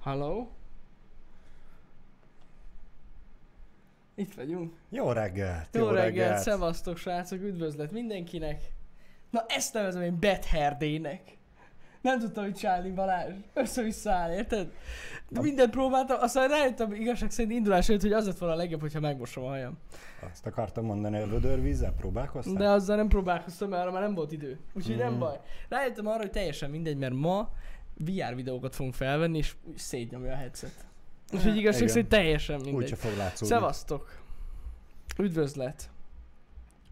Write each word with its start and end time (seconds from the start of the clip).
Halló? 0.00 0.50
Itt 4.14 4.34
vagyunk. 4.34 4.72
Jó 4.88 5.12
reggelt! 5.12 5.68
Jó, 5.72 5.80
jó 5.80 5.90
reggelt, 5.90 6.06
reggelt, 6.06 6.42
szevasztok 6.42 6.96
srácok, 6.96 7.40
üdvözlet 7.40 7.90
mindenkinek. 7.90 8.72
Na 9.30 9.44
ezt 9.48 9.74
nevezem 9.74 10.02
én 10.02 10.18
Betherdének. 10.18 11.38
Nem 12.00 12.18
tudtam 12.18 12.44
mit 12.44 12.58
csinálni 12.58 12.90
Balázs. 12.90 13.34
Össze-vissza 13.54 14.10
áll, 14.10 14.32
érted? 14.32 14.72
De 15.28 15.40
mindent 15.40 15.70
próbáltam, 15.70 16.16
aztán 16.20 16.48
rájöttem 16.48 16.92
igazság 16.92 17.30
szerint 17.30 17.54
indulás 17.54 17.88
előtt, 17.88 18.02
hogy 18.02 18.12
az 18.12 18.26
lett 18.26 18.38
volna 18.38 18.54
a 18.54 18.58
legjobb, 18.58 18.80
hogyha 18.80 19.00
megmosom 19.00 19.44
a 19.44 19.48
hajam. 19.48 19.78
Azt 20.30 20.46
akartam 20.46 20.84
mondani, 20.84 21.18
hogy 21.20 21.30
vödörvízzel 21.30 21.92
próbálkoztál? 21.92 22.54
De 22.54 22.68
azzal 22.68 22.96
nem 22.96 23.08
próbálkoztam, 23.08 23.68
mert 23.68 23.82
arra 23.82 23.92
már 23.92 24.02
nem 24.02 24.14
volt 24.14 24.32
idő. 24.32 24.58
Úgyhogy 24.74 24.94
mm. 24.94 24.98
nem 24.98 25.18
baj. 25.18 25.40
Rájöttem 25.68 26.06
arra, 26.06 26.18
hogy 26.18 26.30
teljesen 26.30 26.70
mindegy, 26.70 26.96
mert 26.96 27.14
ma 27.14 27.52
VR 27.98 28.34
videókat 28.34 28.74
fogunk 28.74 28.94
felvenni, 28.94 29.38
és 29.38 29.54
szétnyomja 29.76 30.32
a 30.32 30.36
headset. 30.36 30.86
Úgyhogy 31.32 31.56
igazság 31.56 31.88
szerint 31.88 32.08
teljesen 32.08 32.56
mindegy. 32.56 32.74
Úgyse 32.74 32.96
fog 32.96 33.16
látszódni. 33.16 33.54
Szevasztok! 33.54 34.20
Üdvözlet! 35.18 35.90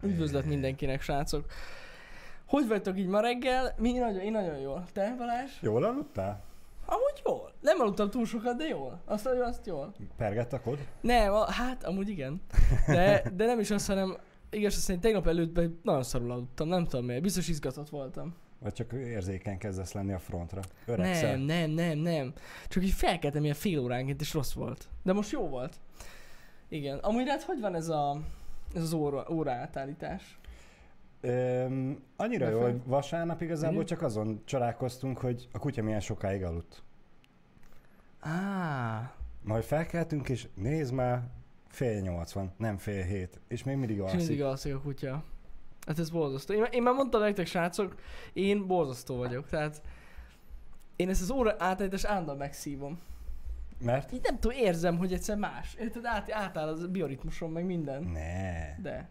Üdvözlet 0.01 0.45
mindenkinek, 0.45 1.01
srácok! 1.01 1.45
Hogy 2.45 2.67
vagytok 2.67 2.97
így 2.97 3.07
ma 3.07 3.19
reggel? 3.19 3.75
Mi 3.77 3.91
nagyon, 3.91 4.19
én 4.19 4.31
nagyon 4.31 4.57
jól. 4.57 4.85
Te, 4.93 5.15
Balázs? 5.17 5.51
Jól 5.61 5.83
aludtál? 5.83 6.43
Amúgy 6.85 7.21
jól. 7.25 7.51
Nem 7.61 7.79
aludtam 7.79 8.09
túl 8.09 8.25
sokat, 8.25 8.57
de 8.57 8.67
jól. 8.67 9.01
Azt 9.05 9.25
mondja, 9.25 9.45
azt 9.45 9.65
jól. 9.65 9.93
Pergett 10.17 10.53
a 10.53 10.61
kod? 10.61 10.77
Nem, 11.01 11.33
a, 11.33 11.51
hát 11.51 11.83
amúgy 11.83 12.09
igen. 12.09 12.41
De, 12.87 13.23
de 13.35 13.45
nem 13.45 13.59
is 13.59 13.71
azt, 13.71 13.87
hanem 13.87 14.17
igaz, 14.49 14.73
szerint 14.73 15.03
tegnap 15.03 15.27
előtt 15.27 15.83
nagyon 15.83 16.03
szarul 16.03 16.31
aludtam, 16.31 16.67
nem 16.67 16.85
tudom 16.85 17.05
miért. 17.05 17.21
Biztos 17.21 17.47
izgatott 17.47 17.89
voltam. 17.89 18.35
Vagy 18.59 18.73
csak 18.73 18.91
érzékeny 18.93 19.57
kezdesz 19.57 19.93
lenni 19.93 20.13
a 20.13 20.19
frontra? 20.19 20.61
Öregszel. 20.85 21.37
Nem, 21.37 21.45
nem, 21.45 21.69
nem, 21.69 21.97
nem. 21.97 22.33
Csak 22.67 22.83
így 22.83 22.91
felkeltem 22.91 23.43
ilyen 23.43 23.55
fél 23.55 23.79
óránként, 23.79 24.21
és 24.21 24.33
rossz 24.33 24.53
volt. 24.53 24.87
De 25.03 25.13
most 25.13 25.31
jó 25.31 25.47
volt. 25.47 25.75
Igen. 26.69 26.97
Amúgy 26.97 27.29
hát 27.29 27.43
hogy 27.43 27.59
van 27.59 27.75
ez, 27.75 27.89
a, 27.89 28.21
ez 28.75 28.81
az 28.81 28.93
óra, 28.93 29.25
óra 29.29 29.51
átállítás? 29.51 30.39
Öm, 31.21 32.03
annyira 32.15 32.45
De 32.45 32.51
jó, 32.51 32.61
hogy 32.61 32.81
vasárnap 32.85 33.41
igazából 33.41 33.83
csak 33.83 34.01
azon 34.01 34.41
csalálkoztunk, 34.45 35.17
hogy 35.17 35.47
a 35.51 35.59
kutya 35.59 35.83
milyen 35.83 35.99
sokáig 35.99 36.43
aludt. 36.43 36.83
Á. 38.19 39.13
Majd 39.41 39.63
felkeltünk, 39.63 40.29
és 40.29 40.47
nézd 40.55 40.93
már, 40.93 41.23
fél 41.67 41.99
nyolc 42.01 42.31
van, 42.31 42.53
nem 42.57 42.77
fél 42.77 43.03
hét, 43.03 43.41
és 43.47 43.63
még 43.63 43.75
mindig 43.75 44.01
alszik. 44.01 44.17
mindig 44.17 44.41
alszik 44.41 44.75
a 44.75 44.81
kutya. 44.81 45.23
Hát 45.87 45.99
ez 45.99 46.09
borzasztó. 46.09 46.53
Én, 46.53 46.63
én 46.71 46.83
már 46.83 46.93
mondtam 46.93 47.21
nektek, 47.21 47.45
srácok, 47.45 47.95
én 48.33 48.67
borzasztó 48.67 49.15
vagyok. 49.15 49.47
Tehát 49.47 49.81
én 50.95 51.09
ezt 51.09 51.21
az 51.21 51.31
óra 51.31 51.55
átállítást 51.57 52.05
állandóan 52.05 52.37
megszívom. 52.37 52.99
Mert? 53.79 54.11
Így 54.11 54.21
nem 54.23 54.39
tudom, 54.39 54.57
érzem, 54.57 54.97
hogy 54.97 55.13
egyszer 55.13 55.37
más. 55.37 55.75
Érted, 55.79 56.05
át, 56.05 56.31
átáll 56.31 56.67
az 56.67 56.87
bioritmusom, 56.87 57.51
meg 57.51 57.65
minden. 57.65 58.03
Ne. 58.03 58.81
De. 58.81 59.09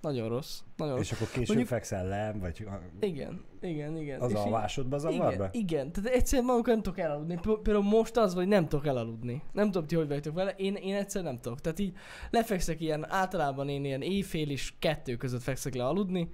Nagyon 0.00 0.28
rossz. 0.28 0.60
Nagyon 0.76 0.98
és 0.98 1.10
rossz. 1.10 1.20
akkor 1.20 1.32
később 1.32 1.46
Mondjuk... 1.46 1.68
fekszel 1.68 2.06
le, 2.06 2.32
vagy... 2.32 2.66
Igen, 3.00 3.44
igen, 3.60 3.96
igen. 3.96 4.20
Az 4.20 4.30
és 4.30 4.36
alvásodba 4.36 4.98
zavar 4.98 5.32
igen, 5.32 5.38
be? 5.38 5.48
Igen, 5.52 5.92
tehát 5.92 6.10
egyszerűen 6.10 6.46
magunk 6.46 6.66
nem 6.66 6.82
tudok 6.82 6.98
elaludni. 6.98 7.38
Például 7.62 7.84
most 7.84 8.16
az, 8.16 8.34
hogy 8.34 8.48
nem 8.48 8.68
tudok 8.68 8.86
elaludni. 8.86 9.42
Nem 9.52 9.70
tudom, 9.70 9.86
ti 9.86 9.94
hogy 9.94 10.08
vagytok 10.08 10.34
vele, 10.34 10.50
én, 10.50 10.74
én 10.74 10.94
egyszer 10.94 11.22
nem 11.22 11.38
tudok. 11.38 11.60
Tehát 11.60 11.78
így 11.78 11.94
lefekszek 12.30 12.80
ilyen, 12.80 13.10
általában 13.10 13.68
én 13.68 13.84
ilyen 13.84 14.02
éjfél 14.02 14.50
és 14.50 14.72
kettő 14.78 15.16
között 15.16 15.42
fekszek 15.42 15.74
le 15.74 15.86
aludni. 15.86 16.30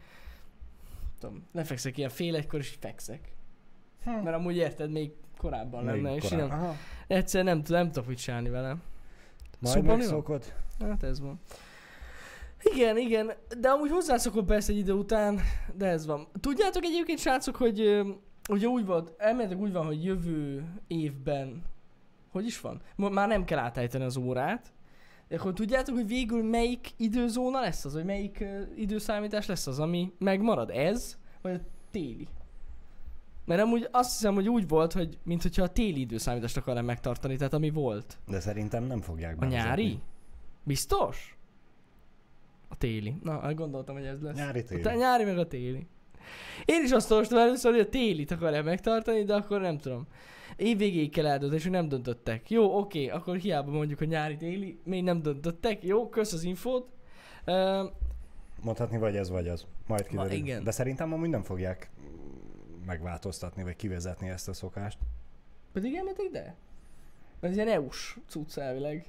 Tudom, 1.18 1.46
lefekszek 1.52 1.96
ilyen 1.98 2.10
fél 2.10 2.34
egykor, 2.34 2.60
és 2.60 2.76
fekszek. 2.80 3.32
Hm. 4.04 4.10
Mert 4.10 4.36
amúgy 4.36 4.56
érted, 4.56 4.90
még 4.90 5.10
korábban 5.38 5.84
még 5.84 6.02
lenne, 6.02 6.16
és 6.16 6.30
én 6.30 6.38
nem, 6.38 6.76
egyszer 7.06 7.44
nem, 7.44 7.62
nem 7.66 7.90
tudok 7.90 8.08
mit 8.08 8.18
csinálni 8.18 8.48
vele. 8.48 8.76
Majd 9.58 9.76
szóval 9.76 9.96
megszokod. 9.96 10.52
Hát 10.80 11.02
ez 11.02 11.20
van. 11.20 11.40
Igen, 12.62 12.98
igen, 12.98 13.32
de 13.58 13.68
amúgy 13.68 13.90
hozzászokott 13.90 14.44
persze 14.44 14.72
egy 14.72 14.78
idő 14.78 14.92
után, 14.92 15.40
de 15.74 15.86
ez 15.86 16.06
van. 16.06 16.28
Tudjátok 16.40 16.84
egyébként, 16.84 17.18
srácok, 17.18 17.56
hogy 17.56 18.02
ugye 18.48 18.66
úgy 18.66 18.86
volt, 18.86 19.12
elméletek 19.18 19.58
úgy 19.58 19.72
van, 19.72 19.86
hogy 19.86 20.04
jövő 20.04 20.64
évben, 20.86 21.62
hogy 22.30 22.46
is 22.46 22.60
van? 22.60 22.80
Már 22.96 23.28
nem 23.28 23.44
kell 23.44 23.58
átállítani 23.58 24.04
az 24.04 24.16
órát, 24.16 24.72
de 25.28 25.36
akkor 25.36 25.52
tudjátok, 25.52 25.94
hogy 25.94 26.06
végül 26.06 26.42
melyik 26.42 26.90
időzóna 26.96 27.60
lesz 27.60 27.84
az, 27.84 27.94
vagy 27.94 28.04
melyik 28.04 28.38
uh, 28.40 28.60
időszámítás 28.76 29.46
lesz 29.46 29.66
az, 29.66 29.78
ami 29.78 30.12
megmarad? 30.18 30.70
Ez, 30.70 31.18
vagy 31.42 31.54
a 31.54 31.60
téli? 31.90 32.28
Mert 33.44 33.60
amúgy 33.60 33.88
azt 33.90 34.10
hiszem, 34.10 34.34
hogy 34.34 34.48
úgy 34.48 34.68
volt, 34.68 34.92
hogy 34.92 35.18
mint 35.24 35.42
hogyha 35.42 35.62
a 35.62 35.68
téli 35.68 36.00
időszámítást 36.00 36.56
akarnám 36.56 36.84
megtartani, 36.84 37.36
tehát 37.36 37.52
ami 37.52 37.70
volt. 37.70 38.18
De 38.28 38.40
szerintem 38.40 38.84
nem 38.84 39.00
fogják 39.00 39.38
bevezetni. 39.38 39.64
A 39.64 39.68
nyári? 39.68 39.98
Biztos? 40.64 41.36
A 42.72 42.76
téli. 42.76 43.14
Na, 43.22 43.40
hát 43.40 43.54
gondoltam, 43.54 43.94
hogy 43.94 44.04
ez 44.04 44.20
lesz. 44.20 44.36
Nyári 44.36 44.64
téli. 44.64 44.82
A 44.82 44.94
nyári 44.94 45.24
meg 45.24 45.38
a 45.38 45.46
téli. 45.46 45.86
Én 46.64 46.82
is 46.84 46.90
azt 46.90 47.10
olvastam 47.10 47.38
először, 47.38 47.70
hogy 47.72 47.80
a 47.80 47.88
télit 47.88 48.30
akarják 48.30 48.64
megtartani, 48.64 49.24
de 49.24 49.34
akkor 49.34 49.60
nem 49.60 49.78
tudom. 49.78 50.06
Év 50.56 50.78
végéig 50.78 51.10
kell 51.10 51.26
eldönteni, 51.26 51.60
és 51.60 51.68
nem 51.68 51.88
döntöttek. 51.88 52.50
Jó, 52.50 52.78
oké, 52.78 53.08
akkor 53.08 53.36
hiába 53.36 53.70
mondjuk 53.70 54.00
a 54.00 54.04
nyári 54.04 54.36
téli, 54.36 54.78
még 54.84 55.02
nem 55.02 55.22
döntöttek. 55.22 55.84
Jó, 55.84 56.08
kösz 56.08 56.32
az 56.32 56.42
infót. 56.42 56.88
Uh, 57.46 57.90
Mondhatni 58.62 58.98
vagy 58.98 59.16
ez, 59.16 59.30
vagy 59.30 59.48
az. 59.48 59.66
Majd 59.86 60.06
kiderül. 60.06 60.32
igen. 60.32 60.64
De 60.64 60.70
szerintem 60.70 61.12
amúgy 61.12 61.28
nem 61.28 61.42
fogják 61.42 61.90
megváltoztatni, 62.86 63.62
vagy 63.62 63.76
kivezetni 63.76 64.28
ezt 64.28 64.48
a 64.48 64.52
szokást. 64.52 64.98
Pedig 65.72 65.94
elmentek 65.94 66.24
ide? 66.24 66.54
Ez 67.40 67.54
ilyen 67.54 67.68
EU-s 67.68 68.16
cucc 68.28 68.56
elvileg. 68.56 69.06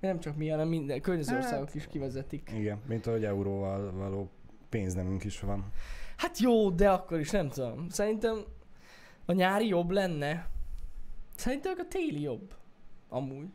Nem 0.00 0.20
csak 0.20 0.36
mi, 0.36 0.48
hanem 0.48 0.68
minden, 0.68 1.00
környező 1.00 1.34
hát, 1.34 1.42
országok 1.42 1.74
is 1.74 1.86
kivezetik. 1.86 2.50
Igen, 2.54 2.80
mint 2.86 3.06
ahogy 3.06 3.24
euróval 3.24 3.92
való 3.92 4.30
pénznemünk 4.68 5.24
is 5.24 5.40
van. 5.40 5.72
Hát 6.16 6.38
jó, 6.38 6.70
de 6.70 6.90
akkor 6.90 7.18
is 7.18 7.30
nem 7.30 7.48
tudom. 7.48 7.88
Szerintem 7.88 8.44
a 9.24 9.32
nyári 9.32 9.66
jobb 9.66 9.90
lenne. 9.90 10.48
Szerintem 11.36 11.74
a 11.78 11.86
téli 11.88 12.20
jobb. 12.20 12.54
Amúgy. 13.08 13.46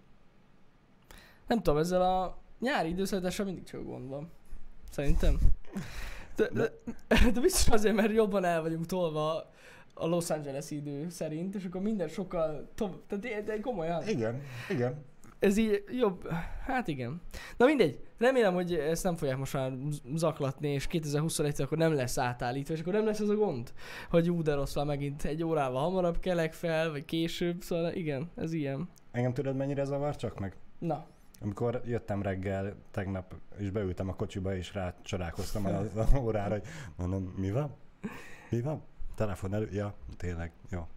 Nem 1.48 1.62
tudom, 1.62 1.80
ezzel 1.80 2.02
a 2.02 2.42
nyári 2.60 2.90
időszállítással 2.90 3.46
mindig 3.46 3.64
csak 3.64 3.84
gond 3.84 4.10
van. 4.10 4.32
Szerintem. 4.90 5.38
De, 6.36 6.50
de, 6.54 6.72
de 7.34 7.40
biztos 7.40 7.68
azért, 7.68 7.96
mert 7.96 8.12
jobban 8.12 8.46
el 8.46 8.62
vagyunk 8.62 8.86
tolva 8.86 9.52
a 9.94 10.08
Los 10.08 10.30
Angeles 10.30 10.72
idő 10.72 11.10
szerint, 11.10 11.56
és 11.56 11.66
akkor 11.66 11.82
minden 11.82 12.08
sokkal 12.08 12.70
tovább, 12.76 13.00
tehát 13.08 13.44
de 13.44 13.60
komolyan. 13.60 14.08
Igen, 14.08 14.42
igen 14.70 15.04
ez 15.40 15.57
így 15.57 15.84
jobb, 15.88 16.29
hát 16.66 16.88
igen. 16.88 17.22
Na 17.57 17.66
mindegy, 17.66 18.00
remélem, 18.18 18.53
hogy 18.53 18.73
ezt 18.73 19.03
nem 19.03 19.16
fogják 19.16 19.38
most 19.38 19.53
már 19.53 19.72
zaklatni, 20.16 20.68
és 20.68 20.88
2021 20.88 21.62
akkor 21.62 21.78
nem 21.78 21.94
lesz 21.94 22.18
átállítva, 22.18 22.73
és 22.73 22.79
akkor 22.79 22.94
nem 22.94 23.06
lesz 23.06 23.19
ez 23.19 23.29
a 23.29 23.35
gond, 23.35 23.73
hogy 24.09 24.29
ú, 24.29 24.41
de 24.41 24.53
rossz 24.53 24.75
már 24.75 24.85
megint 24.85 25.23
egy 25.23 25.44
órával 25.44 25.81
hamarabb 25.81 26.19
kelek 26.19 26.53
fel, 26.53 26.91
vagy 26.91 27.06
később, 27.06 27.62
szóval 27.62 27.91
igen, 27.91 28.31
ez 28.35 28.53
ilyen. 28.53 28.90
Engem 29.12 29.34
tudod 29.34 29.56
mennyire 29.56 29.84
zavar 29.84 30.16
csak 30.16 30.40
meg? 30.40 30.56
Na. 30.79 31.06
Amikor 31.41 31.81
jöttem 31.85 32.22
reggel 32.22 32.75
tegnap, 32.91 33.35
és 33.57 33.69
beültem 33.69 34.09
a 34.09 34.16
kocsiba, 34.16 34.56
és 34.56 34.73
rá 34.73 34.96
csodálkoztam 35.02 35.66
az 35.66 36.13
órára, 36.23 36.53
hogy 36.53 36.63
mondom, 36.96 37.34
mi 37.38 37.52
van? 37.52 37.75
Mi 38.50 38.62
van? 38.62 38.84
Telefon 39.16 39.53
elő? 39.53 39.69
Ja, 39.72 39.94
tényleg, 40.17 40.52
jó. 40.69 40.88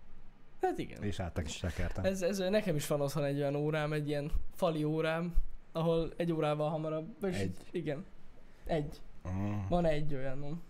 Hát 0.60 0.78
igen. 0.78 1.02
És 1.02 1.22
is 1.44 1.58
tekertem. 1.58 2.04
Ez, 2.04 2.22
ez, 2.22 2.38
nekem 2.38 2.76
is 2.76 2.86
van 2.86 3.00
otthon 3.00 3.24
egy 3.24 3.38
olyan 3.38 3.56
órám, 3.56 3.92
egy 3.92 4.08
ilyen 4.08 4.30
fali 4.54 4.84
órám, 4.84 5.34
ahol 5.72 6.12
egy 6.16 6.32
órával 6.32 6.70
hamarabb. 6.70 7.24
Egy. 7.24 7.56
Igen. 7.70 8.04
Egy. 8.64 9.00
Mm. 9.28 9.68
Van 9.68 9.84
egy 9.84 10.14
olyanom. 10.14 10.62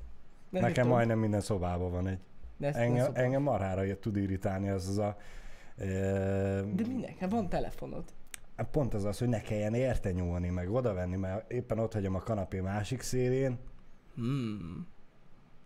Nem 0.51 0.63
Nekem 0.63 0.83
tudom. 0.83 0.89
majdnem 0.89 1.19
minden 1.19 1.41
szobában 1.41 1.91
van 1.91 2.07
egy. 2.07 2.19
De 2.57 2.73
engem, 2.73 3.11
engem 3.15 3.43
marhára 3.43 3.99
tud 3.99 4.17
irritálni 4.17 4.69
az 4.69 4.89
az 4.89 4.99
a... 4.99 5.17
E... 5.77 5.87
De 6.63 6.87
minek? 6.87 7.19
Hát 7.19 7.31
van 7.31 7.49
telefonod. 7.49 8.05
Hát 8.57 8.71
pont 8.71 8.95
az 8.95 9.05
az, 9.05 9.19
hogy 9.19 9.29
ne 9.29 9.41
kelljen 9.41 9.75
érte 9.75 10.13
nyúlni, 10.13 10.49
meg 10.49 10.71
oda 10.71 10.93
venni, 10.93 11.17
mert 11.17 11.51
éppen 11.51 11.79
ott 11.79 11.93
hagyom 11.93 12.15
a 12.15 12.19
kanapé 12.19 12.61
másik 12.61 13.01
szélén. 13.01 13.59
Hmm. 14.15 14.87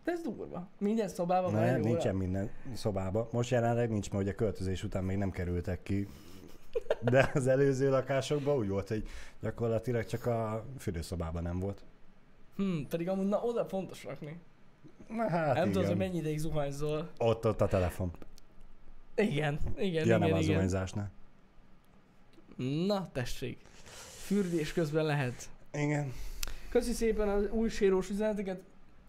De 0.05 0.13
ez 0.13 0.21
durva. 0.21 0.69
Minden 0.79 1.09
szobában 1.09 1.53
van 1.53 1.63
egy 1.63 1.81
nincsen 1.81 2.15
óra. 2.15 2.25
minden 2.25 2.51
szobában. 2.75 3.29
Most 3.31 3.51
jelenleg 3.51 3.91
nincs, 3.91 4.11
mert 4.11 4.23
ugye 4.23 4.35
költözés 4.35 4.85
után 4.85 5.05
még 5.05 5.17
nem 5.17 5.31
kerültek 5.31 5.83
ki. 5.83 6.09
De 7.01 7.31
az 7.35 7.47
előző 7.47 7.91
lakásokban 7.91 8.57
úgy 8.57 8.69
volt, 8.69 8.89
hogy 8.89 9.09
gyakorlatilag 9.41 10.05
csak 10.05 10.27
a 10.27 10.65
fürdőszobában 10.79 11.43
nem 11.43 11.59
volt. 11.59 11.85
Hmm, 12.57 12.87
pedig 12.89 13.09
amúgy 13.09 13.27
na, 13.29 13.41
oda 13.41 13.65
fontos 13.65 14.05
rakni. 14.05 14.41
Na 15.09 15.29
hát 15.29 15.55
Nem 15.55 15.71
tudod, 15.71 15.87
hogy 15.87 15.97
mennyi 15.97 16.19
ideig 16.19 16.39
zuhanyzol. 16.39 17.11
Ott, 17.19 17.47
ott 17.47 17.61
a 17.61 17.69
telefon. 17.69 18.11
Igen, 19.15 19.59
igen, 19.77 19.93
ja, 19.93 20.03
igen, 20.03 20.19
nem 20.19 20.33
a 20.33 20.41
zuhanyzásnál. 20.41 21.11
Na, 22.87 23.11
tessék. 23.13 23.59
Fürdés 24.25 24.73
közben 24.73 25.05
lehet. 25.05 25.49
Igen. 25.73 26.13
Köszi 26.69 26.93
szépen 26.93 27.29
az 27.29 27.49
új 27.51 27.69
sérós 27.69 28.11
üzeneteket. 28.11 28.63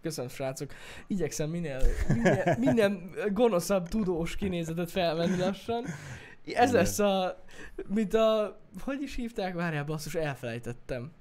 Köszönöm, 0.04 0.30
srácok. 0.30 0.72
Igyekszem 1.08 1.50
minél, 1.50 1.82
minél, 2.08 2.56
minél 2.60 3.10
gonoszabb 3.32 3.88
tudós 3.88 4.36
kinézetet 4.36 4.92
felvenni 4.92 5.38
lassan. 5.38 5.86
Ez 6.46 6.72
lesz 6.72 7.00
a, 7.00 7.44
mint 7.88 8.14
a, 8.14 8.60
hogy 8.80 9.02
is 9.02 9.16
hívták? 9.16 9.54
Várjál, 9.54 9.84
basszus, 9.84 10.16
elfelejtettem. 10.16 11.12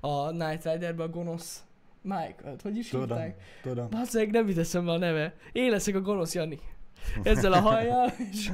A 0.00 0.30
Night 0.30 0.64
Riderben 0.64 1.06
a 1.06 1.10
gonosz 1.10 1.64
Michael, 2.02 2.56
hogy 2.62 2.76
is 2.76 2.88
Tudom, 2.88 3.06
hívták? 3.08 3.42
tudom. 3.62 3.90
Bazzeg, 3.90 4.30
nem 4.30 4.48
jut 4.48 4.58
eszembe 4.58 4.92
a 4.92 4.98
neve. 4.98 5.34
Én 5.52 5.70
leszek 5.70 5.94
a 5.94 6.00
gonosz 6.00 6.34
Jani. 6.34 6.58
Ezzel 7.22 7.52
a 7.52 7.60
hajjal, 7.60 8.12
és 8.32 8.50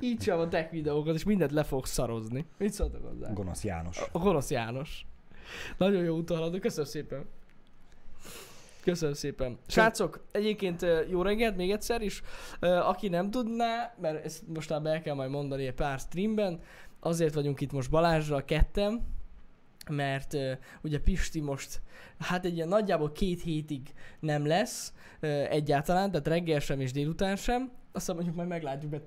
így 0.00 0.22
sem 0.22 0.38
a 0.38 0.48
tech 0.48 0.70
videókat, 0.70 1.14
és 1.14 1.24
mindent 1.24 1.52
le 1.52 1.62
fogok 1.64 1.86
szarozni. 1.86 2.46
Mit 2.58 2.72
szóltak 2.72 3.04
hozzá? 3.04 3.32
Gonosz 3.32 3.64
János. 3.64 4.02
A 4.12 4.18
gonosz 4.18 4.50
János. 4.50 5.06
Nagyon 5.76 6.02
jó 6.02 6.20
haladok, 6.26 6.60
köszönöm 6.60 6.90
szépen. 6.90 7.24
Köszönöm 8.82 9.14
szépen. 9.14 9.58
Srácok, 9.66 10.24
egyébként 10.32 10.86
jó 11.10 11.22
reggelt 11.22 11.56
még 11.56 11.70
egyszer 11.70 12.02
is. 12.02 12.22
Aki 12.60 13.08
nem 13.08 13.30
tudná, 13.30 13.94
mert 14.00 14.24
ezt 14.24 14.42
mostában 14.46 14.92
el 14.92 15.00
kell 15.00 15.14
majd 15.14 15.30
mondani 15.30 15.66
egy 15.66 15.74
pár 15.74 15.98
streamben, 15.98 16.60
azért 17.00 17.34
vagyunk 17.34 17.60
itt 17.60 17.72
most 17.72 17.90
Balázsra 17.90 18.44
ketten, 18.44 19.18
mert 19.90 20.34
uh, 20.34 20.52
ugye 20.82 20.98
Pisti 20.98 21.40
most, 21.40 21.80
hát 22.18 22.44
egy 22.44 22.54
ilyen 22.54 22.68
nagyjából 22.68 23.12
két 23.12 23.42
hétig 23.42 23.92
nem 24.20 24.46
lesz 24.46 24.92
uh, 25.22 25.30
egyáltalán, 25.52 26.10
tehát 26.10 26.26
reggel 26.26 26.60
sem 26.60 26.80
és 26.80 26.92
délután 26.92 27.36
sem. 27.36 27.70
Aztán 27.92 28.14
mondjuk 28.14 28.36
majd 28.36 28.48
meglátjuk, 28.48 28.90
be, 28.90 29.00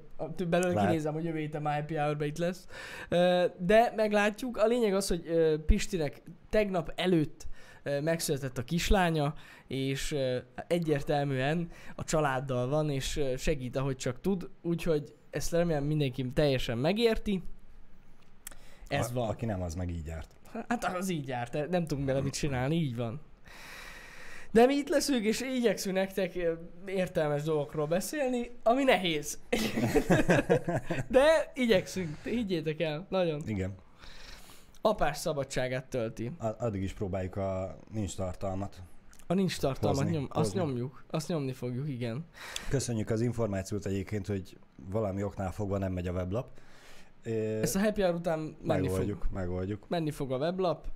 belőle 0.46 0.74
Lát. 0.74 0.86
kinézem, 0.86 1.14
hogy 1.14 1.24
jövő 1.24 1.38
héten 1.38 1.62
már 1.62 1.80
happy 1.80 1.96
hour 1.96 2.24
itt 2.24 2.38
lesz. 2.38 2.68
Uh, 3.10 3.44
de 3.60 3.94
meglátjuk. 3.96 4.58
A 4.58 4.66
lényeg 4.66 4.94
az, 4.94 5.08
hogy 5.08 5.28
uh, 5.28 5.54
Pistinek 5.54 6.22
tegnap 6.50 6.92
előtt 6.96 7.48
megszületett 7.84 8.58
a 8.58 8.64
kislánya, 8.64 9.34
és 9.68 10.16
egyértelműen 10.68 11.70
a 11.96 12.04
családdal 12.04 12.68
van, 12.68 12.90
és 12.90 13.22
segít, 13.38 13.76
ahogy 13.76 13.98
csak 13.98 14.22
tud, 14.22 14.50
úgyhogy 14.62 15.14
ezt 15.30 15.52
remélem 15.52 15.84
mindenki 15.84 16.32
teljesen 16.34 16.78
megérti. 16.78 17.44
Ez 18.88 19.10
a, 19.10 19.14
van. 19.14 19.30
Aki 19.30 19.46
nem, 19.46 19.62
az 19.62 19.76
meg 19.76 19.90
így 19.90 20.06
járt. 20.06 20.36
Hát 20.68 20.84
az 20.84 21.10
így 21.10 21.28
járt, 21.28 21.70
nem 21.70 21.88
tudunk 21.88 22.08
bele 22.08 22.22
mit 22.22 22.34
csinálni, 22.34 22.76
így 22.76 22.96
van. 22.96 23.22
De 24.52 24.66
mi 24.66 24.74
itt 24.74 24.90
leszünk, 24.90 25.26
és 25.26 25.42
igyekszünk 25.42 25.96
nektek 25.96 26.34
értelmes 26.86 27.44
dolgokról 27.44 27.88
beszélni, 27.88 28.52
ami 28.64 28.84
nehéz. 28.84 29.40
De 31.08 31.52
igyekszünk, 31.54 32.18
higgyétek 32.24 32.80
el, 32.80 33.06
nagyon. 33.10 33.42
Igen. 33.46 33.76
Apás 34.86 35.18
szabadságát 35.18 35.86
tölti. 35.86 36.32
Addig 36.58 36.84
is 36.84 36.94
próbáljuk 36.94 37.36
a 37.36 37.78
nincs 37.94 38.16
tartalmat. 38.16 38.82
A 39.28 39.34
nincs 39.34 39.60
tartalmat, 39.60 40.00
Hozni, 40.00 40.16
nyom, 40.16 40.28
azt 40.30 40.38
hozni. 40.38 40.60
nyomjuk, 40.60 41.04
azt 41.10 41.28
nyomni 41.28 41.52
fogjuk, 41.52 41.90
igen. 41.90 42.26
Köszönjük 42.70 43.10
az 43.10 43.22
információt 43.22 43.86
egyébként, 43.86 44.28
hogy 44.28 44.58
valami 44.90 45.24
oknál 45.24 45.52
fogva 45.52 45.78
nem 45.78 45.92
megy 45.92 46.08
a 46.08 46.12
weblap. 46.12 46.48
Ezt 47.62 47.76
a 47.76 47.80
happy 47.80 48.02
hour 48.02 48.16
után 48.16 48.40
menni 48.40 48.88
fog. 48.88 48.98
megoldjuk, 48.98 49.28
megoldjuk. 49.32 49.86
menni 49.90 50.12
fog 50.12 50.32
a 50.32 50.38
weblap. 50.38 50.88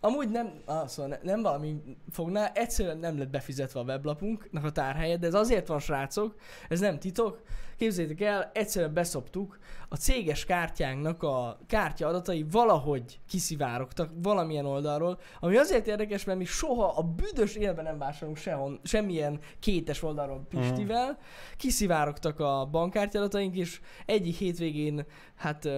Amúgy 0.00 0.30
nem, 0.30 0.52
ah, 0.64 0.86
szóval 0.86 1.10
ne, 1.10 1.32
nem 1.32 1.42
valami 1.42 1.82
fognál, 2.10 2.50
egyszerűen 2.54 2.98
nem 2.98 3.18
lett 3.18 3.30
befizetve 3.30 3.80
a 3.80 3.84
weblapunknak 3.84 4.64
a 4.64 4.70
tárhelye, 4.70 5.16
de 5.16 5.26
ez 5.26 5.34
azért 5.34 5.66
van, 5.66 5.78
srácok, 5.78 6.34
ez 6.68 6.80
nem 6.80 6.98
titok. 6.98 7.42
Képzeljétek 7.76 8.20
el, 8.20 8.50
egyszerűen 8.54 8.94
beszoptuk, 8.94 9.58
a 9.88 9.96
céges 9.96 10.44
kártyánknak 10.44 11.22
a 11.22 11.58
kártya 11.66 12.06
adatai 12.06 12.46
valahogy 12.50 13.20
kiszivárogtak 13.28 14.10
valamilyen 14.22 14.66
oldalról, 14.66 15.18
ami 15.40 15.56
azért 15.56 15.86
érdekes, 15.86 16.24
mert 16.24 16.38
mi 16.38 16.44
soha 16.44 16.96
a 16.96 17.02
büdös 17.02 17.54
élben 17.54 17.84
nem 17.84 17.98
vásárolunk 17.98 18.36
sehon, 18.36 18.80
semmilyen 18.82 19.40
kétes 19.58 20.02
oldalról 20.02 20.46
Pistivel, 20.48 21.18
kiszivárogtak 21.56 22.40
a 22.40 22.68
bankkártya 22.70 23.18
adataink, 23.18 23.56
és 23.56 23.80
egyik 24.06 24.36
hétvégén 24.36 25.06
hát 25.34 25.68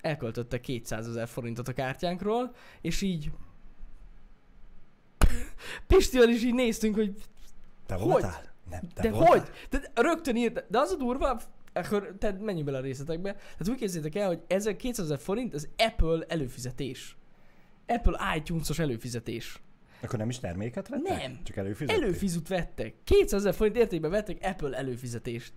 elköltöttek 0.00 0.60
200 0.60 1.08
ezer 1.08 1.28
forintot 1.28 1.68
a 1.68 1.72
kártyánkról, 1.72 2.54
és 2.80 3.02
így 3.02 3.30
Pistivel 5.86 6.28
is 6.28 6.44
így 6.44 6.54
néztünk, 6.54 6.94
hogy 6.94 7.14
Te 7.86 7.94
Hogy? 7.94 8.04
voltál? 8.04 8.42
Nem, 8.70 8.80
te 8.94 9.02
de 9.02 9.10
voltál? 9.10 9.28
hogy? 9.30 9.48
De 9.70 9.90
rögtön 9.94 10.36
írt, 10.36 10.64
de 10.68 10.78
az 10.78 10.90
a 10.90 10.96
durva, 10.96 11.40
akkor 11.72 12.14
tehát 12.18 12.40
menjünk 12.40 12.66
bele 12.66 12.78
a 12.78 12.82
részletekbe. 12.82 13.32
Tehát 13.32 13.68
úgy 13.68 13.78
képzeljétek 13.78 14.20
el, 14.22 14.26
hogy 14.26 14.40
ez 14.46 14.66
a 14.66 14.76
200 14.76 15.04
ezer 15.04 15.18
forint, 15.18 15.54
az 15.54 15.68
Apple 15.76 16.24
előfizetés. 16.28 17.16
Apple 17.86 18.36
iTunes-os 18.36 18.78
előfizetés. 18.78 19.60
Akkor 20.02 20.18
nem 20.18 20.28
is 20.28 20.38
terméket 20.38 20.88
vettek? 20.88 21.18
Nem. 21.18 21.38
Csak 21.42 21.56
előfizették? 21.56 22.02
Előfizut 22.02 22.48
vettek. 22.48 22.94
200 23.04 23.40
ezer 23.40 23.54
forint 23.54 23.76
értékben 23.76 24.10
vettek 24.10 24.38
Apple 24.42 24.76
előfizetést. 24.76 25.52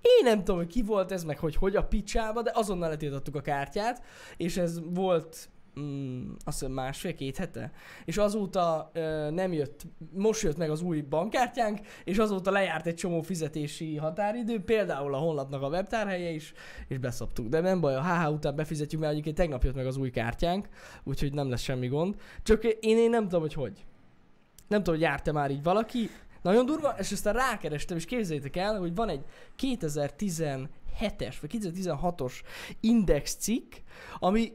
Én 0.00 0.24
nem 0.24 0.38
tudom, 0.38 0.56
hogy 0.56 0.66
ki 0.66 0.82
volt 0.82 1.12
ez, 1.12 1.24
meg 1.24 1.38
hogy 1.38 1.56
hogy 1.56 1.76
a 1.76 1.84
picsába, 1.84 2.42
de 2.42 2.50
azonnal 2.54 2.88
letiltottuk 2.88 3.36
a 3.36 3.40
kártyát, 3.40 4.02
és 4.36 4.56
ez 4.56 4.80
volt 4.84 5.48
mm, 5.80 6.32
azt 6.44 6.58
hiszem 6.58 6.74
másfél-két 6.74 7.36
hete, 7.36 7.72
és 8.04 8.16
azóta 8.16 8.90
ö, 8.92 9.30
nem 9.30 9.52
jött, 9.52 9.82
most 10.12 10.42
jött 10.42 10.56
meg 10.56 10.70
az 10.70 10.82
új 10.82 11.00
bankkártyánk, 11.00 11.80
és 12.04 12.18
azóta 12.18 12.50
lejárt 12.50 12.86
egy 12.86 12.94
csomó 12.94 13.22
fizetési 13.22 13.96
határidő, 13.96 14.60
például 14.60 15.14
a 15.14 15.18
honlapnak 15.18 15.62
a 15.62 15.68
webtárhelye 15.68 16.30
is, 16.30 16.52
és 16.88 16.98
beszoptuk. 16.98 17.48
De 17.48 17.60
nem 17.60 17.80
baj, 17.80 17.94
a 17.94 18.02
HH 18.02 18.32
után 18.32 18.56
befizetjük, 18.56 19.00
mert 19.00 19.12
egyébként 19.12 19.36
tegnap 19.36 19.64
jött 19.64 19.74
meg 19.74 19.86
az 19.86 19.96
új 19.96 20.10
kártyánk, 20.10 20.68
úgyhogy 21.04 21.32
nem 21.32 21.50
lesz 21.50 21.62
semmi 21.62 21.88
gond. 21.88 22.14
Csak 22.42 22.64
én, 22.64 22.96
én 22.96 23.10
nem 23.10 23.22
tudom, 23.22 23.40
hogy 23.40 23.54
hogy. 23.54 23.84
Nem 24.68 24.78
tudom, 24.78 24.94
hogy 24.94 25.08
járt-e 25.08 25.32
már 25.32 25.50
így 25.50 25.62
valaki. 25.62 26.10
Nagyon 26.42 26.66
durva, 26.66 26.94
és 26.98 27.12
aztán 27.12 27.34
rákerestem, 27.34 27.96
és 27.96 28.04
képzeljétek 28.04 28.56
el, 28.56 28.78
hogy 28.78 28.94
van 28.94 29.08
egy 29.08 29.24
2017-es, 29.62 31.34
vagy 31.40 31.58
2016-os 31.58 32.32
index 32.80 33.34
cikk, 33.34 33.72
ami 34.18 34.52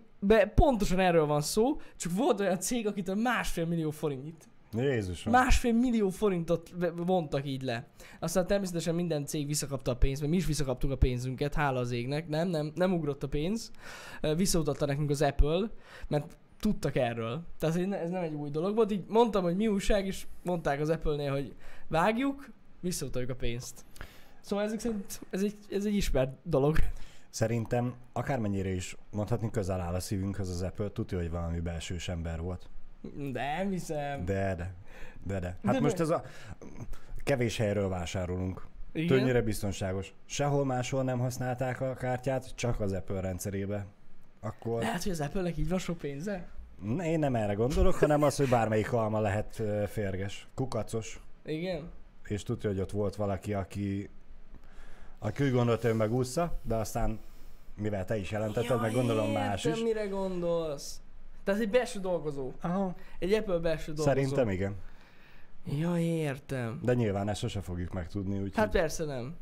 pontosan 0.55 0.99
erről 0.99 1.25
van 1.25 1.41
szó, 1.41 1.79
csak 1.95 2.11
volt 2.15 2.39
olyan 2.39 2.59
cég, 2.59 2.87
akitől 2.87 3.15
másfél 3.15 3.65
millió 3.65 3.89
forintnyit. 3.89 4.49
Jézusom. 4.73 5.31
Másfél 5.31 5.73
millió 5.73 6.09
forintot 6.09 6.73
vontak 6.95 7.47
így 7.47 7.61
le. 7.61 7.87
Aztán 8.19 8.47
természetesen 8.47 8.95
minden 8.95 9.25
cég 9.25 9.47
visszakapta 9.47 9.91
a 9.91 9.95
pénzt, 9.95 10.19
mert 10.21 10.33
mi 10.33 10.39
is 10.39 10.45
visszakaptuk 10.45 10.91
a 10.91 10.97
pénzünket, 10.97 11.53
hála 11.53 11.79
az 11.79 11.91
égnek. 11.91 12.27
Nem, 12.27 12.47
nem, 12.47 12.71
nem 12.75 12.93
ugrott 12.93 13.23
a 13.23 13.27
pénz. 13.27 13.71
Visszautatta 14.35 14.85
nekünk 14.85 15.09
az 15.09 15.21
Apple, 15.21 15.69
mert 16.07 16.37
tudtak 16.59 16.95
erről. 16.95 17.41
Tehát 17.59 17.75
ez 17.75 18.09
nem 18.09 18.23
egy 18.23 18.33
új 18.33 18.49
dolog 18.49 18.75
volt. 18.75 18.91
Így 18.91 19.03
mondtam, 19.07 19.43
hogy 19.43 19.55
mi 19.55 19.67
újság, 19.67 20.05
és 20.05 20.27
mondták 20.43 20.79
az 20.79 20.89
Apple-nél, 20.89 21.31
hogy 21.31 21.55
vágjuk, 21.87 22.49
visszautaljuk 22.79 23.29
a 23.29 23.35
pénzt. 23.35 23.85
Szóval 24.41 24.65
ezek 24.65 24.79
szerint 24.79 25.19
ez 25.29 25.43
egy, 25.43 25.55
ez 25.69 25.85
egy 25.85 25.95
ismert 25.95 26.31
dolog. 26.43 26.77
Szerintem 27.31 27.93
akármennyire 28.13 28.69
is 28.69 28.97
mondhatni 29.11 29.49
közel 29.51 29.79
áll 29.81 29.93
a 29.93 29.99
szívünkhöz 29.99 30.49
az 30.49 30.61
Apple, 30.61 30.89
tudja, 30.89 31.17
hogy 31.17 31.29
valami 31.29 31.59
belsős 31.59 32.07
ember 32.09 32.41
volt. 32.41 32.69
De 33.31 33.57
nem 33.57 33.69
hiszem. 33.69 34.25
De, 34.25 34.55
de, 34.55 34.73
de, 35.23 35.39
de. 35.39 35.57
Hát 35.63 35.73
De 35.73 35.79
most 35.79 35.97
mi? 35.97 36.03
ez 36.03 36.09
a 36.09 36.23
kevés 37.23 37.57
helyről 37.57 37.89
vásárolunk. 37.89 38.67
Igen? 38.93 39.07
Többnyire 39.17 39.41
biztonságos. 39.41 40.13
Sehol 40.25 40.65
máshol 40.65 41.03
nem 41.03 41.19
használták 41.19 41.81
a 41.81 41.93
kártyát, 41.93 42.55
csak 42.55 42.79
az 42.79 42.91
Apple 42.91 43.19
rendszerébe. 43.19 43.85
Akkor 44.39 44.81
Lehet, 44.81 45.03
hogy 45.03 45.11
az 45.11 45.21
Apple-nek 45.21 45.57
így 45.57 45.69
van 45.69 45.79
sok 45.79 45.97
pénze? 45.97 46.47
Én 47.03 47.19
nem 47.19 47.35
erre 47.35 47.53
gondolok, 47.53 47.95
hanem 47.95 48.23
az, 48.23 48.35
hogy 48.35 48.49
bármelyik 48.49 48.93
alma 48.93 49.19
lehet 49.19 49.61
férges, 49.87 50.47
kukacos, 50.53 51.21
Igen? 51.45 51.89
és 52.27 52.43
tudja, 52.43 52.69
hogy 52.69 52.79
ott 52.79 52.91
volt 52.91 53.15
valaki, 53.15 53.53
aki, 53.53 54.09
úgy 55.41 55.51
gondolta, 55.51 55.87
hogy 55.87 55.97
megúszza, 55.97 56.59
de 56.63 56.75
aztán 56.75 57.19
mivel 57.75 58.05
te 58.05 58.17
is 58.17 58.31
jelentetted, 58.31 58.81
meg 58.81 58.93
gondolom 58.93 59.31
más 59.31 59.65
értem, 59.65 59.79
is. 59.79 59.93
mire 59.93 60.07
gondolsz. 60.07 61.01
Tehát 61.43 61.61
egy 61.61 61.69
belső 61.69 61.99
dolgozó. 61.99 62.51
Aha, 62.61 62.95
Egy 63.19 63.33
Apple 63.33 63.57
belső 63.57 63.85
dolgozó. 63.93 64.07
szerintem 64.07 64.49
igen. 64.49 64.75
Ja, 65.79 65.97
értem. 65.97 66.79
De 66.83 66.93
nyilván 66.93 67.29
ezt 67.29 67.39
sose 67.39 67.61
fogjuk 67.61 67.93
megtudni, 67.93 68.35
úgyhogy 68.35 68.55
Hát 68.55 68.71
persze 68.71 69.05
nem. 69.05 69.35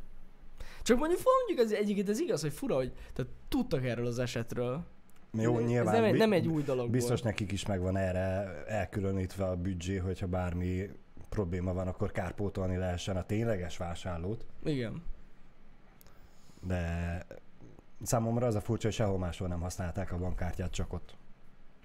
Csak 0.82 0.98
mondjuk 0.98 1.20
mondjuk 1.46 1.66
az 1.66 1.72
egyiket, 1.72 2.08
ez 2.08 2.20
igaz, 2.20 2.40
hogy 2.40 2.52
fura, 2.52 2.74
hogy 2.74 2.92
tehát 3.12 3.32
tudtak 3.48 3.84
erről 3.84 4.06
az 4.06 4.18
esetről. 4.18 4.84
jó, 5.32 5.58
ez 5.58 5.64
nyilván 5.66 5.94
nem, 5.94 6.04
egy, 6.04 6.16
nem 6.16 6.32
egy 6.32 6.46
új 6.46 6.62
dolog 6.62 6.90
biztos 6.90 7.10
volt. 7.10 7.24
nekik 7.24 7.52
is 7.52 7.66
megvan 7.66 7.96
erre 7.96 8.54
elkülönítve 8.66 9.44
a 9.44 9.56
büdzsé, 9.56 9.96
hogyha 9.96 10.26
bármi 10.26 10.90
probléma 11.28 11.72
van, 11.72 11.88
akkor 11.88 12.10
kárpótolni 12.10 12.76
lehessen 12.76 13.16
a 13.16 13.22
tényleges 13.26 13.76
vásárlót. 13.76 14.44
Igen. 14.64 15.02
De 16.66 17.22
számomra 18.02 18.46
az 18.46 18.54
a 18.54 18.60
furcsa, 18.60 18.86
hogy 18.86 18.96
sehol 18.96 19.18
máshol 19.18 19.48
nem 19.48 19.60
használták 19.60 20.12
a 20.12 20.18
bankkártyát, 20.18 20.70
csak 20.70 20.92
ott. 20.92 21.14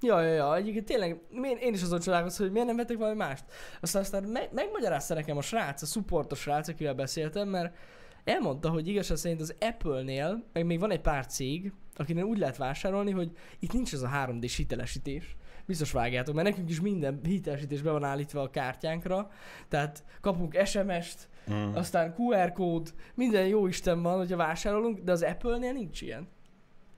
Ja, 0.02 0.22
ja, 0.22 0.34
ja, 0.34 0.56
egyébként 0.56 0.86
tényleg, 0.86 1.20
én, 1.62 1.74
is 1.74 1.82
azon 1.82 2.00
csodálkozom, 2.00 2.46
hogy 2.46 2.52
miért 2.52 2.68
nem 2.68 2.76
vettek 2.76 2.98
valami 2.98 3.16
mást. 3.16 3.44
Aztán, 3.82 4.02
aztán 4.02 4.24
me- 4.24 4.54
megmagyarázta 4.54 5.14
nekem 5.14 5.38
a 5.38 5.42
srác, 5.42 5.82
a 5.82 5.86
supportos 5.86 6.40
srác, 6.40 6.68
akivel 6.68 6.94
beszéltem, 6.94 7.48
mert 7.48 7.76
elmondta, 8.24 8.70
hogy 8.70 8.88
igazság 8.88 9.18
szerint 9.18 9.42
az 9.42 9.56
Apple-nél, 9.60 10.44
meg 10.54 10.66
még 10.66 10.80
van 10.80 10.92
egy 10.92 11.02
pár 11.02 11.26
cég, 11.26 11.74
akinél 11.96 12.24
úgy 12.24 12.38
lehet 12.38 12.58
vásárolni, 12.58 13.12
hogy 13.12 13.32
itt 13.60 13.74
nincs 13.74 13.94
ez 13.94 14.02
a 14.02 14.10
3D-s 14.10 14.56
hitelesítés. 14.56 15.36
Biztos 15.66 15.92
vágjátok, 15.92 16.36
mert 16.36 16.48
nekünk 16.48 16.70
is 16.70 16.82
minden 16.82 17.20
hitelesítés 17.24 17.82
be 17.82 17.92
van 17.92 18.04
állítva 18.04 18.42
a 18.42 18.50
kártyánkra, 18.50 19.32
tehát 19.68 20.04
kapunk 20.22 20.66
SMS-t, 20.66 21.30
Mm. 21.54 21.76
aztán 21.76 22.14
QR 22.18 22.52
kód, 22.52 22.94
minden 23.14 23.48
jó 23.48 23.68
Isten 23.68 24.02
van, 24.02 24.18
hogyha 24.18 24.36
vásárolunk, 24.38 25.00
de 25.00 25.12
az 25.12 25.22
Apple-nél 25.22 25.72
nincs 25.74 26.02
ilyen. 26.02 26.28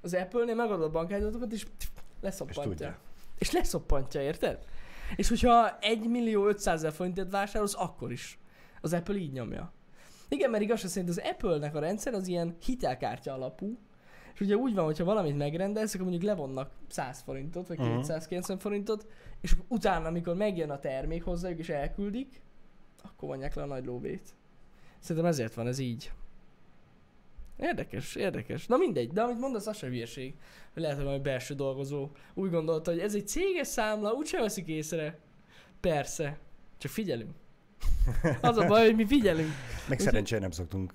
Az 0.02 0.14
Apple-nél 0.14 0.56
megadod 0.56 0.84
a 0.86 0.90
bankkártyadatokat, 0.92 1.52
és 1.52 1.66
És 1.80 1.88
leszoppantja. 2.22 2.64
tudja. 2.64 2.98
És 3.38 3.52
leszoppantja, 3.52 4.22
érted? 4.22 4.66
És 5.16 5.30
hogyha 5.30 5.78
1 5.80 6.10
millió 6.10 6.48
500 6.48 6.80
ezer 6.80 6.92
forintot 6.92 7.32
vásárolsz, 7.32 7.76
akkor 7.78 8.12
is. 8.12 8.40
Az 8.82 8.94
Apple 8.94 9.16
így 9.16 9.32
nyomja. 9.32 9.72
Igen, 10.30 10.50
mert 10.50 10.64
igaz 10.64 10.88
szerint 10.90 11.10
az 11.10 11.22
Apple-nek 11.24 11.76
a 11.76 11.80
rendszer 11.80 12.14
az 12.14 12.28
ilyen 12.28 12.56
hitelkártya 12.66 13.34
alapú, 13.34 13.78
és 14.34 14.40
ugye 14.40 14.56
úgy 14.56 14.74
van, 14.74 14.86
hogyha 14.86 15.04
valamit 15.04 15.38
megrendelsz, 15.38 15.94
akkor 15.94 16.06
mondjuk 16.08 16.26
levonnak 16.30 16.72
100 16.88 17.22
forintot, 17.22 17.68
vagy 17.68 17.78
Mhm. 17.78 17.88
290 17.88 18.58
forintot, 18.58 19.08
és 19.42 19.56
utána, 19.68 20.08
amikor 20.08 20.36
megjön 20.36 20.70
a 20.70 20.80
termék 20.80 21.24
hozzájuk 21.24 21.60
és 21.60 21.70
elküldik, 21.70 22.42
akkor 23.02 23.28
vonják 23.30 23.54
le 23.54 23.62
a 23.62 23.66
nagy 23.66 23.86
lóvét. 23.86 24.36
Szerintem 25.00 25.32
ezért 25.32 25.54
van 25.54 25.68
ez 25.68 25.80
így. 25.80 26.12
Érdekes, 27.58 28.16
érdekes. 28.16 28.68
Na 28.68 28.78
mindegy, 28.78 29.12
de 29.12 29.22
amit 29.22 29.40
mondasz, 29.40 29.68
az 29.68 29.78
sem 29.78 29.90
hülyeség. 29.90 30.36
Lehet, 30.74 30.96
hogy 30.96 31.06
valami 31.06 31.22
belső 31.22 31.54
dolgozó 31.54 32.10
úgy 32.34 32.50
gondolta, 32.50 32.92
hogy 32.92 33.00
ez 33.00 33.16
egy 33.16 33.28
céges 33.28 33.68
számla, 33.68 34.12
úgyse 34.12 34.40
veszik 34.40 34.68
észre. 34.68 35.20
Persze. 35.80 36.38
Csak 36.78 36.92
figyelünk. 36.92 37.36
Az 38.42 38.58
a 38.58 38.68
baj, 38.68 38.86
hogy 38.86 38.96
mi 38.96 39.06
figyelünk. 39.06 39.50
Meg 39.90 40.00
szerencsére 40.00 40.42
nem 40.42 40.52
szoktunk 40.52 40.94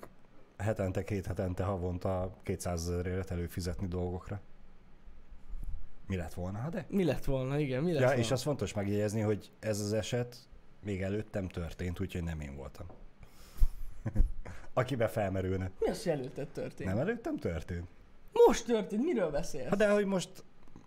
hetente, 0.57 1.03
két 1.03 1.25
hetente, 1.25 1.63
havonta 1.63 2.37
200 2.43 2.89
ezerért 2.89 3.31
előfizetni 3.31 3.87
dolgokra. 3.87 4.41
Mi 6.07 6.15
lett 6.15 6.33
volna, 6.33 6.59
ha 6.59 6.69
de? 6.69 6.85
Mi 6.89 7.03
lett 7.03 7.25
volna, 7.25 7.59
igen, 7.59 7.83
mi 7.83 7.91
lett 7.91 8.01
Ja, 8.01 8.07
volna? 8.07 8.21
és 8.21 8.31
az 8.31 8.41
fontos 8.41 8.73
megjegyezni, 8.73 9.21
hogy 9.21 9.51
ez 9.59 9.79
az 9.79 9.93
eset 9.93 10.37
még 10.83 11.01
előttem 11.01 11.47
történt, 11.47 11.99
úgyhogy 11.99 12.23
nem 12.23 12.39
én 12.39 12.55
voltam. 12.55 12.85
Akibe 14.73 15.07
felmerülne. 15.07 15.71
Mi 15.79 15.89
az, 15.89 16.03
hogy 16.03 16.11
előtted 16.11 16.47
történt? 16.47 16.89
Nem 16.89 16.99
előttem 16.99 17.37
történt? 17.37 17.87
Most 18.47 18.65
történt, 18.65 19.03
miről 19.03 19.31
beszélsz? 19.31 19.69
Ha 19.69 19.75
de 19.75 19.89
hogy 19.89 20.05
most, 20.05 20.29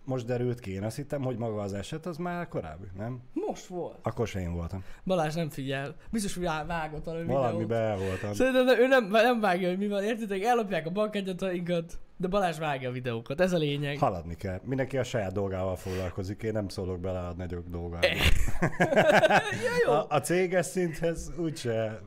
most 0.07 0.25
derült 0.25 0.59
ki, 0.59 0.71
én 0.71 0.83
azt 0.83 0.95
hittem, 0.95 1.21
hogy 1.21 1.37
maga 1.37 1.61
az 1.61 1.73
eset 1.73 2.05
az 2.05 2.17
már 2.17 2.47
korábbi, 2.47 2.87
nem? 2.97 3.21
Most 3.33 3.65
volt. 3.65 3.97
Akkor 4.01 4.27
se 4.27 4.39
én 4.39 4.53
voltam. 4.53 4.83
Balázs 5.05 5.33
nem 5.35 5.49
figyel. 5.49 5.95
Biztos, 6.11 6.33
hogy 6.33 6.43
vá- 6.43 6.67
vágott 6.67 7.03
valami 7.05 7.23
videót. 7.23 7.41
Valamibe 7.41 7.75
el 7.75 7.97
voltam. 7.97 8.33
Szerintem 8.33 8.79
ő 8.79 8.87
nem, 8.87 9.07
nem 9.09 9.39
vágja, 9.39 9.67
hogy 9.67 9.77
mi 9.77 9.87
van, 9.87 10.03
értitek? 10.03 10.43
Ellopják 10.43 10.85
a 10.85 10.89
bankkártyatainkat, 10.89 11.99
de 12.17 12.27
Balázs 12.27 12.57
vágja 12.57 12.89
a 12.89 12.91
videókat, 12.91 13.41
ez 13.41 13.53
a 13.53 13.57
lényeg. 13.57 13.97
Haladni 13.97 14.35
kell. 14.35 14.59
Mindenki 14.63 14.97
a 14.97 15.03
saját 15.03 15.31
dolgával 15.33 15.75
foglalkozik, 15.75 16.43
én 16.43 16.51
nem 16.51 16.67
szólok 16.67 16.99
bele 16.99 17.19
a 17.19 17.33
nagyok 17.33 17.67
dolgába. 17.67 18.07
ja, 19.65 19.71
jó, 19.85 19.91
A, 19.91 20.05
a 20.09 20.19
céges 20.19 20.65
szinthez 20.65 21.31
úgyse 21.37 22.01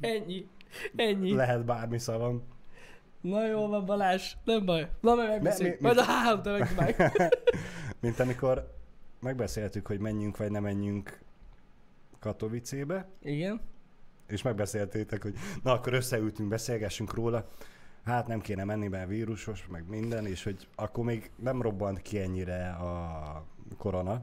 ennyi. 0.00 0.46
Ennyi. 0.96 1.34
lehet 1.34 1.64
bármi 1.64 1.98
szavam. 1.98 2.42
Na 3.22 3.46
jó 3.46 3.66
van 3.66 3.84
Balázs, 3.84 4.34
nem 4.44 4.64
baj. 4.64 4.90
Na 5.00 5.14
meg 5.14 5.28
megbeszéljük. 5.28 5.80
Majd 5.80 5.98
a 5.98 6.34
után 6.34 6.58
megcsináljuk. 6.58 6.96
Mint 8.00 8.20
amikor 8.20 8.74
megbeszéltük, 9.20 9.86
hogy 9.86 9.98
menjünk 9.98 10.36
vagy 10.36 10.50
nem 10.50 10.62
menjünk 10.62 11.20
Katowicébe, 12.18 13.08
Igen. 13.22 13.60
és 14.26 14.42
megbeszéltétek, 14.42 15.22
hogy 15.22 15.34
na 15.62 15.72
akkor 15.72 15.92
összeültünk, 15.92 16.48
beszélgessünk 16.48 17.14
róla. 17.14 17.48
Hát 18.04 18.26
nem 18.26 18.40
kéne 18.40 18.64
menni, 18.64 18.88
mert 18.88 19.08
vírusos, 19.08 19.66
meg 19.66 19.88
minden, 19.88 20.26
és 20.26 20.44
hogy 20.44 20.68
akkor 20.74 21.04
még 21.04 21.30
nem 21.36 21.62
robbant 21.62 22.02
ki 22.02 22.20
ennyire 22.20 22.68
a 22.68 23.44
korona, 23.78 24.22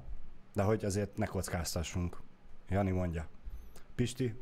de 0.53 0.63
hogy 0.63 0.86
azért 0.86 1.18
ne 1.18 1.25
kockáztassunk. 1.25 2.18
Jani 2.70 2.91
mondja. 2.91 3.27
Pisti, 3.96 4.36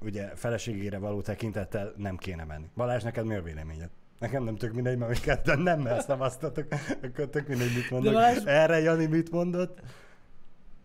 ugye 0.00 0.26
feleségére 0.26 0.98
való 0.98 1.20
tekintettel 1.20 1.92
nem 1.96 2.16
kéne 2.16 2.44
menni. 2.44 2.70
Balázs, 2.76 3.02
neked 3.02 3.26
mi 3.26 3.34
a 3.34 3.42
véleményed? 3.42 3.90
Nekem 4.20 4.44
nem 4.44 4.56
tök 4.56 4.72
mindegy, 4.72 4.98
mert 4.98 5.10
mi 5.10 5.18
ketten 5.18 5.58
nem 5.58 5.80
mert 5.80 6.04
szavaztatok, 6.06 6.66
akkor 7.02 7.28
tök 7.28 7.48
mindegy, 7.48 7.74
mit 7.74 7.90
mondok. 7.90 8.12
Balázs- 8.12 8.46
Erre 8.46 8.78
Jani 8.80 9.06
mit 9.06 9.30
mondott? 9.30 9.78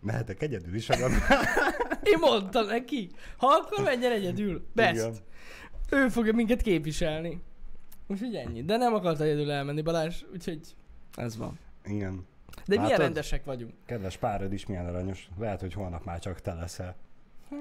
Mehetek 0.01 0.41
egyedül 0.41 0.75
is, 0.75 0.89
agam. 0.89 1.11
Én 2.11 2.17
mondtam 2.19 2.65
neki. 2.65 3.09
Ha 3.37 3.47
akkor 3.47 3.83
menjen 3.83 4.11
egyedül. 4.11 4.65
Best. 4.73 4.93
Igen. 4.93 5.13
Ő 5.91 6.07
fogja 6.09 6.33
minket 6.33 6.61
képviselni. 6.61 7.41
Úgyhogy 8.07 8.35
ennyi. 8.35 8.63
De 8.63 8.77
nem 8.77 8.93
akart 8.93 9.19
egyedül 9.21 9.51
elmenni 9.51 9.81
Balázs, 9.81 10.23
úgyhogy 10.33 10.59
ez 11.15 11.37
van. 11.37 11.59
Igen. 11.85 12.25
De 12.65 12.75
milyen 12.75 12.83
Látod? 12.83 12.99
rendesek 12.99 13.45
vagyunk. 13.45 13.73
Kedves 13.85 14.17
párod 14.17 14.53
is 14.53 14.65
milyen 14.65 14.85
aranyos. 14.87 15.29
Lehet, 15.39 15.59
hogy 15.59 15.73
holnap 15.73 16.03
már 16.05 16.19
csak 16.19 16.41
te 16.41 16.53
leszel. 16.53 16.95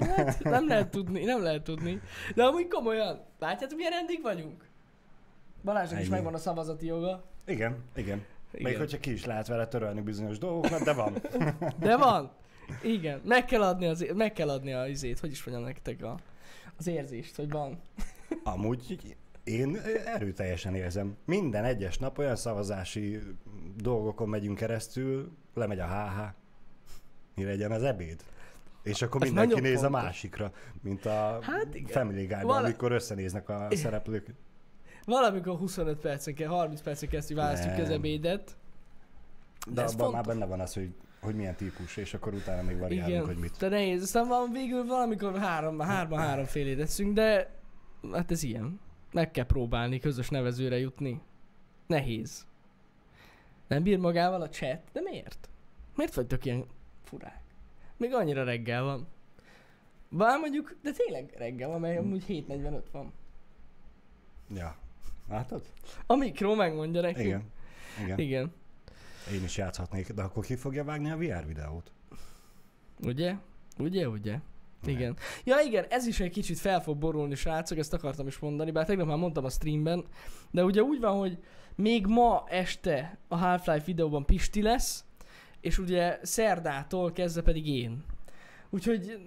Hát, 0.01 0.43
nem 0.43 0.69
lehet 0.69 0.91
tudni, 0.91 1.25
nem 1.25 1.43
lehet 1.43 1.63
tudni. 1.63 2.01
De 2.35 2.43
amúgy 2.45 2.69
komolyan, 2.69 3.25
látjátok 3.39 3.77
milyen 3.77 3.93
rendig 3.93 4.23
vagyunk? 4.23 4.65
Balázsnak 5.65 6.01
is 6.01 6.09
megvan 6.09 6.35
a 6.35 6.39
szavazati 6.39 6.87
joga. 6.87 7.25
Igen, 7.47 7.77
igen. 7.95 8.25
Igen. 8.53 8.71
Még 8.71 8.77
hogyha 8.79 8.99
ki 8.99 9.13
is 9.13 9.25
lehet 9.25 9.47
vele 9.47 9.67
törölni 9.67 10.01
bizonyos 10.01 10.39
dolgokat, 10.39 10.83
de 10.83 10.93
van. 10.93 11.15
De 11.79 11.97
van. 11.97 12.31
Igen, 12.83 13.21
meg 13.25 13.45
kell 13.45 13.63
adni, 13.63 13.87
az, 13.87 14.07
meg 14.15 14.33
kell 14.33 14.51
adni 14.51 14.73
a 14.73 14.87
izét, 14.87 15.19
hogy 15.19 15.31
is 15.31 15.45
mondjam 15.45 15.67
nektek 15.67 16.03
a, 16.03 16.19
az 16.79 16.87
érzést, 16.87 17.37
hogy 17.37 17.51
van. 17.51 17.81
Amúgy 18.43 19.17
én 19.45 19.77
erőteljesen 20.15 20.75
érzem. 20.75 21.17
Minden 21.25 21.65
egyes 21.65 21.99
nap 21.99 22.19
olyan 22.19 22.37
szavazási 22.37 23.21
dolgokon 23.77 24.29
megyünk 24.29 24.57
keresztül, 24.57 25.31
lemegy 25.55 25.79
a 25.79 25.87
HH, 25.87 26.21
mi 27.35 27.45
legyen 27.45 27.71
az 27.73 27.83
ebéd. 27.83 28.21
És 28.83 29.03
akkor 29.03 29.23
Ez 29.23 29.27
mindenki 29.29 29.55
nagyon 29.55 29.71
néz 29.71 29.83
a 29.83 29.87
fontos. 29.87 30.03
másikra, 30.03 30.53
mint 30.83 31.07
a 31.07 31.39
Hát 31.43 31.75
igen. 31.75 31.91
Family 31.93 32.25
Guy-ban, 32.27 32.43
Vala- 32.45 32.65
amikor 32.65 32.93
összenéznek 32.93 33.49
a 33.49 33.69
szereplők. 33.83 34.35
Valamikor 35.07 35.57
25 35.59 35.99
percen, 35.99 36.35
kell, 36.35 36.49
30 36.49 36.81
percen 36.81 37.09
keresztül 37.09 37.37
választjuk 37.37 37.79
az 37.79 37.91
ebédet. 37.91 38.57
De 39.69 39.83
ez 39.83 39.93
abban 39.93 40.13
már 40.13 40.25
benne 40.25 40.47
van 40.47 40.61
az, 40.61 40.75
hogy, 40.75 40.95
hogy 41.21 41.35
milyen 41.35 41.55
típus, 41.55 41.97
és 41.97 42.15
akkor 42.15 42.35
utána 42.35 42.63
még 42.63 42.79
variálunk, 42.79 43.09
Igen, 43.13 43.25
hogy 43.27 43.37
mit. 43.37 43.57
de 43.59 43.69
nehéz. 43.69 44.03
Aztán 44.03 44.29
van 44.29 44.53
végül 44.53 44.85
valamikor 44.87 45.39
három, 45.39 45.79
hárma 45.79 46.17
három 46.17 46.45
félét 46.45 46.81
eszünk, 46.81 47.15
de 47.15 47.51
hát 48.13 48.31
ez 48.31 48.43
ilyen. 48.43 48.81
Meg 49.13 49.31
kell 49.31 49.47
próbálni 49.47 49.99
közös 49.99 50.29
nevezőre 50.29 50.79
jutni. 50.79 51.21
Nehéz. 51.87 52.47
Nem 53.67 53.83
bír 53.83 53.99
magával 53.99 54.43
a 54.43 54.49
chat? 54.49 54.81
De 54.93 55.01
miért? 55.01 55.49
Miért 55.97 56.15
vagytok 56.15 56.45
ilyen 56.45 56.65
furák? 57.05 57.43
Még 57.97 58.15
annyira 58.15 58.45
reggel 58.45 58.83
van. 58.83 59.07
Bár 60.09 60.39
mondjuk, 60.39 60.77
de 60.83 60.91
tényleg 60.91 61.35
reggel 61.37 61.69
van, 61.69 61.81
mert 61.81 61.99
amúgy 61.99 62.25
7.45 62.29 62.83
van. 62.93 63.13
Ja. 64.55 64.77
Látod? 65.29 65.63
A 66.07 66.15
mikro 66.15 66.55
megmondja 66.55 67.01
nekünk. 67.01 67.27
Igen. 67.27 67.43
Igen. 68.03 68.19
Igen. 68.19 68.53
Én 69.33 69.45
is 69.45 69.57
játszhatnék, 69.57 70.13
de 70.13 70.23
akkor 70.23 70.45
ki 70.45 70.57
fogja 70.57 70.85
vágni 70.85 71.11
a 71.11 71.17
VR 71.17 71.47
videót? 71.47 71.93
Ugye? 73.03 73.35
Ugye, 73.79 74.09
ugye? 74.09 74.39
Igen. 74.87 75.17
Ja 75.45 75.61
igen, 75.61 75.85
ez 75.89 76.07
is 76.07 76.21
egy 76.21 76.31
kicsit 76.31 76.59
fel 76.59 76.83
fog 76.83 76.97
borulni, 76.99 77.35
srácok, 77.35 77.79
ezt 77.79 77.93
akartam 77.93 78.27
is 78.27 78.39
mondani, 78.39 78.71
bár 78.71 78.87
tegnap 78.87 79.07
már 79.07 79.17
mondtam 79.17 79.45
a 79.45 79.51
streamben, 79.51 80.05
de 80.51 80.65
ugye 80.65 80.83
úgy 80.83 81.01
van, 81.01 81.19
hogy 81.19 81.39
még 81.75 82.07
ma 82.07 82.45
este 82.49 83.19
a 83.29 83.37
Half-Life 83.37 83.85
videóban 83.85 84.25
Pisti 84.25 84.63
lesz, 84.63 85.05
és 85.61 85.79
ugye 85.79 86.19
szerdától 86.23 87.13
kezdve 87.13 87.43
pedig 87.43 87.69
én. 87.69 88.05
Úgyhogy 88.71 89.19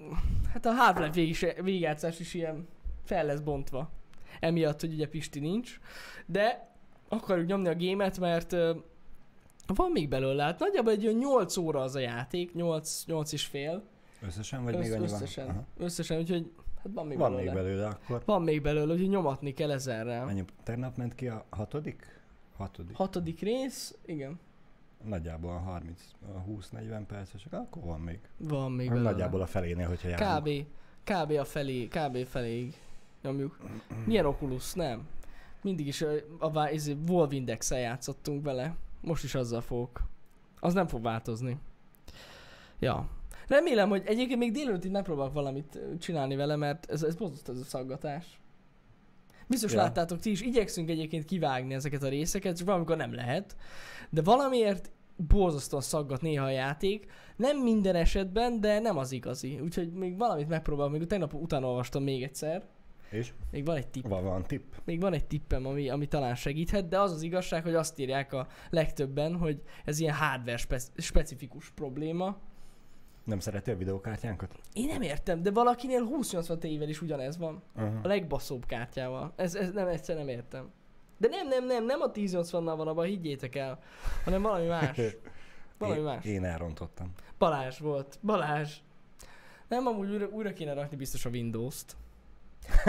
hát 0.54 0.66
a 0.66 0.72
Half-Life 0.72 1.12
végig, 1.12 1.64
végigjátszás 1.64 2.20
is 2.20 2.34
ilyen 2.34 2.68
fel 3.04 3.26
lesz 3.26 3.40
bontva. 3.40 3.92
Emiatt, 4.40 4.80
hogy 4.82 4.94
ugye 4.94 5.08
Pisti 5.08 5.40
nincs. 5.40 5.80
De 6.26 6.76
akarjuk 7.10 7.48
nyomni 7.48 7.68
a 7.68 7.74
gémet, 7.76 8.20
mert 8.20 8.52
van 9.76 9.92
még 9.92 10.10
belőle, 10.10 10.44
hát 10.44 10.60
nagyjából 10.60 10.92
egy 10.92 11.06
olyan 11.06 11.18
8 11.18 11.58
óra 11.58 11.82
az 11.82 11.96
a 11.96 12.00
játék, 12.00 12.54
8, 12.54 13.04
8 13.06 13.32
és 13.32 13.46
fél. 13.46 13.84
Összesen, 14.22 14.64
vagy 14.64 14.76
Össz, 14.76 14.84
még 14.84 14.92
annyi 14.92 15.04
összesen, 15.04 15.46
van? 15.46 15.56
Aha. 15.56 15.66
összesen, 15.78 16.20
úgyhogy 16.20 16.52
hát 16.78 16.88
van 16.94 17.08
még 17.08 17.18
Van 17.18 17.32
belőle. 17.32 17.54
még 17.54 17.64
belőle 17.64 17.88
akkor. 17.88 18.22
Van 18.26 18.42
még 18.42 18.62
belőle, 18.62 18.94
úgyhogy 18.94 19.10
nyomatni 19.10 19.54
kell 19.54 19.72
ezerrel. 19.72 20.26
Mennyi? 20.26 20.44
Tegnap 20.64 20.98
ment 20.98 21.16
ki 21.16 21.28
a 21.28 21.46
hatodik? 21.50 22.22
Hatodik. 22.58 22.96
Hatodik 22.96 23.40
rész, 23.40 23.98
igen. 24.06 24.40
Nagyjából 25.04 25.52
a 25.52 25.58
30, 25.60 26.02
a 26.36 26.52
20-40 26.52 27.02
percesek, 27.08 27.54
akkor 27.54 27.84
van 27.84 28.00
még. 28.00 28.20
Van 28.38 28.72
még 28.72 28.90
belőle. 28.90 29.10
Nagyjából 29.10 29.42
a 29.42 29.46
felénél, 29.46 29.88
hogyha 29.88 30.08
járunk. 30.08 30.48
Kb. 30.48 30.66
Kb. 31.04 31.32
a 31.32 31.46
felé, 31.46 31.88
kb. 31.88 32.26
feléig 32.26 32.74
nyomjuk. 33.22 33.58
Milyen 34.06 34.26
Oculus? 34.26 34.74
Nem. 34.74 35.08
Mindig 35.62 35.88
is 35.88 36.02
a, 36.02 36.10
a, 36.40 36.58
a 36.58 36.70
Wolf 37.08 37.32
index 37.32 37.72
játszottunk 37.72 38.44
vele. 38.44 38.76
Most 39.02 39.24
is 39.24 39.36
azzal 39.36 39.62
fogok. 39.62 40.04
Az 40.60 40.74
nem 40.74 40.88
fog 40.88 41.02
változni. 41.02 41.58
Ja. 42.80 43.10
Remélem, 43.48 43.90
hogy 43.90 44.04
egyébként 44.06 44.40
még 44.40 44.52
délelőtt 44.52 44.84
itt 44.84 44.92
megpróbálok 44.92 45.34
valamit 45.34 45.80
csinálni 46.00 46.36
vele, 46.36 46.56
mert 46.56 46.92
ez, 46.92 47.04
ez 47.04 47.16
borzasztó 47.16 47.54
ez 47.54 47.60
a 47.60 47.64
szaggatás. 47.64 48.40
Biztos 49.48 49.72
Ja. 49.72 49.78
láttátok 49.78 50.20
ti 50.20 50.30
is, 50.30 50.42
igyekszünk 50.42 50.90
egyébként 50.90 51.26
kivágni 51.26 51.74
ezeket 51.74 52.04
a 52.04 52.10
részeket, 52.10 52.58
csak 52.58 52.68
valamikor 52.68 52.98
nem 52.98 53.14
lehet. 53.14 53.56
De 54.10 54.22
valamiért 54.22 54.92
borzasztóan 55.16 55.82
szaggat 55.82 56.22
néha 56.22 56.46
a 56.46 56.50
játék. 56.50 57.12
Nem 57.36 57.58
minden 57.58 57.96
esetben, 57.96 58.62
de 58.62 58.80
nem 58.80 58.98
az 58.98 59.12
igazi. 59.12 59.60
Úgyhogy 59.60 59.92
még 59.92 60.18
valamit 60.18 60.48
megpróbálom, 60.48 60.92
még 60.92 61.08
tegnap 61.08 61.34
utána 61.34 61.68
olvastam 61.68 62.04
még 62.04 62.24
egyszer. 62.24 62.64
És? 63.10 63.34
Még 63.52 63.66
van 63.66 63.76
egy 63.76 63.88
tipp. 63.88 64.06
Van, 64.06 64.24
van 64.24 64.44
tipp? 64.44 64.74
Még 64.84 65.00
van 65.00 65.14
egy 65.14 65.26
tippem, 65.26 65.66
ami, 65.66 65.90
ami 65.90 66.08
talán 66.08 66.36
segíthet, 66.36 66.88
de 66.88 67.00
az 67.00 67.12
az 67.12 67.22
igazság, 67.22 67.64
hogy 67.64 67.76
azt 67.76 68.00
írják 68.00 68.34
a 68.34 68.48
legtöbben, 68.70 69.38
hogy 69.38 69.62
ez 69.86 70.00
ilyen 70.00 70.16
hardware 70.16 70.58
spec- 70.58 71.02
specifikus 71.02 71.70
probléma. 71.70 72.38
Nem 73.24 73.40
szereti 73.40 73.72
a 73.72 73.78
videókártyánkat? 73.78 74.60
Én 74.74 74.86
nem 74.86 75.02
értem, 75.02 75.42
de 75.42 75.52
valakinél 75.52 76.00
2080 76.00 76.60
Ti-vel 76.60 76.90
is 76.90 77.02
ugyanez 77.02 77.38
van. 77.38 77.62
Uh-huh. 77.76 78.00
A 78.04 78.08
legbaszóbb 78.08 78.66
kártyával. 78.66 79.34
Ez, 79.36 79.56
ez 79.56 79.72
nem, 79.72 79.88
egyszer 79.88 80.16
nem 80.16 80.28
értem. 80.28 80.72
De 81.18 81.28
nem, 81.28 81.48
nem, 81.48 81.66
nem, 81.66 81.86
nem 81.86 82.02
a 82.02 82.12
1080-nal 82.12 82.74
van 82.78 82.88
abban, 82.88 83.06
higgyétek 83.06 83.56
el, 83.56 83.80
hanem 84.24 84.42
valami 84.42 84.68
más. 84.68 84.98
Valami 85.78 85.98
én, 85.98 86.04
más. 86.04 86.26
Én 86.26 86.44
elrontottam. 86.44 87.12
Balázs 87.38 87.80
volt. 87.80 88.20
Balázs. 88.22 88.78
Nem, 89.68 89.88
amúgy 89.88 90.10
újra, 90.10 90.28
újra 90.28 90.54
kéne 90.54 90.74
rakni 90.74 90.98
biztos 90.98 91.26
a 91.26 91.30
Windows-t. 91.30 91.96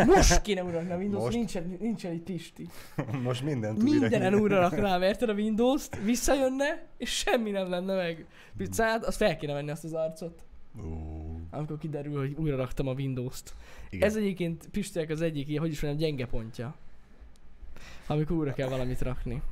Most 0.07 0.43
kéne 0.43 0.65
újra 0.65 0.79
a 0.79 0.97
Windows-t, 0.97 1.25
Most? 1.25 1.37
nincsen, 1.37 1.77
nincsen 1.81 2.13
itt 2.13 2.23
Pisti. 2.23 2.69
Most 3.23 3.43
mindent 3.43 3.83
Mindenen 3.83 4.33
újra. 4.35 4.41
újra 4.43 4.61
raknám, 4.61 5.03
érted 5.03 5.29
a 5.29 5.33
Windows-t, 5.33 5.99
visszajönne, 6.05 6.83
és 6.97 7.11
semmi 7.17 7.51
nem 7.51 7.71
lenne 7.71 7.95
meg. 7.95 8.27
Pizzát, 8.57 9.05
azt 9.05 9.17
fel 9.17 9.37
kéne 9.37 9.53
venni 9.53 9.71
azt 9.71 9.85
az 9.85 9.93
arcot, 9.93 10.43
Ú, 10.83 11.41
amikor 11.51 11.79
kiderül, 11.79 12.19
hogy 12.19 12.35
újra 12.39 12.57
raktam 12.57 12.89
a 12.89 12.93
Windows-t. 12.93 13.55
igen. 13.91 14.09
Ez 14.09 14.17
egyébként 14.17 14.69
Pistiek 14.71 15.11
az 15.11 15.21
egyik, 15.21 15.59
hogy 15.61 15.71
is 15.71 15.81
mondjam, 15.81 16.09
gyenge 16.09 16.27
pontja. 16.27 16.75
Amikor 18.07 18.37
újra 18.37 18.53
kell 18.53 18.69
valamit 18.69 19.01
rakni. 19.01 19.43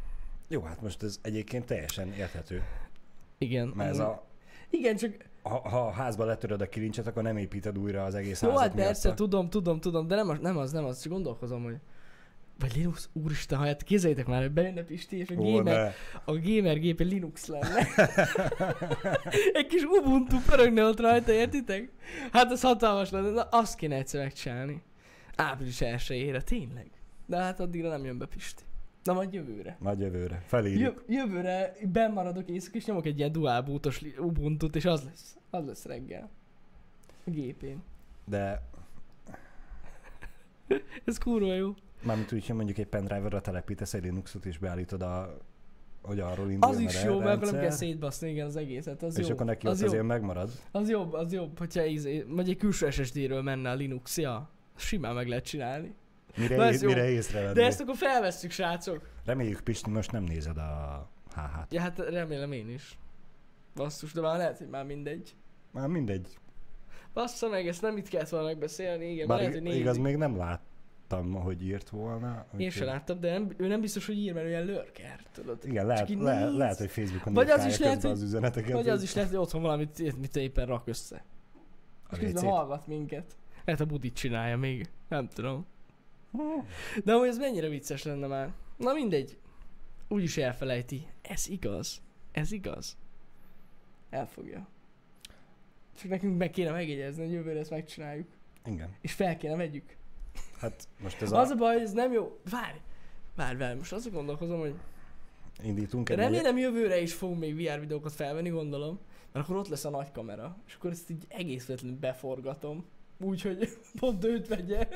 Jó, 0.49 0.61
hát 0.62 0.83
most 0.83 1.02
ez 1.02 1.18
egyébként 1.23 1.64
teljesen 1.64 2.12
érthető. 2.12 2.62
Igen. 3.38 3.68
Mert 3.76 3.90
ez 3.90 3.99
a, 3.99 4.26
Igen, 4.71 4.97
csak 4.97 5.16
ha, 5.48 5.68
ha 5.68 5.86
a 5.86 5.90
házba 5.90 6.24
letöröd 6.24 6.60
a 6.60 6.68
kilincset, 6.68 7.06
akkor 7.06 7.22
nem 7.22 7.36
építed 7.36 7.78
újra 7.78 8.04
az 8.04 8.14
egész 8.14 8.42
Jó, 8.42 8.48
házat 8.48 8.62
hát 8.62 8.74
persze, 8.74 9.14
tudom, 9.14 9.50
tudom, 9.50 9.80
tudom, 9.80 10.06
de 10.06 10.14
nem 10.14 10.28
az, 10.28 10.38
nem 10.38 10.56
az, 10.56 10.72
nem 10.72 10.84
az, 10.84 11.02
csak 11.02 11.12
gondolkozom, 11.12 11.62
hogy 11.62 11.76
vagy 12.58 12.74
Linux, 12.74 13.08
úristen, 13.12 13.58
ha 13.58 13.64
hát 13.64 13.82
képzeljétek 13.82 14.26
már, 14.26 14.40
hogy 14.40 14.50
bejönne 14.50 14.82
Pisti, 14.82 15.18
és 15.18 15.30
a 15.30 15.34
Ó, 15.34 15.52
gamer, 15.52 15.74
ne. 15.74 15.92
a 16.24 16.38
gamer 16.38 16.78
gépe 16.78 17.04
Linux 17.04 17.46
lenne. 17.46 17.86
Egy 19.58 19.66
kis 19.66 19.82
Ubuntu 19.82 20.36
pörögne 20.46 20.84
ott 20.84 21.00
rajta, 21.00 21.32
értitek? 21.32 21.92
Hát 22.32 22.50
az 22.50 22.60
hatalmas 22.60 23.10
lenne, 23.10 23.30
na 23.30 23.42
azt 23.42 23.76
kéne 23.76 23.96
egyszer 23.96 24.22
megcsinálni. 24.22 24.82
Április 25.36 25.80
1 25.80 26.42
tényleg. 26.44 26.90
De 27.26 27.36
hát 27.36 27.60
addigra 27.60 27.88
nem 27.88 28.04
jön 28.04 28.18
be 28.18 28.26
Pisti. 28.26 28.62
Na 29.06 29.12
majd 29.12 29.32
jövőre. 29.32 29.76
Nagy 29.80 30.00
jövőre. 30.00 30.42
Felírjuk. 30.46 31.04
Jö, 31.08 31.16
jövőre 31.16 31.72
benn 31.92 32.12
maradok 32.12 32.48
éjszaka, 32.48 32.76
és 32.76 32.84
nyomok 32.84 33.06
egy 33.06 33.18
ilyen 33.18 33.32
dual 33.32 33.62
bootos 33.62 34.02
Ubuntu-t, 34.18 34.76
és 34.76 34.84
az 34.84 35.04
lesz. 35.04 35.36
Az 35.50 35.66
lesz 35.66 35.84
reggel. 35.84 36.30
A 37.26 37.30
gépén. 37.30 37.82
De 38.25 38.62
Ez 41.04 41.18
kurva 41.18 41.54
jó. 41.54 41.75
mármint 42.02 42.32
úgy, 42.32 42.46
hogy 42.46 42.56
mondjuk 42.56 42.78
egy 42.78 42.86
pendrive-ra 42.86 43.40
telepítesz 43.40 43.94
egy 43.94 44.02
Linuxot, 44.02 44.46
és 44.46 44.58
beállítod 44.58 45.02
a 45.02 45.38
hogy 46.02 46.20
arról 46.20 46.50
indul 46.50 46.70
Az 46.70 46.78
is 46.78 47.04
jó, 47.04 47.18
mert 47.18 47.36
akkor 47.36 47.52
nem 47.52 47.60
kell 47.60 47.70
szétbaszni 47.70 48.30
igen 48.30 48.46
az 48.46 48.56
egészet, 48.56 49.02
az 49.02 49.18
és 49.18 49.26
jó. 49.26 49.34
akkor 49.34 49.46
neki 49.46 49.66
az 49.66 49.72
ott 49.72 49.80
jó. 49.80 49.86
azért 49.86 50.02
megmarad. 50.02 50.50
Az 50.70 50.90
jobb, 50.90 51.12
az 51.12 51.32
jobb, 51.32 51.58
hogyha 51.58 51.84
izé, 51.84 52.25
vagy 52.28 52.48
egy 52.48 52.56
külső 52.56 52.90
SSD-ről 52.90 53.42
menne 53.42 53.70
a 53.70 53.75
Linux, 53.75 54.18
ja. 54.18 54.50
Simán 54.76 55.14
meg 55.14 55.28
lehet 55.28 55.44
csinálni. 55.44 55.94
Mire, 56.36 56.56
Na, 56.56 56.64
ez 56.64 56.82
mire 56.82 57.08
észrevenni. 57.08 57.54
De 57.54 57.64
ezt 57.64 57.80
akkor 57.80 57.96
felvesszük, 57.96 58.50
srácok. 58.50 59.08
Reméljük 59.24 59.60
Pisti 59.60 59.90
most 59.90 60.12
nem 60.12 60.22
nézed 60.22 60.56
a 60.56 61.08
HH-t. 61.34 61.72
Ja, 61.72 61.80
hát 61.80 61.98
remélem 61.98 62.52
én 62.52 62.68
is. 62.70 62.98
Basszus, 63.74 64.12
de 64.12 64.20
már 64.20 64.36
lehet, 64.36 64.58
hogy 64.58 64.68
már 64.68 64.84
mindegy. 64.84 65.34
Már 65.72 65.88
mindegy. 65.88 66.26
Bassza 67.14 67.48
meg, 67.48 67.66
ezt 67.68 67.82
nem 67.82 67.96
itt 67.96 68.08
kellett 68.08 68.28
volna 68.28 68.46
megbeszélni, 68.46 69.10
igen, 69.12 69.26
Bár 69.26 69.38
lehet, 69.38 69.52
hogy 69.52 69.62
nézik. 69.62 69.80
igaz, 69.80 69.96
még 69.96 70.16
nem 70.16 70.36
láttam, 70.36 71.32
hogy 71.32 71.62
írt 71.64 71.88
volna. 71.88 72.46
Én 72.56 72.70
sem 72.70 72.86
láttam, 72.86 73.20
de 73.20 73.30
nem, 73.32 73.50
ő 73.56 73.66
nem 73.66 73.80
biztos, 73.80 74.06
hogy 74.06 74.16
ír, 74.18 74.32
mert 74.32 74.46
olyan 74.46 74.66
lurker, 74.66 75.20
tudod. 75.32 75.58
Igen, 75.64 75.86
lehet, 75.86 76.08
le, 76.08 76.48
lehet, 76.48 76.78
hogy 76.78 76.90
Facebookon 76.90 77.32
Vagy 77.34 77.50
az 77.50 77.64
is 77.64 77.78
lehet, 77.78 78.02
hogy- 78.02 78.10
az 78.10 78.22
üzeneteket. 78.22 78.72
Vagy 78.72 78.88
az 78.88 79.02
is 79.02 79.14
lehet, 79.14 79.30
hogy 79.30 79.38
otthon 79.38 79.62
valamit 79.62 80.18
mit 80.20 80.36
éppen 80.36 80.66
rak 80.66 80.86
össze. 80.88 81.25
A 82.08 82.14
És 82.14 82.18
közben 82.18 82.44
hallgat 82.44 82.86
minket. 82.86 83.36
Lehet 83.64 83.80
a 83.80 83.84
budit 83.84 84.14
csinálja 84.14 84.56
még. 84.56 84.88
Nem 85.08 85.28
tudom. 85.28 85.66
De 87.04 87.12
amúgy 87.12 87.28
ez 87.28 87.38
mennyire 87.38 87.68
vicces 87.68 88.02
lenne 88.02 88.26
már. 88.26 88.52
Na 88.76 88.92
mindegy. 88.92 89.38
Úgyis 90.08 90.36
elfelejti. 90.36 91.06
Ez 91.22 91.49
igaz. 91.49 92.02
Ez 92.32 92.52
igaz. 92.52 92.96
Elfogja. 94.10 94.68
Csak 95.99 96.10
nekünk 96.10 96.38
meg 96.38 96.50
kéne 96.50 96.70
megjegyezni, 96.70 97.22
hogy 97.25 97.32
jövőre 97.32 97.58
ezt 97.58 97.70
megcsináljuk. 97.70 98.28
Igen. 98.66 98.96
És 99.00 99.12
fel 99.12 99.36
kéne 99.36 99.56
vegyük. 99.56 99.96
Hát 100.60 100.88
most 101.02 101.22
ez 101.22 101.32
Az 101.32 101.50
a... 101.50 101.52
a 101.52 101.56
baj, 101.56 101.80
ez 101.80 101.92
nem 101.92 102.12
jó. 102.12 102.38
Várj! 102.50 102.76
Várj, 103.36 103.56
várj, 103.56 103.78
most 103.78 103.92
azt 103.92 104.12
gondolkozom, 104.12 104.58
hogy 104.58 104.75
Indítunk 105.62 106.08
egy 106.08 106.16
remélem 106.16 106.58
jövőre 106.58 107.00
is 107.00 107.12
fogunk 107.12 107.40
még 107.40 107.54
VR 107.54 107.80
videókat 107.80 108.12
felvenni, 108.12 108.49
gondolom. 108.49 108.99
Mert 109.32 109.44
akkor 109.44 109.56
ott 109.60 109.68
lesz 109.68 109.84
a 109.84 109.90
nagy 109.90 110.12
kamera. 110.12 110.56
És 110.66 110.75
akkor 110.75 110.90
ezt 110.90 111.10
így 111.10 111.25
egész 111.28 111.66
véletlenül 111.66 111.99
beforgatom. 111.99 112.84
Úgyhogy 113.18 113.68
pont 114.00 114.25
őt 114.25 114.49
vegye. 114.49 114.88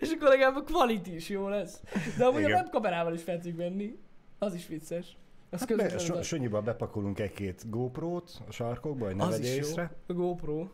És 0.00 0.10
akkor 0.10 0.28
legalább 0.28 0.56
a 0.56 0.62
quality 0.62 1.06
is 1.14 1.28
jó 1.28 1.48
lesz. 1.48 1.80
De 2.18 2.24
amúgy 2.24 2.42
a 2.42 2.46
Igen. 2.46 2.60
webkamerával 2.60 3.14
is 3.14 3.22
fel 3.22 3.36
tudjuk 3.36 3.56
venni. 3.56 3.98
Az 4.38 4.54
is 4.54 4.66
vicces. 4.66 5.16
Az 5.50 5.58
Hát 5.58 5.76
be, 5.76 5.98
so, 5.98 6.14
a- 6.16 6.22
Sonyiba 6.22 6.60
bepakolunk 6.62 7.18
egy-két 7.18 7.70
GoPro-t 7.70 8.30
a 8.48 8.52
sarkokba, 8.52 9.04
hogy 9.06 9.16
ne 9.16 9.24
az 9.24 9.38
jó. 9.40 9.44
észre. 9.54 9.90
A 10.06 10.12
GoPro. 10.12 10.66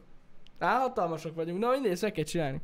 Á, 0.58 0.78
hatalmasak 0.78 1.34
vagyunk. 1.34 1.58
Na 1.60 1.70
mindegy, 1.70 1.90
ezt 1.92 2.02
meg 2.02 2.12
kell 2.12 2.24
csinálni. 2.24 2.60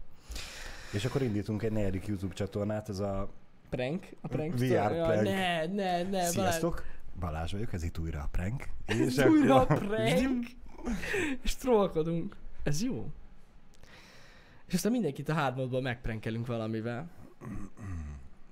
És 0.93 1.05
akkor 1.05 1.23
indítunk 1.23 1.63
egy 1.63 1.73
negyedik 1.73 2.07
YouTube 2.07 2.35
csatornát, 2.35 2.89
ez 2.89 2.99
a 2.99 3.29
Prank. 3.71 4.07
A 4.21 4.29
prank. 4.29 4.55
VR. 4.59 4.61
Jaj, 4.65 4.87
prank. 5.03 5.23
Ne, 5.23 5.67
ne, 5.67 6.03
ne. 6.03 6.25
Sziasztok! 6.25 6.85
Balázs 7.21 7.53
vagyok, 7.53 7.73
ez 7.73 7.83
itt 7.83 7.99
újra 7.99 8.21
a 8.21 8.29
prank. 8.31 8.65
Ez 8.87 8.99
És 8.99 9.25
újra 9.25 9.61
a 9.61 9.67
prank. 9.67 10.47
És 11.45 11.55
trollkodunk. 11.57 12.37
Ez 12.63 12.83
jó. 12.83 13.07
És 14.69 14.75
aztán 14.75 14.93
mindenkit 14.93 15.29
a 15.29 15.35
hard 15.35 15.57
mode 15.57 15.81
megprankelünk 15.81 16.47
valamivel. 16.47 17.11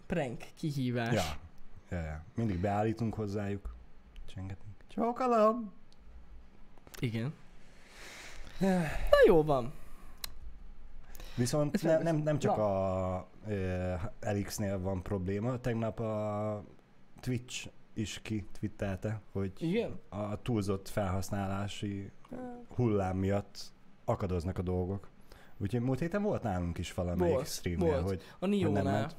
Prank, 0.06 0.44
kihívás. 0.54 1.14
Ja. 1.14 1.22
ja, 1.90 2.04
ja. 2.04 2.24
Mindig 2.34 2.60
beállítunk 2.60 3.14
hozzájuk. 3.14 3.74
Csengetünk. 4.26 4.74
Csókolom! 4.88 5.72
Igen. 7.00 7.34
Na 8.60 9.16
jó 9.26 9.42
van. 9.42 9.72
Viszont 11.34 11.74
Ez 11.74 11.82
ne, 11.82 11.98
nem, 11.98 12.16
nem 12.16 12.38
csak 12.38 12.56
Na. 12.56 13.14
a 13.14 13.28
e, 13.48 14.12
Elix-nél 14.20 14.80
van 14.80 15.02
probléma. 15.02 15.60
Tegnap 15.60 16.00
a 16.00 16.64
Twitch 17.20 17.70
is 17.92 18.20
kitwittelte, 18.22 19.20
hogy 19.32 19.52
Igen? 19.58 20.00
a 20.08 20.42
túlzott 20.42 20.88
felhasználási 20.88 22.10
hullám 22.74 23.16
miatt 23.16 23.72
akadoznak 24.04 24.58
a 24.58 24.62
dolgok. 24.62 25.08
Úgyhogy 25.58 25.80
múlt 25.80 25.98
héten 25.98 26.22
volt 26.22 26.42
nálunk 26.42 26.78
is 26.78 26.94
valamelyik 26.94 27.34
Volt, 27.34 27.46
streamnél, 27.46 27.88
volt. 27.90 28.04
hogy 28.06 28.22
A 28.38 28.46
Nio-nál 28.46 29.10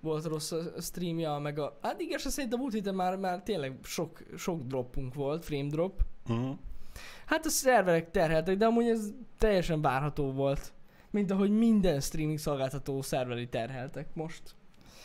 volt 0.00 0.24
rossz 0.24 0.52
a 0.52 0.80
streamja, 0.80 1.38
meg 1.38 1.58
a... 1.58 1.78
Hát 1.82 2.00
igen, 2.00 2.18
se 2.18 2.28
szerintem 2.28 2.58
múlt 2.58 2.72
héten 2.72 2.94
már, 2.94 3.16
már 3.16 3.42
tényleg 3.42 3.78
sok, 3.82 4.22
sok 4.36 4.62
droppunk 4.62 5.14
volt, 5.14 5.44
frame 5.44 5.68
drop. 5.68 6.02
uh-huh. 6.28 6.56
Hát 7.26 7.44
a 7.46 7.48
szerverek 7.48 8.10
terheltek, 8.10 8.56
de 8.56 8.66
amúgy 8.66 8.86
ez 8.88 9.12
teljesen 9.38 9.80
várható 9.80 10.32
volt. 10.32 10.72
Mint 11.10 11.30
ahogy 11.30 11.50
minden 11.50 12.00
streaming 12.00 12.38
szolgáltató 12.38 13.02
szerveri 13.02 13.48
terheltek 13.48 14.14
most. 14.14 14.42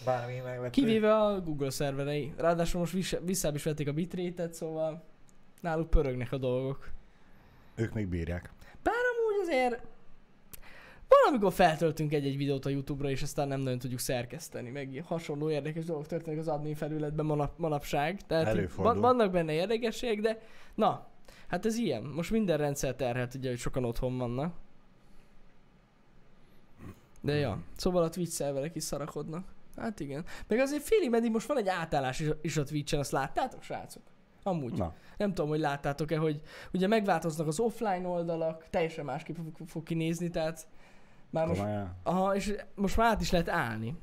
bármi 0.05 0.39
meglepő. 0.43 0.69
Kivéve 0.69 1.15
a 1.15 1.41
Google 1.41 1.69
szerverei. 1.69 2.33
Ráadásul 2.37 2.79
most 2.79 2.93
vissza, 2.93 3.19
visszább 3.21 3.55
is 3.55 3.63
vették 3.63 3.87
a 3.87 3.93
bitrate-et, 3.93 4.53
szóval 4.53 5.03
náluk 5.61 5.89
pörögnek 5.89 6.31
a 6.31 6.37
dolgok. 6.37 6.89
Ők 7.75 7.93
még 7.93 8.07
bírják. 8.07 8.51
Amúgy 8.83 9.47
azért 9.47 9.81
valamikor 11.21 11.53
feltöltünk 11.53 12.13
egy-egy 12.13 12.37
videót 12.37 12.65
a 12.65 12.69
Youtube-ra, 12.69 13.09
és 13.09 13.21
aztán 13.21 13.47
nem 13.47 13.59
nagyon 13.59 13.79
tudjuk 13.79 13.99
szerkeszteni, 13.99 14.69
meg 14.69 15.03
hasonló 15.05 15.49
érdekes 15.49 15.85
dolgok 15.85 16.07
történnek 16.07 16.39
az 16.39 16.47
admin 16.47 16.75
felületben 16.75 17.25
manap, 17.25 17.57
manapság. 17.57 18.21
Tehát 18.21 18.73
van, 18.75 18.99
vannak 18.99 19.31
benne 19.31 19.53
érdekességek, 19.53 20.19
de 20.19 20.39
na, 20.75 21.07
hát 21.47 21.65
ez 21.65 21.77
ilyen. 21.77 22.03
Most 22.03 22.31
minden 22.31 22.57
rendszer 22.57 22.95
terhelt, 22.95 23.33
ugye, 23.33 23.49
hogy 23.49 23.59
sokan 23.59 23.85
otthon 23.85 24.17
vannak. 24.17 24.53
De 27.21 27.33
ja, 27.33 27.63
szóval 27.75 28.03
a 28.03 28.09
Twitch 28.09 28.33
szerverek 28.33 28.75
is 28.75 28.83
szarakodnak. 28.83 29.45
Hát 29.75 29.99
igen. 29.99 30.25
Meg 30.47 30.59
azért 30.59 30.83
félig 30.83 31.09
meddig 31.09 31.31
most 31.31 31.47
van 31.47 31.57
egy 31.57 31.67
átállás 31.67 32.19
is, 32.19 32.27
is 32.41 32.57
a 32.57 32.63
Twitch-en, 32.63 32.99
azt 32.99 33.11
láttátok, 33.11 33.63
srácok? 33.63 34.03
Amúgy. 34.43 34.73
Na, 34.73 34.93
Nem 35.17 35.33
tudom, 35.33 35.49
hogy 35.49 35.59
láttátok-e, 35.59 36.17
hogy 36.17 36.41
ugye 36.73 36.87
megváltoznak 36.87 37.47
az 37.47 37.59
offline 37.59 38.07
oldalak, 38.07 38.67
teljesen 38.69 39.05
másképp 39.05 39.35
fog, 39.35 39.67
fog 39.67 39.83
kinézni, 39.83 40.29
tehát 40.29 40.67
már 41.33 41.47
most, 41.47 41.59
komolyan. 41.59 41.95
aha, 42.03 42.35
és 42.35 42.55
most 42.75 42.97
már 42.97 43.07
át 43.07 43.21
is 43.21 43.31
lehet 43.31 43.49
állni. 43.49 43.95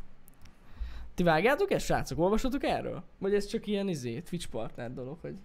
Ti 1.14 1.22
vágjátok 1.22 1.70
ezt, 1.70 1.84
srácok? 1.84 2.18
Olvasatok 2.18 2.64
erről? 2.64 3.02
Vagy 3.18 3.34
ez 3.34 3.46
csak 3.46 3.66
ilyen 3.66 3.88
izé, 3.88 4.20
Twitch 4.20 4.48
partner 4.48 4.92
dolog, 4.92 5.18
hogy 5.20 5.36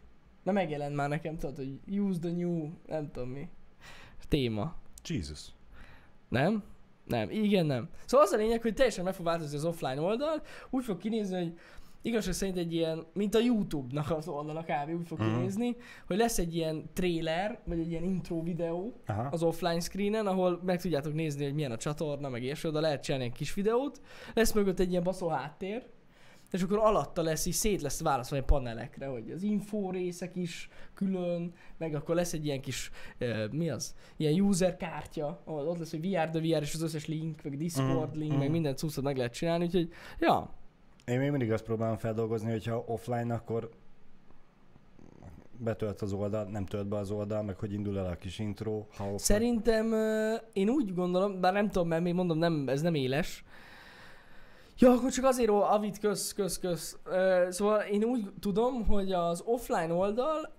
na 0.44 0.52
megjelent 0.52 0.96
már 0.96 1.10
nekem, 1.10 1.38
tudod, 1.38 1.56
hogy 1.56 2.00
use 2.00 2.20
the 2.20 2.32
new, 2.32 2.70
nem 2.88 3.12
tudom 3.12 3.30
mi, 3.30 3.50
téma. 4.28 4.76
Jesus. 5.04 5.42
Nem? 6.30 6.64
Nem, 7.06 7.30
igen, 7.30 7.66
nem. 7.66 7.90
Szóval 8.06 8.26
az 8.26 8.32
a 8.32 8.38
lényeg, 8.38 8.62
hogy 8.62 8.74
teljesen 8.74 9.04
meg 9.04 9.14
fog 9.14 9.26
változni 9.26 9.58
az 9.58 9.66
offline 9.66 10.02
oldal, 10.02 10.42
úgy 10.70 10.84
fog 10.84 10.98
kinézni, 10.98 11.38
hogy 11.38 11.60
igazság 12.06 12.34
szerint 12.34 12.58
egy 12.58 12.74
ilyen, 12.74 13.06
mint 13.14 13.36
a 13.36 13.40
YouTube-nak 13.40 14.12
az 14.12 14.28
oldala 14.28 14.62
kb. 14.64 14.90
úgy 15.00 15.08
fog 15.08 15.20
Mhm. 15.20 15.34
kinézni, 15.34 15.76
hogy 16.08 16.18
lesz 16.18 16.38
egy 16.38 16.56
ilyen 16.56 16.90
trailer, 16.94 17.60
vagy 17.66 17.80
egy 17.80 17.90
ilyen 17.90 18.04
intro 18.04 18.44
videó 18.44 18.94
Aha. 19.06 19.28
az 19.32 19.44
offline 19.44 19.80
screenen, 19.80 20.28
ahol 20.28 20.62
meg 20.66 20.82
tudjátok 20.82 21.14
nézni, 21.14 21.44
hogy 21.44 21.54
milyen 21.54 21.72
a 21.72 21.78
csatorna, 21.78 22.30
meg 22.30 22.44
ilyesmi, 22.44 22.70
oda 22.70 22.80
lehet 22.80 23.04
csinálni 23.04 23.26
egy 23.26 23.32
kis 23.32 23.54
videót, 23.54 24.02
lesz 24.34 24.54
mögött 24.54 24.80
egy 24.80 24.90
ilyen 24.92 25.04
baszó 25.04 25.28
háttér, 25.28 25.84
és 26.52 26.62
akkor 26.62 26.78
alatta 26.78 27.22
lesz, 27.22 27.46
így 27.46 27.54
szét 27.54 27.82
lesz 27.82 28.02
válaszolni 28.02 28.44
panelekre, 28.46 29.06
hogy 29.08 29.32
az 29.32 29.42
info 29.44 29.92
részek 29.92 30.36
is 30.36 30.70
külön, 30.94 31.54
meg 31.78 31.96
akkor 31.96 32.16
lesz 32.16 32.34
egy 32.34 32.46
ilyen 32.46 32.62
kis, 32.62 32.92
uh, 33.20 33.52
mi 33.52 33.70
az? 33.70 33.96
Ilyen 34.18 34.40
user 34.42 34.76
kártya, 34.78 35.42
ahol 35.46 35.68
ott 35.68 35.78
lesz, 35.78 35.92
hogy 35.92 36.02
VR 36.10 36.30
de 36.30 36.40
VR, 36.40 36.62
és 36.62 36.74
az 36.74 36.82
összes 36.82 37.08
link, 37.08 37.44
meg 37.44 37.58
Discord 37.58 38.10
Mhm, 38.10 38.18
link, 38.20 38.32
mhm. 38.32 38.40
meg 38.40 38.52
minden 38.52 38.76
cuccot 38.76 39.04
meg 39.04 39.18
lehet 39.18 39.34
csinálni, 39.34 39.66
úgyhogy 39.66 39.90
ja, 40.20 40.54
Én 41.06 41.20
még 41.20 41.30
mindig 41.30 41.52
azt 41.52 41.64
próbálom 41.64 41.98
feldolgozni, 41.98 42.52
hogyha 42.52 42.84
offline, 42.88 43.34
akkor 43.34 43.70
betölt 45.58 46.02
az 46.02 46.14
oldal, 46.14 46.44
nem 46.44 46.66
tölt 46.66 46.88
be 46.88 46.98
az 46.98 47.12
oldal, 47.12 47.44
meg 47.44 47.60
hogy 47.60 47.74
indul 47.74 47.98
el 47.98 48.06
a 48.06 48.16
kis 48.16 48.40
intro. 48.40 48.86
Ha 48.98 49.04
offline. 49.04 49.18
Szerintem 49.18 49.94
én 50.54 50.70
úgy 50.70 50.94
gondolom, 50.94 51.42
bár 51.42 51.54
nem 51.54 51.70
tudom, 51.70 51.88
mert 51.88 52.04
még 52.04 52.14
mondom, 52.14 52.38
nem, 52.38 52.68
ez 52.68 52.82
nem 52.82 52.96
éles. 52.96 53.44
Ja, 54.78 54.92
akkor 54.92 55.12
csak 55.12 55.26
azért, 55.26 55.50
ó, 55.50 55.62
Avid, 55.62 56.00
kösz, 56.00 56.34
kösz, 56.34 56.60
kösz. 56.60 56.98
Ö, 57.04 57.48
szóval 57.50 57.82
én 57.82 58.04
úgy 58.04 58.32
tudom, 58.40 58.86
hogy 58.86 59.12
az 59.12 59.42
offline 59.46 59.94
oldal, 59.94 60.54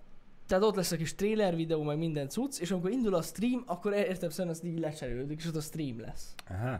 tehát 0.47 0.63
ott 0.63 0.75
lesz 0.75 0.91
a 0.91 0.95
kis 0.95 1.15
trailer 1.15 1.55
videó, 1.55 1.83
meg 1.83 1.97
minden 1.97 2.29
cucc, 2.29 2.59
és 2.59 2.71
amikor 2.71 2.91
indul 2.91 3.13
a 3.13 3.21
stream, 3.21 3.63
akkor 3.65 3.93
értem 3.93 4.29
szerint 4.29 4.55
az 4.55 4.63
így 4.63 4.79
lecserélődik, 4.79 5.39
és 5.39 5.47
ott 5.47 5.55
a 5.55 5.61
stream 5.61 5.99
lesz. 5.99 6.35
Aha. 6.49 6.79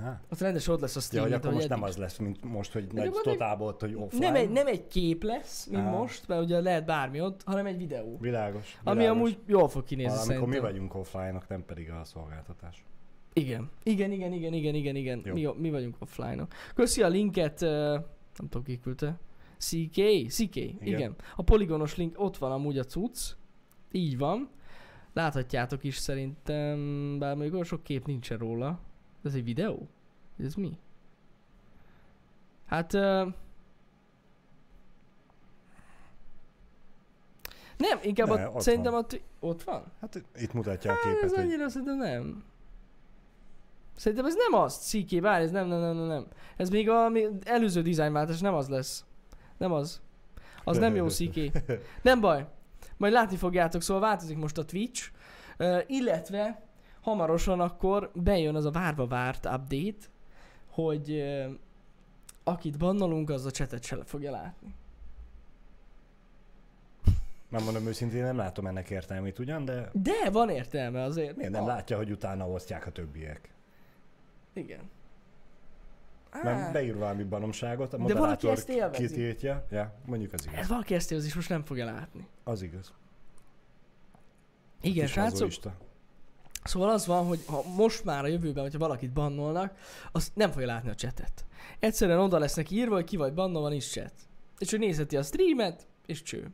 Aha. 0.00 0.20
Ott 0.32 0.38
rendes 0.38 0.68
ott 0.68 0.80
lesz 0.80 0.96
a 0.96 0.98
Ja, 0.98 1.04
stream, 1.04 1.22
hogy 1.22 1.32
mint 1.32 1.44
akkor 1.44 1.54
most 1.56 1.68
nem 1.68 1.78
eddig. 1.78 1.90
az 1.90 1.96
lesz, 1.96 2.18
mint 2.18 2.44
most, 2.44 2.72
hogy 2.72 2.86
nagy 2.92 3.10
nem- 3.10 3.22
totálból, 3.22 3.76
hogy 3.78 3.94
offline. 3.94 4.24
nem 4.26 4.34
egy, 4.34 4.50
nem 4.50 4.66
egy 4.66 4.86
kép 4.86 5.22
lesz, 5.22 5.66
mint 5.66 5.82
Á. 5.82 5.90
most, 5.90 6.28
mert 6.28 6.42
ugye 6.42 6.60
lehet 6.60 6.84
bármi 6.84 7.20
ott, 7.20 7.42
hanem 7.44 7.66
egy 7.66 7.76
videó. 7.78 8.18
Világos. 8.20 8.78
Ami 8.84 8.98
világos. 8.98 9.16
amúgy 9.18 9.38
jól 9.46 9.68
fog 9.68 9.84
kinézni 9.84 10.10
Valamikor 10.12 10.36
szerintem. 10.38 10.62
mi 10.62 10.68
vagyunk 10.72 10.94
offline-ok, 10.94 11.48
nem 11.48 11.64
pedig 11.64 11.90
a 11.90 12.04
szolgáltatás. 12.04 12.84
Igen. 13.32 13.70
Igen, 13.82 14.12
igen, 14.12 14.32
igen, 14.32 14.52
igen, 14.52 14.74
igen, 14.74 14.96
igen. 14.96 15.22
Jó. 15.24 15.34
Mi, 15.34 15.60
mi 15.60 15.70
vagyunk 15.70 15.96
offline-ok. 15.98 16.52
Köszi 16.74 17.02
a 17.02 17.08
linket, 17.08 17.60
uh, 17.62 17.68
nem 17.70 18.48
tudom 18.48 18.62
ki 18.62 18.78
küldte. 18.78 19.18
CK? 19.58 20.28
CK, 20.28 20.56
igen. 20.56 20.76
igen. 20.80 21.14
A 21.36 21.42
poligonos 21.42 21.96
link, 21.96 22.14
ott 22.20 22.36
van 22.36 22.52
amúgy 22.52 22.78
a 22.78 22.84
cucc. 22.84 23.18
Így 23.92 24.18
van. 24.18 24.48
Láthatjátok 25.12 25.84
is 25.84 25.96
szerintem, 25.96 26.78
bár 27.18 27.36
még 27.36 27.52
olyan 27.52 27.64
sok 27.64 27.82
kép 27.82 28.06
nincsen 28.06 28.38
róla. 28.38 28.78
Ez 29.26 29.34
egy 29.34 29.44
videó? 29.44 29.88
Ez 30.44 30.54
mi? 30.54 30.78
Hát... 32.66 32.92
Uh, 32.92 33.32
nem, 37.76 37.98
inkább 38.02 38.28
Ne, 38.28 38.44
a, 38.44 38.50
ott 38.50 38.60
szerintem 38.60 38.92
van. 38.92 39.02
a... 39.02 39.06
twi- 39.06 39.22
Ott 39.40 39.62
van? 39.62 39.84
Hát 40.00 40.22
itt 40.36 40.52
mutatja 40.52 40.90
a 40.90 40.94
Hát 40.94 41.02
képet, 41.02 41.22
ez 41.22 41.30
hogy 41.34 41.44
annyira 41.44 41.68
szerintem 41.68 41.96
nem. 41.96 42.44
Szerintem 43.96 44.26
ez 44.26 44.34
nem 44.50 44.60
az, 44.60 44.76
CK, 44.76 45.20
várj, 45.20 45.44
ez 45.44 45.50
nem, 45.50 45.66
nem, 45.66 45.80
nem, 45.80 45.96
nem, 45.96 46.06
nem. 46.06 46.26
Ez 46.56 46.70
még 46.70 46.88
a 46.90 47.08
mi- 47.08 47.28
előző 47.44 47.82
dizájnváltás, 47.82 48.40
nem 48.40 48.54
az 48.54 48.68
lesz. 48.68 49.04
Nem 49.56 49.72
az. 49.72 50.00
Az 50.64 50.78
nem 50.78 50.94
jó 50.94 51.08
CK. 51.08 51.38
Nem 52.02 52.20
baj. 52.20 52.46
Majd 52.96 53.12
látni 53.12 53.36
fogjátok, 53.36 53.82
szóval 53.82 54.02
változik 54.02 54.36
most 54.36 54.58
a 54.58 54.64
Twitch. 54.64 55.10
Uh, 55.58 55.78
illetve 55.86 56.62
hamarosan 57.06 57.60
akkor 57.60 58.10
bejön 58.14 58.54
az 58.54 58.64
a 58.64 58.70
várva 58.70 59.06
várt 59.06 59.44
update, 59.44 60.06
hogy 60.70 61.10
uh, 61.10 61.52
akit 62.44 62.78
bannolunk, 62.78 63.30
az 63.30 63.44
a 63.44 63.50
chatet 63.50 63.82
se 63.84 64.04
fogja 64.04 64.30
látni. 64.30 64.74
nem 67.48 67.62
mondom 67.64 67.86
őszintén, 67.86 68.22
nem 68.22 68.36
látom 68.36 68.66
ennek 68.66 68.90
értelmét 68.90 69.38
ugyan, 69.38 69.64
de 69.64 69.90
De 69.92 70.30
van 70.32 70.48
értelme 70.48 71.02
azért. 71.02 71.36
miért 71.36 71.52
nem 71.52 71.64
Van. 71.64 71.74
látja, 71.74 71.96
hogy 71.96 72.10
utána 72.10 72.48
osztják 72.48 72.86
a 72.86 72.90
többiek? 72.90 73.50
Igen. 74.52 74.90
Á. 76.30 76.70
beír 76.72 76.96
valami 76.96 77.22
banomságot, 77.24 77.92
a 77.92 77.98
moderátor 77.98 78.64
kitiltja. 78.90 79.66
Ja, 79.70 79.94
mondjuk 80.06 80.32
az 80.32 80.46
Ez 80.46 80.52
igaz. 80.52 80.68
valaki 80.68 80.94
ezt 80.94 81.10
élvezi, 81.10 81.28
és 81.28 81.34
most 81.34 81.48
nem 81.48 81.64
fogja 81.64 81.84
látni. 81.84 82.26
Az 82.44 82.62
igaz. 82.62 82.92
Igen, 84.80 85.06
srácok. 85.06 85.30
mazoista. 85.32 85.74
Szóval 86.66 86.90
az 86.90 87.06
van, 87.06 87.26
hogy 87.26 87.40
ha 87.46 87.62
most 87.76 88.04
már 88.04 88.24
a 88.24 88.26
jövőben, 88.26 88.62
hogyha 88.62 88.78
valakit 88.78 89.12
bannolnak, 89.12 89.76
azt 90.12 90.34
nem 90.34 90.50
fogja 90.50 90.66
látni 90.66 90.90
a 90.90 90.94
chatet. 90.94 91.44
Egyszerűen 91.78 92.18
oda 92.18 92.38
lesz 92.38 92.54
neki 92.54 92.74
írva, 92.76 92.94
hogy 92.94 93.04
ki 93.04 93.16
vagy 93.16 93.34
bannolva, 93.34 93.68
nincs 93.68 93.90
chat. 93.90 94.12
És 94.58 94.72
ő 94.72 94.78
nézheti 94.78 95.16
a 95.16 95.22
streamet, 95.22 95.86
és 96.06 96.22
cső. 96.22 96.50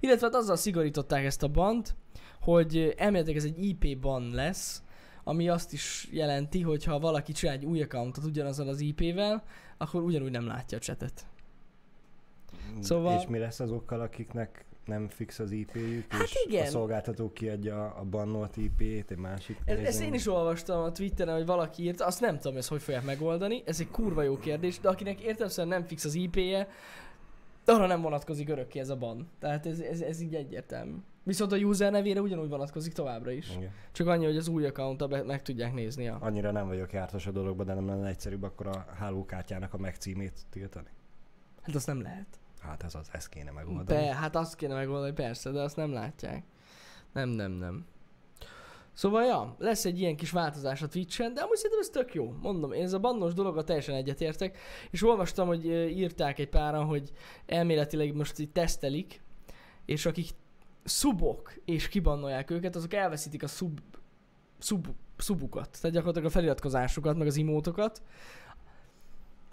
Illetve 0.00 0.26
hát 0.26 0.34
azzal 0.34 0.56
szigorították 0.56 1.24
ezt 1.24 1.42
a 1.42 1.48
bant, 1.48 1.96
hogy 2.40 2.94
elméletileg 2.96 3.36
ez 3.36 3.44
egy 3.44 3.64
IP 3.64 3.98
ban 4.00 4.30
lesz, 4.30 4.82
ami 5.24 5.48
azt 5.48 5.72
is 5.72 6.08
jelenti, 6.12 6.62
hogy 6.62 6.84
ha 6.84 6.98
valaki 6.98 7.32
csinál 7.32 7.54
egy 7.54 7.64
új 7.64 7.82
accountot 7.82 8.24
ugyanazzal 8.24 8.68
az 8.68 8.80
IP-vel, 8.80 9.44
akkor 9.78 10.02
ugyanúgy 10.02 10.30
nem 10.30 10.46
látja 10.46 10.78
a 10.78 10.80
chatet. 10.80 11.26
Szóval- 12.80 13.20
És 13.20 13.28
mi 13.28 13.38
lesz 13.38 13.60
azokkal, 13.60 14.00
akiknek 14.00 14.64
nem 14.86 15.08
fix 15.08 15.38
az 15.38 15.50
IP-jük, 15.50 16.12
Hát 16.12 16.22
és 16.22 16.44
igen. 16.46 16.66
a 16.66 16.70
szolgáltató 16.70 17.32
kiadja 17.32 17.94
a 17.94 18.04
bannolt 18.04 18.56
IP-t 18.56 19.10
egy 19.10 19.18
másik 19.18 19.58
Ez, 19.64 19.78
ezt 19.78 20.00
én 20.00 20.14
is 20.14 20.26
olvastam 20.28 20.82
a 20.82 20.92
Twitteren, 20.92 21.34
hogy 21.34 21.46
valaki 21.46 21.82
írta, 21.82 22.06
azt 22.06 22.20
nem 22.20 22.38
tudom, 22.38 22.56
ezt 22.56 22.68
hogy 22.68 22.82
fogják 22.82 23.04
megoldani, 23.04 23.62
ez 23.66 23.80
egy 23.80 23.90
kurva 23.90 24.22
jó 24.22 24.38
kérdés, 24.38 24.80
de 24.80 24.88
akinek 24.88 25.20
értelemszerűen 25.20 25.78
nem 25.78 25.86
fix 25.86 26.04
az 26.04 26.14
IP-je, 26.14 26.68
arra 27.64 27.86
nem 27.86 28.00
vonatkozik 28.00 28.48
örökké 28.48 28.78
ez 28.78 28.88
a 28.88 28.96
ban. 28.96 29.28
Tehát 29.38 29.66
ez, 29.66 29.80
ez, 29.80 30.00
ez 30.00 30.20
így 30.20 30.34
egyértelmű. 30.34 30.96
Viszont 31.22 31.52
a 31.52 31.56
user 31.56 31.92
nevére 31.92 32.20
ugyanúgy 32.20 32.48
vonatkozik 32.48 32.92
továbbra 32.92 33.30
is. 33.30 33.56
Igen. 33.56 33.70
Csak 33.92 34.06
annyi, 34.06 34.24
hogy 34.24 34.36
az 34.36 34.48
új 34.48 34.66
account 34.66 35.08
be, 35.08 35.22
meg 35.22 35.42
tudják 35.42 35.74
nézni. 35.74 36.08
A... 36.08 36.18
Annyira 36.20 36.50
nem 36.50 36.66
vagyok 36.66 36.92
jártas 36.92 37.26
a 37.26 37.30
dologban, 37.30 37.66
de 37.66 37.74
nem 37.74 37.86
lenne 37.86 38.08
egyszerűbb 38.08 38.42
akkor 38.42 38.66
a 38.66 38.86
hálókártyának 38.98 39.74
a 39.74 39.78
megcímét 39.78 40.40
tiltani. 40.50 40.88
Hát 41.62 41.74
azt 41.74 41.86
nem 41.86 42.02
lehet. 42.02 42.26
Hát 42.60 42.82
ez 42.82 42.94
az, 42.94 43.08
ezt 43.12 43.28
kéne 43.28 43.50
megoldani. 43.50 44.00
Be, 44.00 44.14
hát 44.14 44.36
azt 44.36 44.56
kéne 44.56 44.74
megoldani, 44.74 45.12
persze, 45.12 45.50
de 45.50 45.60
azt 45.60 45.76
nem 45.76 45.92
látják. 45.92 46.44
Nem, 47.12 47.28
nem, 47.28 47.50
nem. 47.50 47.86
Szóval 48.92 49.24
ja, 49.24 49.56
lesz 49.58 49.84
egy 49.84 50.00
ilyen 50.00 50.16
kis 50.16 50.30
változás 50.30 50.82
a 50.82 50.88
Twitch-en, 50.88 51.34
de 51.34 51.40
amúgy 51.40 51.56
szerintem 51.56 51.80
ez 51.80 51.88
tök 51.88 52.14
jó. 52.14 52.32
Mondom, 52.42 52.72
én 52.72 52.82
ez 52.82 52.92
a 52.92 52.98
bannos 52.98 53.34
dologgal 53.34 53.64
teljesen 53.64 53.94
egyetértek, 53.94 54.58
és 54.90 55.04
olvastam, 55.04 55.46
hogy 55.46 55.66
írták 55.98 56.38
egy 56.38 56.48
páran, 56.48 56.84
hogy 56.84 57.10
elméletileg 57.46 58.14
most 58.14 58.38
így 58.38 58.50
tesztelik, 58.50 59.22
és 59.84 60.06
akik 60.06 60.28
szubok 60.84 61.52
és 61.64 61.88
kibannolják 61.88 62.50
őket, 62.50 62.76
azok 62.76 62.94
elveszítik 62.94 63.42
a 63.42 63.46
szub, 63.46 63.80
szub, 64.58 64.86
szubukat, 65.16 65.78
tehát 65.80 65.96
gyakorlatilag 65.96 66.28
a 66.28 66.32
feliratkozásukat, 66.32 67.16
meg 67.16 67.26
az 67.26 67.36
imótokat, 67.36 68.02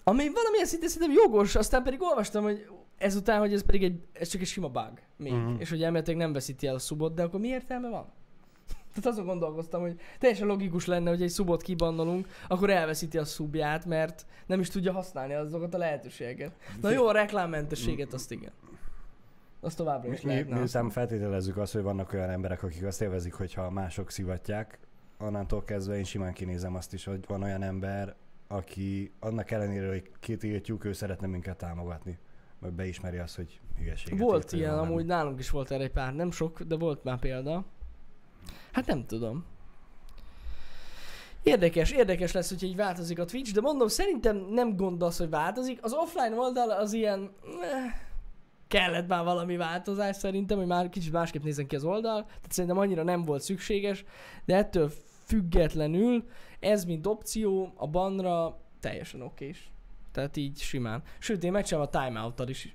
ami 0.04 0.28
valamilyen 0.32 0.66
szinten 0.66 0.88
szerintem 0.88 1.16
jogos, 1.16 1.54
aztán 1.54 1.82
pedig 1.82 2.02
olvastam, 2.02 2.42
hogy 2.42 2.68
ezután, 2.98 3.38
hogy 3.38 3.52
ez 3.52 3.64
pedig 3.64 3.82
egy, 3.82 4.06
ez 4.12 4.28
csak 4.28 4.40
egy 4.40 4.46
sima 4.46 4.68
bug 4.68 4.92
még, 5.16 5.32
uh-huh. 5.32 5.60
és 5.60 5.70
hogy 5.70 5.82
elméletileg 5.82 6.20
nem 6.20 6.32
veszíti 6.32 6.66
el 6.66 6.74
a 6.74 6.78
szubot, 6.78 7.14
de 7.14 7.22
akkor 7.22 7.40
mi 7.40 7.48
értelme 7.48 7.88
van? 7.88 8.06
Tehát 8.94 9.06
azon 9.06 9.24
gondolkoztam, 9.24 9.80
hogy 9.80 10.00
teljesen 10.18 10.46
logikus 10.46 10.86
lenne, 10.86 11.10
hogy 11.10 11.22
egy 11.22 11.28
szubot 11.28 11.62
kibannolunk, 11.62 12.28
akkor 12.48 12.70
elveszíti 12.70 13.18
a 13.18 13.24
szubját, 13.24 13.84
mert 13.84 14.26
nem 14.46 14.60
is 14.60 14.68
tudja 14.68 14.92
használni 14.92 15.34
azokat 15.34 15.74
a 15.74 15.78
lehetőségeket. 15.78 16.52
Na 16.80 16.90
jó, 16.90 17.06
a 17.06 17.12
reklámmentességet 17.12 18.12
azt 18.12 18.30
igen. 18.30 18.52
Azt 19.60 19.76
továbbra 19.76 20.12
is 20.12 20.20
mi, 20.20 20.42
miután 20.42 20.90
feltételezzük 20.90 21.56
azt, 21.56 21.72
hogy 21.72 21.82
vannak 21.82 22.12
olyan 22.12 22.30
emberek, 22.30 22.62
akik 22.62 22.84
azt 22.84 23.02
élvezik, 23.02 23.32
hogyha 23.32 23.70
mások 23.70 24.10
szivatják, 24.10 24.78
onnantól 25.18 25.64
kezdve 25.64 25.96
én 25.96 26.04
simán 26.04 26.32
kinézem 26.32 26.74
azt 26.74 26.92
is, 26.92 27.04
hogy 27.04 27.24
van 27.26 27.42
olyan 27.42 27.62
ember, 27.62 28.14
aki 28.48 29.12
annak 29.20 29.50
ellenére, 29.50 29.88
hogy 29.88 30.10
kitiltjuk, 30.20 30.84
ő 30.84 30.92
szeretne 30.92 31.26
minket 31.26 31.56
támogatni. 31.56 32.18
Vagy 32.64 32.72
beismeri 32.72 33.18
azt, 33.18 33.36
hogy 33.36 33.60
hülyeséget 33.78 34.18
Volt 34.18 34.52
ilyen, 34.52 34.70
valami. 34.70 34.88
amúgy 34.88 35.06
nálunk 35.06 35.38
is 35.38 35.50
volt 35.50 35.70
erre 35.70 35.82
egy 35.82 35.90
pár, 35.90 36.14
nem 36.14 36.30
sok, 36.30 36.62
de 36.62 36.76
volt 36.76 37.04
már 37.04 37.18
példa. 37.18 37.64
Hát 38.72 38.86
nem 38.86 39.06
tudom. 39.06 39.44
Érdekes, 41.42 41.90
érdekes 41.90 42.32
lesz, 42.32 42.48
hogy 42.48 42.62
így 42.62 42.76
változik 42.76 43.18
a 43.18 43.24
Twitch, 43.24 43.52
de 43.52 43.60
mondom, 43.60 43.88
szerintem 43.88 44.36
nem 44.36 44.76
gond 44.76 45.02
az, 45.02 45.16
hogy 45.16 45.30
változik. 45.30 45.78
Az 45.82 45.92
offline 45.92 46.36
oldal 46.36 46.70
az 46.70 46.92
ilyen... 46.92 47.30
Eh, 47.62 47.94
kellett 48.68 49.08
már 49.08 49.24
valami 49.24 49.56
változás 49.56 50.16
szerintem, 50.16 50.58
hogy 50.58 50.66
már 50.66 50.88
kicsit 50.88 51.12
másképp 51.12 51.42
nézzen 51.42 51.66
ki 51.66 51.76
az 51.76 51.84
oldal. 51.84 52.24
Tehát 52.24 52.52
szerintem 52.52 52.78
annyira 52.78 53.02
nem 53.02 53.22
volt 53.22 53.42
szükséges, 53.42 54.04
de 54.44 54.56
ettől 54.56 54.90
függetlenül 55.24 56.24
ez 56.60 56.84
mint 56.84 57.06
opció 57.06 57.72
a 57.76 57.86
banra 57.86 58.60
teljesen 58.80 59.22
okés. 59.22 59.73
Tehát 60.14 60.36
így 60.36 60.58
simán. 60.58 61.02
Sőt, 61.18 61.44
én 61.44 61.52
megcsinálom 61.52 61.88
a 61.92 61.98
timeout 61.98 62.48
is. 62.48 62.74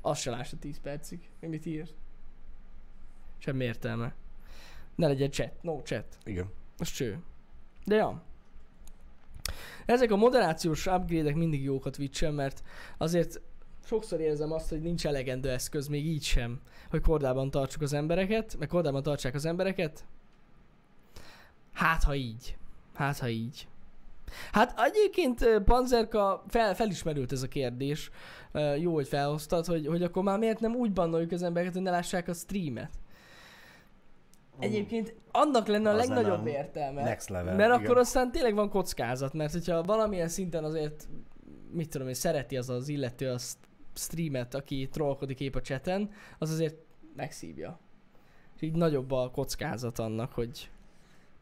Azt 0.00 0.20
se 0.20 0.30
lássa 0.30 0.56
10 0.58 0.80
percig, 0.80 1.28
hogy 1.40 1.48
mit 1.48 1.66
ír. 1.66 1.88
Semmi 3.38 3.64
értelme. 3.64 4.14
Ne 4.94 5.06
legyen 5.06 5.30
chat, 5.30 5.62
no 5.62 5.80
chat. 5.82 6.18
Igen. 6.24 6.50
Az 6.78 6.88
cső. 6.88 7.22
De 7.84 7.94
ja. 7.94 8.22
Ezek 9.86 10.10
a 10.10 10.16
moderációs 10.16 10.86
upgrade-ek 10.86 11.34
mindig 11.34 11.62
jók 11.62 11.86
a 11.86 11.90
twitch 11.90 12.30
mert 12.30 12.62
azért 12.98 13.40
sokszor 13.84 14.20
érzem 14.20 14.52
azt, 14.52 14.68
hogy 14.68 14.80
nincs 14.80 15.06
elegendő 15.06 15.50
eszköz, 15.50 15.86
még 15.86 16.06
így 16.06 16.22
sem, 16.22 16.60
hogy 16.90 17.00
kordában 17.00 17.50
tartsuk 17.50 17.82
az 17.82 17.92
embereket, 17.92 18.56
meg 18.58 18.68
kordában 18.68 19.02
tartsák 19.02 19.34
az 19.34 19.44
embereket. 19.44 20.04
Hát, 21.72 22.02
ha 22.02 22.14
így. 22.14 22.56
Hát, 22.94 23.18
ha 23.18 23.28
így. 23.28 23.68
Hát 24.52 24.80
egyébként 24.80 25.62
Panzerka 25.64 26.44
fel, 26.48 26.74
felismerült 26.74 27.32
ez 27.32 27.42
a 27.42 27.48
kérdés. 27.48 28.10
Jó, 28.78 28.94
hogy 28.94 29.08
felhoztad, 29.08 29.66
hogy, 29.66 29.86
hogy 29.86 30.02
akkor 30.02 30.22
már 30.22 30.38
miért 30.38 30.60
nem 30.60 30.74
úgy 30.74 30.92
bannoljuk 30.92 31.32
az 31.32 31.42
embereket, 31.42 31.74
hogy 31.74 31.82
ne 31.82 31.90
lássák 31.90 32.28
a 32.28 32.32
streamet. 32.32 32.90
Egyébként 34.58 35.14
annak 35.30 35.66
lenne 35.66 35.90
a 35.90 35.92
Az 35.92 35.98
lenne 35.98 36.14
legnagyobb 36.14 36.46
a 36.46 36.48
értelme. 36.48 37.02
Next 37.02 37.28
level. 37.28 37.56
Mert 37.56 37.74
igen. 37.74 37.84
akkor 37.84 37.98
aztán 37.98 38.32
tényleg 38.32 38.54
van 38.54 38.70
kockázat, 38.70 39.32
mert 39.32 39.52
hogyha 39.52 39.82
valamilyen 39.82 40.28
szinten 40.28 40.64
azért, 40.64 41.08
mit 41.70 41.88
tudom 41.88 42.08
én, 42.08 42.14
szereti 42.14 42.56
az 42.56 42.70
az 42.70 42.88
illető 42.88 43.30
a 43.30 43.38
st- 43.38 43.58
streamet, 43.94 44.54
aki 44.54 44.88
trollkodik 44.92 45.40
épp 45.40 45.54
a 45.54 45.60
chaten, 45.60 46.10
az 46.38 46.50
azért 46.50 46.76
megszívja. 47.16 47.78
És 48.56 48.62
így 48.62 48.74
nagyobb 48.74 49.10
a 49.10 49.30
kockázat 49.30 49.98
annak, 49.98 50.32
hogy 50.32 50.70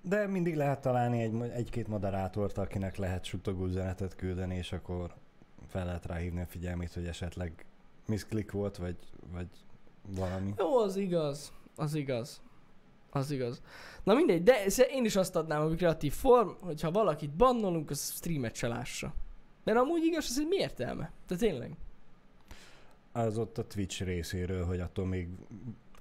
De 0.03 0.27
mindig 0.27 0.57
lehet 0.57 0.81
találni 0.81 1.23
egy, 1.23 1.51
egy-két 1.51 1.89
moderátort, 1.89 2.59
akinek 2.59 2.97
lehet 2.97 3.25
suttogó 3.25 3.65
üzenetet 3.65 4.17
küldeni, 4.17 4.57
és 4.57 4.73
akkor 4.73 5.15
fel 5.67 5.85
lehet 5.85 6.07
rá 6.07 6.17
hívni 6.17 6.41
a 6.41 6.47
figyelmét, 6.47 6.95
hogy 6.95 7.07
esetleg 7.07 7.67
misklik 8.07 8.53
volt, 8.53 8.77
vagy, 8.77 8.97
vagy 9.33 9.49
valami. 10.09 10.55
jó, 10.59 10.77
az 10.79 10.97
igaz, 10.97 11.53
az 11.77 11.95
igaz. 11.95 12.41
Az 13.11 13.31
igaz. 13.31 13.63
Na 14.03 14.15
mindegy, 14.15 14.43
de 14.43 14.65
én 14.91 15.05
is 15.05 15.17
azt 15.17 15.37
adnám, 15.37 15.63
hogy 15.63 15.77
kreatív 15.77 16.13
form, 16.13 16.49
hogyha 16.61 16.91
valakit 16.91 17.31
bannolunk, 17.31 17.91
az 17.91 18.13
streamet 18.15 18.55
se 18.55 18.69
lássa. 18.69 19.15
Mert 19.65 19.79
amúgy 19.79 20.05
igaz, 20.05 20.27
ez 20.31 20.39
egy 20.39 20.49
mi 20.49 20.57
értelme? 20.57 21.13
De 21.27 21.37
tényleg. 21.37 21.77
Az 23.13 23.39
ott 23.39 23.59
a 23.59 23.67
Twitch 23.67 24.03
részéről, 24.03 24.65
hogy 24.65 24.81
attól 24.81 25.07
még... 25.07 25.29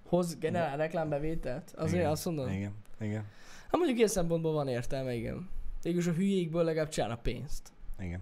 Hoz 0.07 0.37
generál 0.37 0.77
reklámbevételt? 0.77 1.73
Azért 1.75 1.99
igen, 1.99 2.11
azt 2.11 2.25
mondom? 2.25 2.49
Igen, 2.49 2.73
igen, 3.01 3.25
Hát 3.63 3.79
mondjuk 3.79 3.97
ilyen 3.97 4.09
szempontból 4.09 4.53
van 4.53 4.67
értelme, 4.67 5.13
igen. 5.13 5.49
Végülis 5.81 6.07
a 6.07 6.11
hülyékből 6.11 6.63
legalább 6.63 6.89
csinálnak 6.89 7.21
pénzt. 7.21 7.71
igen. 7.99 8.21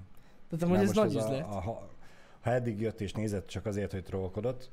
Tehát 0.50 0.66
amúgy 0.66 0.84
ez 0.84 0.92
nagy 0.92 1.16
a, 1.16 1.20
üzlet. 1.20 1.42
a, 1.42 1.60
ha, 1.60 1.90
ha 2.42 2.52
eddig 2.52 2.82
jött 2.82 3.02
és 3.02 3.14
nézett 3.14 3.48
csak 3.48 3.66
azért, 3.66 3.92
hogy 3.92 4.04
trollkodott, 4.04 4.70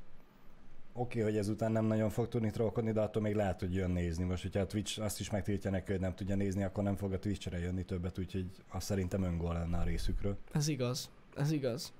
oké, 0.93 1.21
hogy 1.21 1.37
ezután 1.37 1.71
nem 1.71 1.85
nagyon 1.85 2.09
fog 2.09 2.27
tudni 2.27 2.49
trollkodni, 2.49 2.91
de 2.91 3.01
attól 3.01 3.21
még 3.21 3.35
lehet, 3.35 3.59
hogy 3.59 3.73
jön 3.73 3.89
nézni. 3.91 4.23
Most, 4.23 4.41
hogyha 4.41 4.59
a 4.59 4.65
Twitch 4.65 5.01
azt 5.01 5.19
is 5.19 5.29
megtiltja 5.29 5.71
neki, 5.71 5.91
hogy 5.91 6.01
nem 6.01 6.15
tudja 6.15 6.35
nézni, 6.35 6.63
akkor 6.63 6.83
nem 6.83 6.95
fog 6.95 7.13
a 7.13 7.19
Twitch-re 7.19 7.59
jönni 7.59 7.83
többet, 7.83 8.19
úgyhogy 8.19 8.45
azt 8.69 8.85
szerintem 8.85 9.23
öngól 9.23 9.53
lenne 9.53 9.77
a 9.77 9.83
részükről. 9.83 10.37
Ez 10.51 10.67
igaz. 10.67 11.09
Ez 11.35 11.51
igaz. 11.51 11.93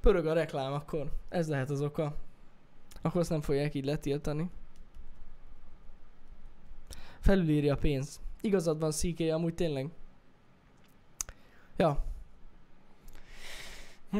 Pörög 0.00 0.26
a 0.26 0.32
reklám 0.32 0.72
akkor. 0.72 1.12
Ez 1.28 1.48
lehet 1.48 1.70
az 1.70 1.80
oka. 1.80 2.16
Akkor 3.02 3.20
azt 3.20 3.30
nem 3.30 3.40
fogják 3.40 3.74
így 3.74 3.84
letiltani. 3.84 4.50
Felülírja 7.24 7.74
a 7.74 7.76
pénz. 7.76 8.20
Igazad 8.40 8.80
van, 8.80 8.90
CK, 8.90 9.20
amúgy 9.32 9.54
tényleg. 9.54 9.88
Ja. 11.76 12.04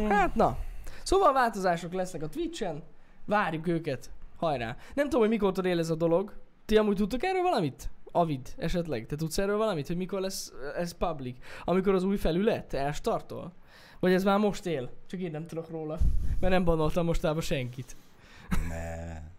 Hát 0.09 0.35
na. 0.35 0.59
Szóval 1.03 1.33
változások 1.33 1.93
lesznek 1.93 2.23
a 2.23 2.29
Twitch-en. 2.29 2.83
Várjuk 3.25 3.67
őket. 3.67 4.11
Hajrá. 4.37 4.77
Nem 4.95 5.05
tudom, 5.05 5.21
hogy 5.21 5.29
mikor 5.29 5.67
él 5.67 5.79
ez 5.79 5.91
a 5.91 5.95
dolog. 5.95 6.35
Ti 6.65 6.77
amúgy 6.77 6.97
tudtok 6.97 7.23
erről 7.23 7.43
valamit? 7.43 7.91
Avid, 8.13 8.55
esetleg. 8.57 9.07
Te 9.07 9.17
tudsz 9.17 9.39
erről 9.39 9.57
valamit, 9.57 9.87
hogy 9.87 9.97
mikor 9.97 10.21
lesz 10.21 10.53
ez 10.77 10.93
public? 10.93 11.37
Amikor 11.65 11.95
az 11.95 12.05
új 12.05 12.17
felület 12.17 12.75
elstartol? 12.75 13.53
Vagy 14.01 14.13
ez 14.13 14.25
már 14.25 14.39
most 14.39 14.67
él? 14.67 14.91
Csak 15.07 15.21
én 15.21 15.31
nem 15.31 15.47
tudok 15.47 15.71
róla. 15.71 15.99
Mert 16.41 16.53
nem 16.53 16.65
bannoltam 16.65 17.05
mostában 17.05 17.43
senkit. 17.43 17.97
Ne. 18.69 19.33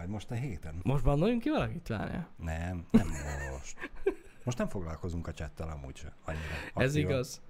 Majd 0.00 0.12
most 0.12 0.30
a 0.30 0.34
héten. 0.34 0.74
Most 0.82 1.04
bannoljunk 1.04 1.42
ki 1.42 1.50
valakit? 1.50 1.88
Várjál. 1.88 2.28
Nem, 2.36 2.86
nem 2.90 3.06
most. 3.52 3.90
Most 4.44 4.58
nem 4.58 4.68
foglalkozunk 4.68 5.26
a 5.26 5.32
chattel 5.32 5.68
amúgy 5.68 5.96
se. 5.96 6.12
Annyira. 6.24 6.44
Ez 6.74 6.94
igaz. 6.94 7.42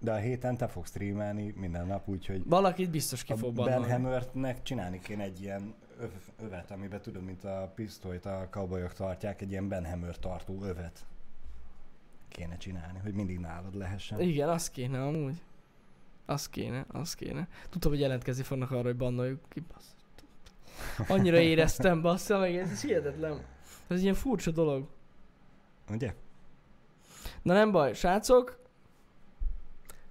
De 0.00 0.12
a 0.12 0.16
héten 0.16 0.56
te 0.56 0.68
fogsz 0.68 0.88
streamelni 0.88 1.54
minden 1.56 1.86
nap, 1.86 2.08
úgyhogy 2.08 2.42
Valakit 2.44 2.90
biztos 2.90 3.24
ki 3.24 3.34
fog 3.36 3.54
Ben 3.54 3.64
bannolni. 3.64 3.92
Hammertnek 3.92 4.62
csinálni 4.62 4.98
kéne 4.98 5.22
egy 5.22 5.40
ilyen 5.40 5.74
öv, 5.98 6.10
övet, 6.40 6.70
amiben 6.70 7.00
tudod, 7.00 7.24
mint 7.24 7.44
a 7.44 7.72
pisztolyt 7.74 8.26
a 8.26 8.48
cowboyok 8.50 8.92
tartják, 8.92 9.40
egy 9.40 9.50
ilyen 9.50 9.68
Ben 9.68 9.86
Hammer 9.86 10.18
tartó 10.18 10.62
övet 10.62 11.06
kéne 12.28 12.56
csinálni, 12.56 12.98
hogy 12.98 13.14
mindig 13.14 13.38
nálad 13.38 13.74
lehessen. 13.74 14.20
Igen, 14.20 14.48
az 14.48 14.70
kéne 14.70 15.02
amúgy. 15.02 15.42
Az 16.26 16.48
kéne, 16.48 16.84
az 16.88 17.14
kéne. 17.14 17.48
Tudtam, 17.68 17.90
hogy 17.90 18.00
jelentkezni 18.00 18.42
fognak 18.42 18.70
arra, 18.70 18.82
hogy 18.82 18.96
bannoljuk 18.96 19.40
ki. 19.48 19.60
Bassz. 19.60 20.00
Annyira 21.08 21.38
éreztem, 21.40 22.02
bassza 22.02 22.38
meg, 22.38 22.56
ez 22.56 22.82
hihetetlen. 22.82 23.32
Ez 23.86 23.96
egy 23.96 24.02
ilyen 24.02 24.14
furcsa 24.14 24.50
dolog. 24.50 24.86
Ugye? 25.90 26.14
Na 27.42 27.52
nem 27.52 27.70
baj, 27.70 27.94
srácok. 27.94 28.60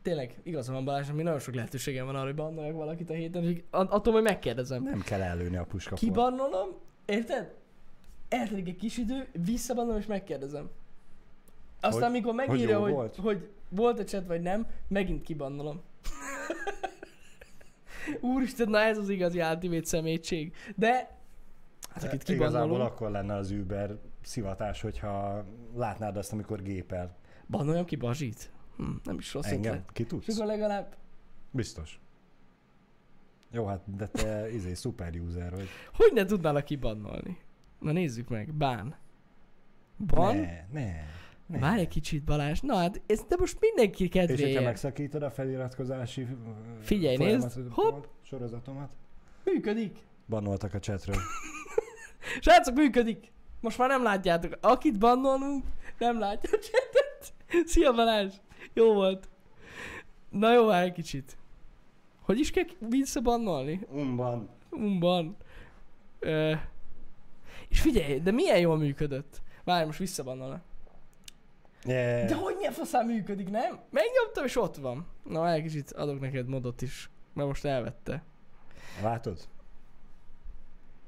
Tényleg, 0.02 0.36
igaza 0.44 0.74
van 0.74 0.86
Balázs, 0.86 1.10
mi 1.12 1.24
nagyon 1.24 1.40
sok 1.40 1.54
lehetőségem 1.56 2.06
van 2.06 2.16
arra, 2.16 2.26
hogy 2.26 2.36
bannoljak 2.36 2.76
valakit 2.76 3.10
a 3.10 3.14
héten, 3.14 3.64
at- 3.70 3.92
attól 3.92 4.14
majd 4.14 4.24
megkérdezem. 4.26 4.84
Nem 4.84 5.02
kell 5.02 5.22
előni 5.22 5.58
a 5.58 5.64
puskaport. 5.64 6.02
Kibannolom, 6.02 6.70
érted? 7.06 7.54
Eltelik 8.30 8.68
egy 8.68 8.76
kis 8.76 8.98
idő, 8.98 9.28
visszabannolom 9.46 10.00
és 10.00 10.06
megkérdezem. 10.06 10.70
Aztán 11.82 12.02
Hogy- 12.02 12.12
mikor 12.12 12.34
hogy 12.34 12.48
megírja, 12.48 12.76
jó 12.78 12.82
hogy, 12.82 12.92
volt? 12.92 13.16
hogy 13.16 13.50
volt 13.70 14.00
a 14.00 14.04
chat 14.04 14.28
vagy 14.28 14.42
nem, 14.42 14.68
megint 14.88 15.24
kibannolom. 15.24 15.82
Úristen, 18.22 18.70
na 18.70 18.80
ez 18.80 18.98
az 18.98 19.10
igazi 19.10 19.40
ultimate 19.42 19.86
szemétség. 19.86 20.54
De, 20.76 21.20
hát 21.90 22.04
akit 22.04 22.30
Igazából 22.30 22.48
kibannolom, 22.48 22.82
akkor 22.86 23.12
lenne 23.12 23.34
az 23.34 23.52
Uber 23.52 23.98
szivatás, 24.22 24.82
hogyha 24.82 25.46
látnád 25.76 26.18
azt, 26.18 26.32
amikor 26.32 26.62
gépel. 26.62 27.16
bannoljam 27.48 27.86
ki 27.86 27.96
Bazsit. 27.96 28.52
Hm, 28.78 28.84
nem 29.04 29.18
is 29.18 29.34
rossz 29.34 29.46
Engem? 29.52 29.74
ötlet. 29.74 29.92
Ki 29.92 30.06
tudsz? 30.06 30.26
akkor 30.26 30.46
legalább, 30.46 30.96
Biztos. 31.52 32.00
Jó, 33.52 33.66
hát 33.66 33.96
de 33.96 34.08
te 34.08 34.50
izé 34.58 34.74
szuper 34.74 35.16
user 35.16 35.52
vagy. 35.56 35.68
hogy 35.94 36.12
ne 36.14 36.26
tudnálak 36.26 36.64
kibannolni? 36.64 37.38
Na 37.80 37.92
nézzük 37.92 38.30
meg, 38.30 38.54
bán. 38.54 38.96
Ban? 39.98 40.36
Ne, 40.36 40.66
ne. 40.72 40.92
Ne. 41.52 41.60
Várj 41.60 41.80
egy 41.80 41.88
kicsit 41.88 42.24
Balázs. 42.24 42.60
Na 42.60 42.76
hát, 42.76 43.02
ez 43.06 43.24
de 43.28 43.36
most 43.40 43.58
mindenki 43.60 44.04
És 44.04 44.10
hogyha 44.12 44.28
kedvéért. 44.28 44.64
megszakítod 44.64 45.24
a 45.24 45.30
feliratkozási 45.30 46.28
Figyelj, 46.82 47.18
nézd. 47.18 47.60
Hopp. 47.72 48.04
sorozatomat, 48.22 48.92
Működik. 49.44 49.98
bannoltak 50.30 50.74
a 50.74 50.80
chatről. 50.80 51.16
Srácok, 52.42 52.76
működik! 52.76 53.32
Most 53.62 53.78
már 53.78 53.90
nem 53.90 54.04
látjátok. 54.04 54.58
Akit 54.62 55.00
bannolunk, 55.00 55.64
nem 55.98 56.20
látja 56.20 56.50
a 56.54 56.58
chatet. 56.60 57.34
Szia 57.70 57.92
Balázs! 57.94 58.34
Jó 58.74 58.94
volt. 58.94 59.30
Na 60.30 60.54
jó, 60.54 60.66
várj 60.66 60.86
egy 60.86 60.94
kicsit. 60.94 61.38
Hogy 62.22 62.40
is 62.40 62.52
kell 62.52 62.64
visszabannolni? 62.90 63.80
Umban. 63.90 64.50
Umban. 64.70 65.36
Ö... 66.20 66.54
És 67.70 67.82
figyelj, 67.82 68.20
de 68.20 68.32
milyen 68.32 68.60
jól 68.60 68.78
működött. 68.78 69.42
Várj, 69.64 69.86
most 69.86 70.00
visszabannolnak. 70.00 70.64
Yeah. 71.86 72.28
De 72.28 72.36
hogy 72.36 72.56
milyen 72.56 72.72
faszán 72.72 73.06
működik, 73.06 73.50
nem? 73.50 73.80
Megnyomtam 73.90 74.46
és 74.46 74.58
ott 74.58 74.76
van. 74.76 75.06
Na, 75.24 75.52
egy 75.52 75.62
kicsit 75.62 75.92
adok 75.92 76.20
neked 76.20 76.48
modot 76.48 76.82
is. 76.82 77.10
Mert 77.34 77.48
most 77.48 77.66
elvette. 77.66 78.24
Látod? 79.02 79.48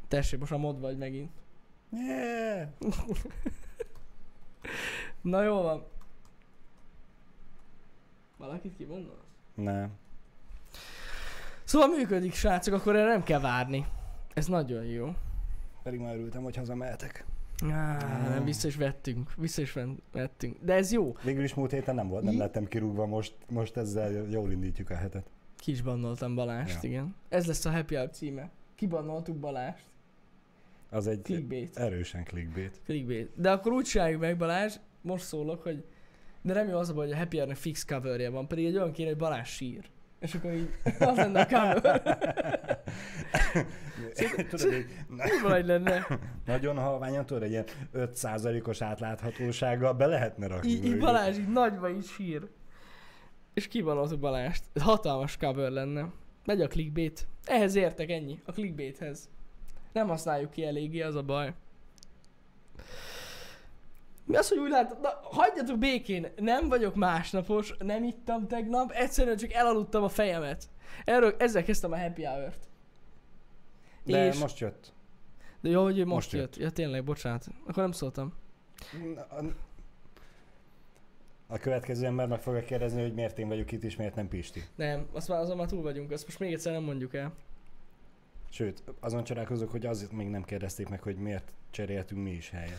Tessék, 0.08 0.40
most 0.40 0.52
a 0.52 0.58
mod 0.58 0.80
vagy 0.80 0.98
megint. 0.98 1.32
Yeah. 1.90 2.68
Na 5.22 5.44
jó 5.44 5.62
van. 5.62 5.86
Valakit 8.38 8.76
kibannol? 8.78 9.24
Nem. 9.56 9.92
Szóval 11.64 11.88
működik, 11.88 12.34
srácok, 12.34 12.74
akkor 12.74 12.96
erre 12.96 13.10
nem 13.10 13.24
kell 13.24 13.40
várni. 13.40 13.86
Ez 14.34 14.48
nagyon 14.48 14.84
jó. 14.84 15.14
Pedig 15.84 16.00
már 16.00 16.16
örültem, 16.16 16.44
hogy 16.44 16.56
hazamehetek. 16.56 17.26
Á, 17.72 18.30
nem, 18.30 18.44
vissza 18.44 18.68
is 18.68 18.76
vettünk. 18.76 19.34
Vissza 19.38 19.62
is 19.62 19.78
vettünk. 20.12 20.58
De 20.62 20.74
ez 20.74 20.92
jó. 20.92 21.16
Végül 21.24 21.44
is 21.44 21.54
múlt 21.54 21.72
héten 21.72 21.96
nem 21.96 22.08
volt, 22.08 22.24
nem 22.24 22.38
lettem 22.38 22.66
kirúgva, 22.68 23.06
most, 23.06 23.36
most 23.50 23.78
ezzel 23.78 24.28
jól 24.30 24.52
indítjuk 24.52 24.90
a 24.90 24.96
hetet. 24.96 25.30
Ki 25.58 25.72
is 25.72 25.82
bannoltam 25.82 26.36
Balást, 26.36 26.84
Ja. 26.84 26.90
igen. 26.90 27.16
Ez 27.30 27.46
lesz 27.46 27.66
a 27.66 27.72
happy 27.72 27.96
hour 27.96 28.10
címe. 28.10 28.50
Kibannoltuk 28.76 29.36
Balást. 29.38 29.84
Az 30.90 31.08
egy 31.08 31.22
Clickbait. 31.22 31.78
erősen 31.78 32.24
clickbait. 32.24 32.82
Clickbait. 32.86 33.32
De 33.36 33.52
akkor 33.52 33.72
úgy 33.72 33.86
csináljuk 33.86 34.22
meg, 34.22 34.38
Balázs, 34.38 34.76
most 35.02 35.26
szólok, 35.26 35.64
hogy 35.64 35.84
de 36.42 36.54
nem 36.54 36.68
jó 36.68 36.78
az 36.78 36.90
a 36.90 36.94
baj, 36.94 37.06
hogy 37.06 37.14
a 37.16 37.18
Happy 37.18 37.36
Hour-nek 37.38 37.58
fix 37.58 37.86
coverje 37.86 38.30
van, 38.30 38.48
pedig 38.48 38.66
egy 38.66 38.76
olyan 38.76 38.92
kéne, 38.92 39.10
hogy 39.10 39.18
Balázs 39.18 39.50
sír. 39.50 39.90
És 40.24 40.34
akkor 40.34 40.54
így 40.54 40.70
az 41.00 41.18
lenne 41.18 41.42
a 41.42 41.46
cover. 41.46 42.02
Tudod, 44.50 44.86
Kurva 45.18 45.50
nagy 45.50 45.66
lenne. 45.66 46.08
nagyon 46.46 46.78
halványan, 46.78 47.26
tudod, 47.26 47.44
egy 47.44 47.50
ilyen 47.50 47.66
5%-os 47.94 48.82
átláthatósággal 48.82 49.94
be 49.94 50.06
lehetne 50.06 50.48
rakni. 50.48 50.70
Így, 50.70 50.86
így. 50.86 50.98
Balázs 50.98 51.38
így 51.38 51.48
nagyba 51.48 51.90
is 51.90 52.12
sír. 52.12 52.48
És 53.54 53.68
kibanoltuk 53.68 54.20
Balást. 54.20 54.64
Ez 54.74 54.82
hatalmas 54.82 55.38
cover 55.38 55.72
lenne. 55.72 56.10
Megy 56.46 56.62
a 56.62 56.68
clickbait. 56.68 57.28
Ehhez 57.46 57.76
értek 57.76 58.10
ennyi. 58.10 58.40
A 58.46 58.52
clickbaithez. 58.52 59.30
Nem 59.92 60.08
használjuk 60.08 60.52
ki 60.52 60.66
eléggé, 60.66 61.02
az 61.02 61.16
a 61.16 61.24
baj. 61.24 61.54
Mi 64.26 64.36
az, 64.36 64.50
hogy 64.50 64.58
úgy 64.58 64.70
látom, 64.70 64.98
na 65.02 65.10
hagyjatok 65.24 65.78
békén, 65.78 66.28
nem 66.36 66.70
vagyok 66.70 66.96
másnapos, 66.96 67.74
nem 67.80 68.04
ittam 68.04 68.48
tegnap, 68.48 68.92
egyszerűen 68.92 69.38
csak 69.38 69.52
elaludtam 69.52 70.04
a 70.04 70.10
fejemet. 70.10 70.70
Erről, 71.06 71.36
ezzel 71.40 71.64
kezdtem 71.64 71.92
a 71.92 71.98
happy 72.00 72.24
hour-t. 72.26 72.68
De 74.04 74.26
És- 74.28 74.40
most 74.40 74.60
jött. 74.60 74.94
De 75.62 75.70
jó, 75.70 75.84
hogy 75.84 75.96
most, 75.98 76.06
Most 76.08 76.32
jött. 76.32 76.56
jött. 76.56 76.64
Ja 76.66 76.70
tényleg, 76.70 77.04
bocsánat. 77.04 77.46
Akkor 77.62 77.84
nem 77.84 77.92
szóltam. 77.92 78.34
A- 79.30 79.44
A 81.48 81.58
következő 81.58 82.06
ember 82.06 82.28
meg 82.28 82.42
fogja 82.42 82.62
kérdezni, 82.64 83.02
hogy 83.02 83.14
miért 83.14 83.40
én 83.40 83.48
vagyok 83.48 83.72
itt, 83.72 83.84
és 83.84 83.96
miért 83.96 84.16
nem 84.16 84.28
Pisti. 84.28 84.64
Nem, 84.76 85.08
azt 85.12 85.28
már, 85.28 85.40
azon 85.40 85.58
már 85.58 85.68
túl 85.68 85.82
vagyunk, 85.82 86.12
azt 86.12 86.26
most 86.26 86.40
még 86.40 86.54
egyszer 86.54 86.74
nem 86.74 86.84
mondjuk 86.84 87.14
el. 87.14 87.34
Sőt, 88.50 88.84
azon 89.00 89.24
csodálkozok, 89.24 89.72
hogy 89.72 89.86
azért 89.86 90.12
még 90.12 90.28
nem 90.28 90.44
kérdezték 90.44 90.90
meg, 90.90 91.02
hogy 91.02 91.16
miért 91.16 91.52
cseréltünk 91.72 92.24
mi 92.24 92.32
is 92.32 92.50
helyet. 92.50 92.78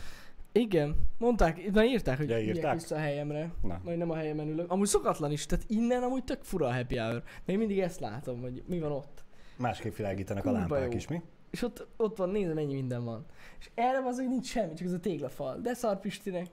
Igen, 0.57 0.95
mondták, 1.17 1.71
már 1.73 1.85
írták, 1.85 2.17
hogy 2.17 2.29
Ja, 2.29 2.39
írták? 2.39 2.73
vissza 2.73 2.95
a 2.95 2.99
helyemre. 2.99 3.51
Na, 3.61 3.81
Majd 3.83 3.97
nem 3.97 4.09
a 4.09 4.15
helyemen 4.15 4.47
ülök. 4.47 4.71
Amúgy 4.71 4.87
szokatlan 4.87 5.31
is, 5.31 5.45
tehát 5.45 5.65
innen 5.67 6.03
amúgy 6.03 6.23
tök 6.23 6.43
fura 6.43 6.67
a 6.67 6.73
happy 6.73 6.97
hour. 6.97 7.23
Még 7.45 7.57
mindig 7.57 7.79
ezt 7.79 7.99
látom, 7.99 8.41
hogy 8.41 8.63
mi 8.67 8.79
van 8.79 8.91
ott. 8.91 9.23
másképp 9.57 9.95
világítanak 9.95 10.45
a 10.45 10.49
Kurva 10.49 10.59
lámpák 10.59 10.91
jó. 10.91 10.97
is, 10.97 11.07
mi? 11.07 11.21
És 11.51 11.61
ott, 11.61 11.87
ott 11.97 12.17
van, 12.17 12.29
nézem, 12.29 12.53
mennyi 12.53 12.73
minden 12.73 13.03
van. 13.03 13.25
És 13.59 13.69
erre 13.73 14.01
az, 14.05 14.15
hogy 14.17 14.27
nincs 14.27 14.45
semmi, 14.45 14.73
csak 14.73 14.87
ez 14.87 14.93
a 14.93 14.99
téglafal. 14.99 15.59
De 15.61 15.73
szar 15.73 15.99
Pistinek. 15.99 16.47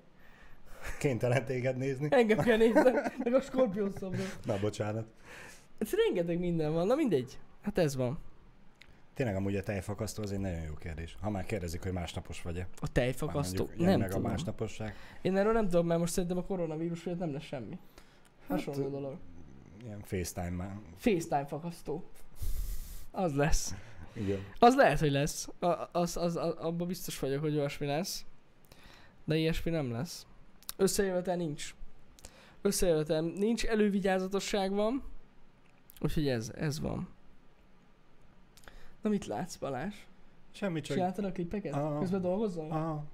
Kénytelen 0.98 1.44
téged 1.44 1.76
nézni. 1.76 2.06
Engem 2.10 2.38
kell 2.38 2.56
nézni, 2.66 2.82
meg 3.24 3.34
a 3.34 3.40
Scorpion 3.40 3.92
szobra. 3.98 4.22
Na, 4.44 4.58
bocsánat. 4.60 5.06
Ez 5.78 5.90
rengeteg 6.06 6.38
minden 6.38 6.72
van, 6.72 6.86
na 6.86 6.94
mindegy. 6.94 7.38
Hát 7.62 7.78
ez 7.78 7.96
van. 7.96 8.18
Tényleg 9.14 9.37
amúgy 9.37 9.57
a 9.57 9.62
tejfakasztó 9.62 10.22
az 10.22 10.33
egy 10.33 10.38
nagyon 10.38 10.62
jó 10.62 10.75
kérdés. 10.75 11.16
Ha 11.20 11.31
már 11.31 11.44
kérdezik, 11.44 11.83
hogy 11.83 11.92
másnapos 11.92 12.42
vagy-e. 12.42 12.68
A 12.81 12.92
tejfakasztó, 12.92 13.64
Mondjuk, 13.64 13.87
nem 13.87 13.98
meg 13.98 14.09
tudom. 14.09 14.25
a 14.25 14.29
másnaposság. 14.29 14.94
Én 15.22 15.37
erről 15.37 15.53
nem 15.53 15.68
tudom, 15.68 15.87
mert 15.87 16.01
most 16.01 16.12
szerintem 16.12 16.38
a 16.38 16.42
koronavírus 16.42 17.05
miatt 17.05 17.18
nem 17.18 17.33
lesz 17.33 17.42
semmi. 17.42 17.79
Hasonló 18.46 18.88
dolog. 18.88 19.16
Ilyen 19.85 20.01
FaceTime 20.03 20.51
már. 20.51 20.79
FaceTime 20.96 21.46
fakasztó. 21.46 22.05
Az 23.11 23.35
lesz. 23.35 23.75
Igen. 24.12 24.38
Az 24.59 24.77
lehet, 24.77 24.98
hogy 24.98 25.11
lesz. 25.11 25.48
A, 25.59 25.88
az, 25.92 26.16
az, 26.16 26.37
az, 26.37 26.55
abban 26.55 26.87
biztos 26.87 27.18
vagyok, 27.18 27.40
hogy 27.40 27.57
olyasmi 27.57 27.87
lesz. 27.87 28.25
De 29.25 29.37
ilyesmi 29.37 29.70
nem 29.70 29.90
lesz. 29.90 30.27
Összejövetel 30.77 31.37
nincs. 31.37 31.75
Összejövetel 32.62 33.20
nincs, 33.20 33.64
elővigyázatosság 33.64 34.72
van. 34.72 35.03
Úgyhogy 36.01 36.29
ez, 36.29 36.53
ez 36.55 36.81
van. 36.81 37.09
Na 39.02 39.10
mit 39.10 39.26
látsz 39.26 39.56
Balázs? 39.56 39.94
Semmi 40.50 40.80
csak... 40.80 40.96
Csináltad 40.96 41.24
a 41.24 41.32
klipeket? 41.32 41.74
Ah. 41.74 41.98
Közben 41.98 42.20
dolgozol? 42.20 42.70
Aha. 42.70 43.04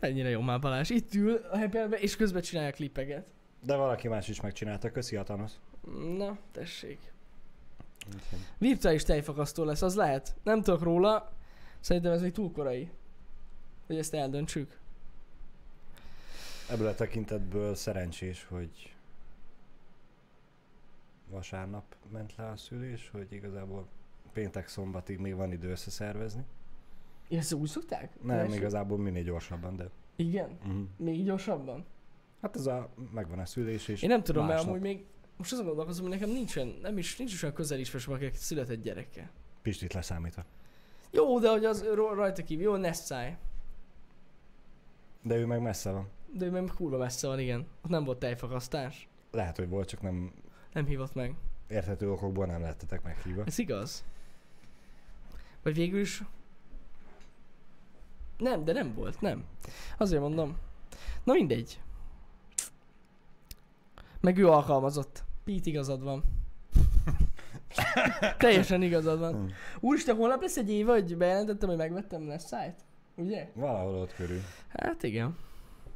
Ennyire 0.00 0.28
jó 0.28 0.40
már 0.40 0.60
Balázs. 0.60 0.90
Itt 0.90 1.14
ül 1.14 1.34
a 1.34 1.56
Hour-be, 1.58 1.98
és 1.98 2.16
közben 2.16 2.42
csinálja 2.42 2.70
a 2.70 2.72
klipeket. 2.72 3.26
De 3.62 3.76
valaki 3.76 4.08
más 4.08 4.28
is 4.28 4.40
megcsinálta, 4.40 4.90
köszi 4.90 5.16
a 5.16 5.22
Thanos. 5.22 5.52
Na, 6.16 6.38
tessék. 6.52 7.12
Virtuális 8.58 9.02
tejfakasztó 9.02 9.64
lesz, 9.64 9.82
az 9.82 9.94
lehet. 9.94 10.34
Nem 10.42 10.62
tudok 10.62 10.82
róla. 10.82 11.32
Szerintem 11.80 12.12
ez 12.12 12.20
még 12.20 12.32
túl 12.32 12.52
korai. 12.52 12.90
Hogy 13.86 13.98
ezt 13.98 14.14
eldöntsük. 14.14 14.78
Ebből 16.70 16.86
a 16.86 16.94
tekintetből 16.94 17.74
szerencsés, 17.74 18.46
hogy 18.48 18.94
vasárnap 21.30 21.84
ment 22.12 22.36
le 22.36 22.48
a 22.48 22.56
szülés, 22.56 23.08
hogy 23.12 23.32
igazából 23.32 23.86
péntek 24.36 24.68
szombatig 24.68 25.18
még 25.18 25.34
van 25.34 25.52
idő 25.52 25.70
összeszervezni. 25.70 26.44
Ja, 27.28 27.38
ezt 27.38 27.52
úgy 27.52 27.68
szokták? 27.68 28.22
Nem, 28.22 28.36
Keresni? 28.36 28.56
igazából 28.56 28.98
minél 28.98 29.22
gyorsabban, 29.22 29.76
de... 29.76 29.90
Igen? 30.16 30.58
Uh-huh. 30.66 30.82
Még 30.96 31.24
gyorsabban? 31.24 31.84
Hát 32.42 32.56
ez 32.56 32.66
a, 32.66 32.88
megvan 33.14 33.38
a 33.38 33.46
szülés, 33.46 33.88
és 33.88 34.02
Én 34.02 34.08
nem 34.08 34.22
tudom, 34.22 34.44
mert 34.44 34.54
másnap 34.56 34.74
amúgy 34.74 34.82
még 34.86 35.04
most 35.36 35.52
azon 35.52 35.64
gondolkozom, 35.66 36.02
hogy 36.06 36.18
nekem 36.18 36.30
nincsen, 36.30 36.74
nem 36.82 36.98
is, 36.98 37.16
nincs 37.16 37.32
is 37.32 37.42
olyan 37.42 37.54
közel 37.54 37.78
ismerősöm, 37.78 38.12
akinek 38.14 38.34
született 38.34 38.82
gyereke. 38.82 39.30
Pistit 39.62 39.92
leszámítva. 39.92 40.44
Jó, 41.10 41.38
de 41.38 41.50
hogy 41.50 41.64
az 41.64 41.84
rajta 41.94 42.42
kívül, 42.42 42.64
jó, 42.64 42.76
Nessai. 42.76 43.36
De 45.22 45.36
ő 45.36 45.46
meg 45.46 45.60
messze 45.62 45.90
van. 45.90 46.08
De 46.32 46.44
ő 46.46 46.50
meg 46.50 46.70
kurva 46.76 46.98
messze 46.98 47.26
van, 47.26 47.38
igen. 47.38 47.66
Ott 47.84 47.90
nem 47.90 48.04
volt 48.04 48.18
tejfakasztás. 48.18 49.08
Lehet, 49.30 49.56
hogy 49.56 49.68
volt, 49.68 49.88
csak 49.88 50.02
nem 50.02 50.32
Nem 50.72 50.86
hívott 50.86 51.14
meg. 51.14 51.34
érthető 51.68 52.10
okokból 52.10 52.46
nem 52.46 52.60
lettetek 52.60 53.02
meghívva. 53.02 53.44
Ez 53.44 53.58
igaz? 53.58 54.04
Vagy 55.66 55.74
végül 55.74 56.00
is... 56.00 56.22
Nem, 58.38 58.64
de 58.64 58.72
nem 58.72 58.94
volt, 58.94 59.20
nem. 59.20 59.44
Azért 59.98 60.20
mondom. 60.20 60.56
Na 61.24 61.32
mindegy. 61.32 61.80
Meg 64.20 64.38
ő 64.38 64.48
alkalmazott. 64.48 65.24
Pete 65.44 65.70
igazad 65.70 66.02
van. 66.02 66.24
Teljesen 68.38 68.82
igazad 68.82 69.18
van. 69.18 69.52
Úristen, 69.80 70.16
holnap 70.16 70.40
lesz 70.40 70.56
egy 70.56 70.70
év, 70.70 70.86
hogy 70.86 71.16
bejelentettem, 71.16 71.68
hogy 71.68 71.78
megvettem 71.78 72.28
lesz 72.28 72.46
szájt? 72.46 72.84
Ugye? 73.14 73.50
Valahol 73.54 73.94
ott 73.94 74.14
körül. 74.14 74.40
Hát 74.68 75.02
igen. 75.02 75.36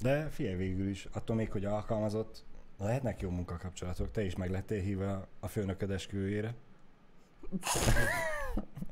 De 0.01 0.29
figyelj 0.29 0.57
végül 0.57 0.89
is, 0.89 1.09
attól 1.13 1.37
még, 1.37 1.51
hogy 1.51 1.65
alkalmazott, 1.65 2.45
lehetnek 2.79 3.21
jó 3.21 3.31
munkakapcsolatok. 3.31 4.11
Te 4.11 4.25
is 4.25 4.37
meg 4.37 4.51
lettél 4.51 4.81
hívva 4.81 5.29
a 5.41 5.49
főnököd 5.49 5.91
esküvőjére. 5.91 6.55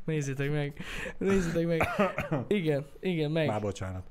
Nézzétek 0.09 0.51
meg. 0.51 0.79
Nézzétek 1.18 1.66
meg. 1.66 1.83
Igen, 2.49 2.87
igen, 3.01 3.31
meg. 3.31 3.47
Már 3.47 3.61
bocsánat. 3.61 4.11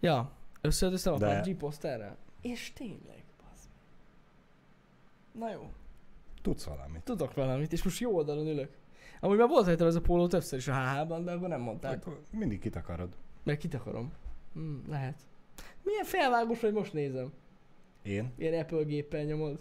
Ja, 0.00 0.30
összeöltöztem 0.60 1.12
a 1.12 1.18
De- 1.18 1.40
PUBG 1.40 1.56
poszterrel. 1.56 2.16
És 2.40 2.72
tényleg, 2.72 3.24
bazd. 3.42 3.68
Na 5.32 5.50
jó. 5.52 5.70
Tudsz 6.42 6.64
valamit. 6.64 7.02
Tudok 7.02 7.34
valamit, 7.34 7.72
és 7.72 7.82
most 7.82 8.00
jó 8.00 8.14
oldalon 8.14 8.46
ülök. 8.46 8.70
Amúgy 9.20 9.38
már 9.38 9.48
volt 9.48 9.66
rajtam 9.66 9.86
ez 9.86 9.94
a 9.94 10.00
póló 10.00 10.26
többször 10.26 10.58
is 10.58 10.68
a 10.68 10.74
HH-ban, 10.74 11.24
de 11.24 11.32
akkor 11.32 11.48
nem 11.48 11.60
mondták. 11.60 11.96
Akkor 12.06 12.20
mindig 12.32 12.60
kitakarod. 12.60 13.16
Mert 13.42 13.58
kit 13.58 13.74
akarom. 13.74 14.12
Hmm, 14.52 14.82
lehet. 14.88 15.20
Milyen 15.82 16.04
felvágos, 16.04 16.60
hogy 16.60 16.72
most 16.72 16.92
nézem. 16.92 17.32
Én? 18.02 18.32
Ilyen 18.38 18.60
Apple 18.60 18.82
géppel 18.82 19.22
nyomod. 19.24 19.60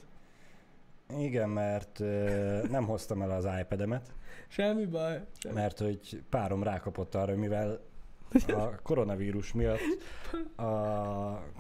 Igen, 1.17 1.49
mert 1.49 1.99
ö, 1.99 2.61
nem 2.69 2.85
hoztam 2.85 3.21
el 3.21 3.31
az 3.31 3.47
iPad-emet, 3.61 4.13
Semmi 4.47 4.85
baj. 4.85 5.21
Semmi. 5.37 5.55
mert 5.55 5.79
hogy 5.79 6.23
párom 6.29 6.63
rákapott 6.63 7.15
arra, 7.15 7.35
mivel 7.35 7.79
a 8.47 8.81
koronavírus 8.81 9.53
miatt 9.53 9.79
a 10.55 10.63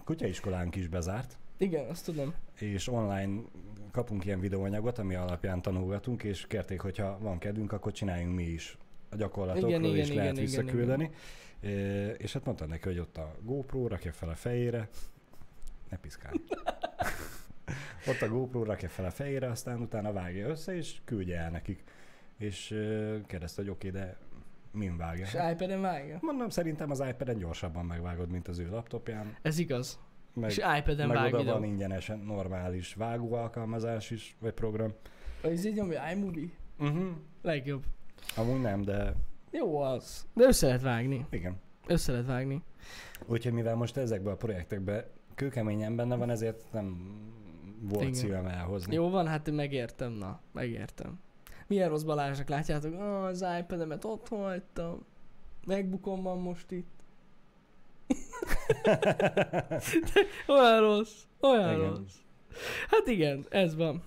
kutyaiskolánk 0.03 0.75
is 0.75 0.87
bezárt, 0.87 1.37
Igen, 1.57 1.89
azt 1.89 2.05
tudom. 2.05 2.33
és 2.59 2.87
online 2.87 3.41
kapunk 3.91 4.25
ilyen 4.25 4.39
videóanyagot, 4.39 4.97
ami 4.97 5.15
alapján 5.15 5.61
tanulgatunk, 5.61 6.23
és 6.23 6.47
kérték, 6.47 6.81
hogyha 6.81 7.17
van 7.21 7.37
kedvünk, 7.37 7.71
akkor 7.71 7.91
csináljunk 7.91 8.35
mi 8.35 8.43
is 8.43 8.77
a 9.09 9.15
gyakorlatokról, 9.15 9.69
Igen, 9.69 9.83
igen, 9.83 9.95
és 9.97 10.05
igen, 10.05 10.17
lehet 10.17 10.31
igen, 10.37 10.45
visszaküldeni. 10.45 11.09
É, 11.59 11.69
És 12.17 12.33
hát 12.33 12.45
mondtam 12.45 12.69
neki, 12.69 12.83
hogy 12.87 12.99
ott 12.99 13.17
a 13.17 13.35
GoPro, 13.41 13.87
rakja 13.87 14.11
fel 14.11 14.29
a 14.29 14.35
fejére, 14.35 14.89
ne 15.89 15.97
piszkálj. 15.97 16.35
ott 18.07 18.21
a 18.21 18.27
GoPro 18.29 18.63
rakja 18.63 18.89
fel 18.89 19.05
a 19.05 19.11
fejére, 19.11 19.49
aztán 19.49 19.81
utána 19.81 20.13
vágja 20.13 20.47
össze, 20.47 20.75
és 20.75 20.95
küldje 21.05 21.37
el 21.37 21.49
nekik. 21.49 21.83
És 22.37 22.67
kérdezte, 23.27 23.61
hogy 23.61 23.71
oké, 23.71 23.89
de 23.89 24.17
min 24.71 24.97
vágja? 24.97 25.25
És 25.25 25.33
iPad-en 25.51 25.81
vágja. 25.81 26.17
Mondom, 26.21 26.49
szerintem 26.49 26.91
az 26.91 27.03
iPad-en 27.09 27.37
gyorsabban 27.37 27.85
megvágod, 27.85 28.29
mint 28.29 28.47
az 28.47 28.59
ő 28.59 28.69
laptopján. 28.69 29.35
Ez 29.41 29.57
igaz. 29.57 29.99
Meg, 30.33 30.49
és 30.49 30.57
iPad-en 30.57 31.07
meg 31.07 31.17
vág 31.17 31.27
oda 31.27 31.37
videó. 31.37 31.53
van 31.53 31.63
ingyenesen 31.63 32.19
normális 32.19 32.93
vágó 32.93 33.33
alkalmazás 33.33 34.11
is, 34.11 34.35
vagy 34.39 34.53
program. 34.53 34.93
Ez 35.41 35.65
így 35.65 35.75
nyomja 35.75 36.11
iMovie. 36.11 36.49
Uh-huh. 36.79 37.07
Legjobb. 37.41 37.83
Amúgy 38.35 38.61
nem, 38.61 38.81
de 38.81 39.13
Jó 39.51 39.79
az. 39.79 40.27
De 40.33 40.43
össze 40.43 40.65
lehet 40.65 40.81
vágni. 40.81 41.25
igen. 41.29 41.61
Össze 41.87 42.11
lehet 42.11 42.27
vágni. 42.27 42.61
Úgyhogy 43.25 43.53
mivel 43.53 43.75
most 43.75 43.97
ezekben 43.97 44.33
a 44.33 44.35
projektekben 44.35 45.05
kőkeményen 45.35 45.95
benne 45.95 46.15
van, 46.15 46.29
ezért 46.29 46.71
nem 46.71 46.97
volt 47.89 48.01
Igen. 48.01 48.13
szívem 48.13 48.45
elhozni. 48.45 48.93
Jó 48.93 49.09
van, 49.09 49.27
hát 49.27 49.51
megértem, 49.51 50.11
na. 50.11 50.39
Megértem. 50.51 51.19
Milyen 51.67 51.89
rossz 51.89 52.03
Balázsnak 52.03 52.49
látjátok? 52.49 52.93
Ah, 52.93 53.23
az 53.23 53.45
iPad-emet 53.59 54.05
ott 54.05 54.27
hagytam. 54.27 55.05
Megbukom 55.65 56.23
van 56.23 56.39
most 56.39 56.71
itt. 56.71 56.93
Olyan 60.47 60.79
rossz. 60.79 61.23
Olyan 61.39 61.75
Igen. 61.75 61.89
rossz. 61.89 62.15
Hát 62.89 63.07
igen, 63.07 63.45
ez 63.49 63.75
van. 63.75 64.03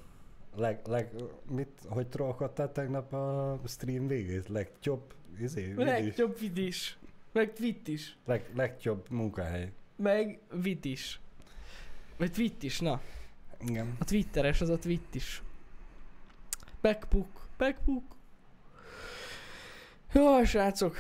Leg, 0.57 0.81
leg, 0.87 1.11
mit, 1.51 1.81
hogy 1.89 2.07
trollkodtál 2.07 2.73
tegnap 2.73 3.13
a 3.13 3.61
stream 3.67 4.07
végét? 4.07 4.49
Legjobb, 4.49 5.15
izé, 5.41 5.63
vidis? 5.63 5.85
Legjobb 5.85 6.39
vid 6.39 6.57
is. 6.57 6.99
Meg 7.33 7.53
tweet 7.53 7.89
is. 7.89 8.17
Leg, 8.25 8.51
legjobb 8.55 9.11
munkahely. 9.11 9.73
Meg 9.97 10.39
vit 10.53 10.85
is. 10.85 11.21
Vagy 12.17 12.33
tweet 12.33 12.63
is, 12.63 12.81
na. 12.81 13.01
Igen. 13.67 13.97
A 13.99 14.05
twitteres, 14.05 14.61
az 14.61 14.69
a 14.69 14.79
twit 14.79 15.15
is. 15.15 15.43
Backbook, 16.81 17.49
backbook. 17.59 18.03
Jó, 20.13 20.45
srácok. 20.45 20.97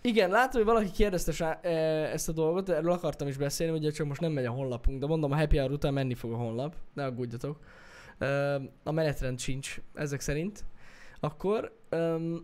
Igen, 0.00 0.30
látom, 0.30 0.62
hogy 0.62 0.72
valaki 0.72 0.90
kérdezte 0.90 1.32
sá- 1.32 1.64
e, 1.64 1.68
ezt 2.12 2.28
a 2.28 2.32
dolgot, 2.32 2.68
erről 2.68 2.92
akartam 2.92 3.28
is 3.28 3.36
beszélni, 3.36 3.78
ugye 3.78 3.90
csak 3.90 4.06
most 4.06 4.20
nem 4.20 4.32
megy 4.32 4.44
a 4.44 4.50
honlapunk, 4.50 5.00
de 5.00 5.06
mondom, 5.06 5.32
a 5.32 5.36
happy 5.36 5.56
hour 5.56 5.70
után 5.70 5.92
menni 5.92 6.14
fog 6.14 6.32
a 6.32 6.36
honlap, 6.36 6.74
ne 6.92 7.04
aggódjatok. 7.04 7.58
A 8.84 8.92
menetrend 8.92 9.38
sincs 9.38 9.76
ezek 9.94 10.20
szerint. 10.20 10.64
Akkor 11.20 11.78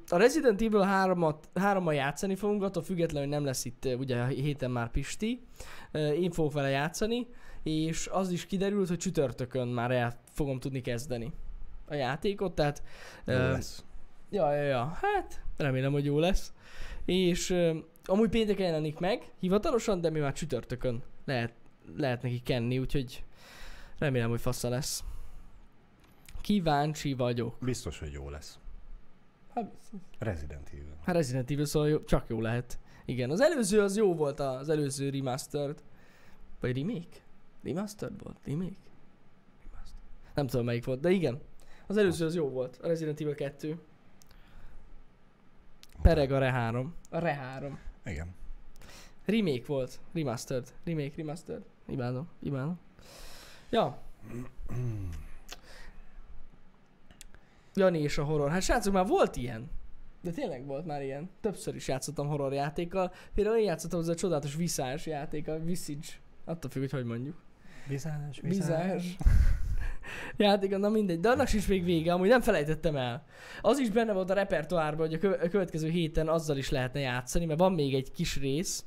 a 0.09 0.17
Resident 0.17 0.63
Evil 0.63 0.85
3-at, 0.87 1.37
3 1.55 1.93
játszani 1.93 2.35
fogunk, 2.35 2.63
attól 2.63 2.83
függetlenül, 2.83 3.29
hogy 3.29 3.37
nem 3.37 3.45
lesz 3.45 3.65
itt 3.65 3.85
ugye 3.99 4.27
héten 4.27 4.71
már 4.71 4.91
Pisti. 4.91 5.41
Én 5.93 6.31
fogok 6.31 6.53
vele 6.53 6.69
játszani, 6.69 7.27
és 7.63 8.09
az 8.13 8.31
is 8.31 8.47
kiderült, 8.47 8.89
hogy 8.89 8.99
csütörtökön 8.99 9.69
már 9.69 9.91
el 9.91 10.21
fogom 10.31 10.59
tudni 10.59 10.81
kezdeni 10.81 11.33
a 11.89 11.95
játékot, 11.95 12.55
tehát 12.55 12.83
Jó 13.25 13.35
ö, 13.35 13.51
lesz. 13.53 13.85
Ja, 14.31 14.53
ja, 14.53 14.63
ja. 14.63 14.99
Hát, 15.03 15.43
remélem, 15.57 15.93
hogy 15.93 16.05
jó 16.05 16.19
lesz. 16.19 16.53
És 17.05 17.51
uh, 17.51 17.77
amúgy 18.05 18.29
pénteken 18.29 18.67
jelenik 18.67 18.99
meg, 18.99 19.33
hivatalosan, 19.39 20.01
de 20.01 20.11
mi 20.11 20.19
már 20.19 20.33
csütörtökön 20.33 21.03
lehet, 21.25 21.53
lehet 21.97 22.23
neki 22.23 22.41
kenni, 22.43 22.79
úgyhogy 22.79 23.25
remélem, 23.99 24.29
hogy 24.29 24.41
fassa 24.41 24.69
lesz. 24.69 25.05
Kíváncsi 26.41 27.15
vagyok. 27.15 27.57
Biztos, 27.61 27.99
hogy 27.99 28.13
jó 28.13 28.31
lesz. 28.31 28.59
Hát, 29.55 29.73
Resident 30.19 30.69
Evil. 30.73 30.97
hát 31.05 31.15
Resident 31.15 31.51
Evil 31.51 31.65
szóval 31.65 31.89
jó, 31.89 32.05
csak 32.05 32.29
jó 32.29 32.41
lehet. 32.41 32.79
Igen, 33.05 33.31
az 33.31 33.41
előző 33.41 33.81
az 33.81 33.97
jó 33.97 34.15
volt, 34.15 34.41
az 34.41 34.69
előző 34.69 35.11
remastered. 35.11 35.83
Vagy 36.61 36.77
remake? 36.77 37.17
Remastered 37.69 38.23
volt? 38.23 38.37
Remake? 38.45 38.77
Remastered. 39.65 40.03
Nem 40.35 40.47
tudom 40.47 40.65
melyik 40.65 40.85
volt, 40.85 41.01
de 41.01 41.11
igen. 41.11 41.41
Az 41.87 41.97
előző 41.97 42.27
az 42.27 42.35
jó 42.35 42.49
volt, 42.49 42.79
a 42.83 42.87
Resident 42.87 43.21
Evil 43.21 43.35
2. 43.35 43.79
Pereg 46.03 46.33
a 46.33 46.39
Re 46.39 46.51
3. 46.51 46.95
A 47.11 47.19
Re 47.19 47.35
3. 47.35 47.79
Igen. 48.05 48.35
Remake 49.25 49.65
volt. 49.67 50.01
Remastered. 50.13 50.75
Remake, 50.85 51.13
remastered. 51.17 51.63
Imádom, 51.87 52.29
imádom. 52.41 52.79
Ja. 53.71 53.99
Jani 57.75 57.99
és 57.99 58.19
a 58.19 58.25
horror. 58.25 58.51
Hát 58.51 58.63
srácok, 58.63 58.93
már 58.93 59.07
volt 59.07 59.37
ilyen. 59.37 59.71
De 60.23 60.31
tényleg 60.31 60.67
volt 60.67 60.87
már 60.87 61.03
ilyen. 61.03 61.31
Többször 61.41 61.75
is 61.75 61.89
játszottam 61.89 62.29
horror 62.29 62.53
játékkal. 62.53 63.13
Például 63.35 63.57
én 63.57 63.65
játszottam 63.65 63.99
az 63.99 64.09
a 64.09 64.15
csodálatos 64.15 64.55
Visage 64.55 65.03
játék, 65.05 65.49
a 65.49 65.59
Visage. 65.59 66.09
Attól 66.45 66.71
függ, 66.71 66.81
hogy 66.81 66.91
hogy 66.91 67.05
mondjuk. 67.05 67.37
Bizás, 67.89 68.41
Bizás. 68.43 69.17
játék, 70.37 70.77
na 70.77 70.89
mindegy. 70.89 71.21
De 71.21 71.29
annak 71.29 71.47
sincs 71.47 71.69
még 71.69 71.85
vége, 71.85 72.13
amúgy 72.13 72.29
nem 72.29 72.41
felejtettem 72.41 72.97
el. 72.97 73.25
Az 73.61 73.79
is 73.79 73.91
benne 73.91 74.13
volt 74.13 74.31
a 74.31 74.35
repertoárban, 74.35 75.07
hogy 75.07 75.15
a, 75.15 75.19
kö- 75.19 75.43
a 75.43 75.49
következő 75.49 75.89
héten 75.89 76.29
azzal 76.29 76.57
is 76.57 76.71
lehetne 76.71 77.01
játszani, 77.01 77.45
mert 77.45 77.59
van 77.59 77.73
még 77.73 77.95
egy 77.95 78.11
kis 78.13 78.37
rész. 78.37 78.85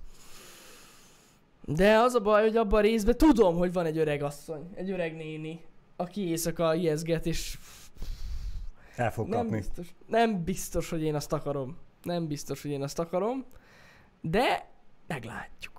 De 1.66 1.97
az 1.97 2.14
a 2.14 2.20
baj, 2.20 2.41
hogy 2.41 2.58
abban 2.58 2.80
a 2.80 2.82
részben 2.82 3.18
tudom, 3.18 3.56
hogy 3.56 3.74
van 3.74 3.86
egy 3.86 3.97
öreg 3.97 4.24
asszony, 4.24 4.70
egy 4.76 4.91
öreg 4.91 5.16
néni, 5.16 5.62
aki 5.95 6.28
éjszaka 6.28 6.76
ijeszget, 6.76 7.26
és 7.26 7.58
El 8.95 9.12
fog 9.12 9.28
nem 9.28 9.39
kapni. 9.39 9.58
biztos, 9.58 9.88
nem 10.08 10.43
biztos, 10.43 10.89
hogy 10.89 11.04
én 11.04 11.16
azt 11.16 11.34
akarom. 11.34 11.78
Nem 12.04 12.28
biztos, 12.28 12.62
hogy 12.62 12.72
én 12.72 12.84
azt 12.84 12.99
akarom. 12.99 13.45
De 14.22 14.70
meglátjuk. 15.08 15.70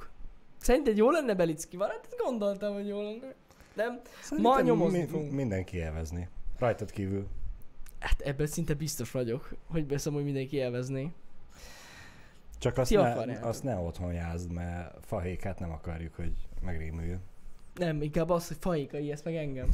Szerinted 0.63 0.97
jó 0.97 1.11
lenne 1.11 1.35
Belicki? 1.35 1.77
Van, 1.77 1.89
hát 1.89 2.09
gondoltam, 2.25 2.75
hogy 2.75 2.87
jó 2.89 3.03
lenne. 3.03 3.35
Nem? 3.75 4.01
Szerintem 4.23 4.53
Ma 4.53 4.61
nyomozni 4.61 4.99
mi- 4.99 5.07
fogunk. 5.07 5.33
Mindenki 5.33 5.77
élvezni. 5.77 6.29
Rajtad 6.59 6.91
kívül. 6.91 7.27
Hát 7.99 8.21
ebben 8.21 8.47
szinte 8.47 8.75
biztos 8.75 9.11
vagyok, 9.11 9.55
hogy 9.71 9.87
beszem, 9.87 10.13
hogy 10.13 10.25
mindenki 10.25 10.57
élvezné. 10.57 11.13
Csak 12.59 12.79
azt 12.79 12.89
Ti 12.91 12.97
ne, 12.97 13.11
akarjátok. 13.11 13.49
azt 13.49 13.63
ne 13.63 13.77
otthon 13.77 14.13
jázd, 14.13 14.51
mert 14.53 14.95
fahékát 15.07 15.59
nem 15.59 15.71
akarjuk, 15.71 16.15
hogy 16.15 16.33
megrémüljön. 16.65 17.21
Nem, 17.75 18.03
inkább 18.03 18.31
az, 18.31 18.49
hogy 18.49 18.57
faika 18.61 18.99
ijeszt 18.99 19.25
meg 19.25 19.37
engem. 19.37 19.69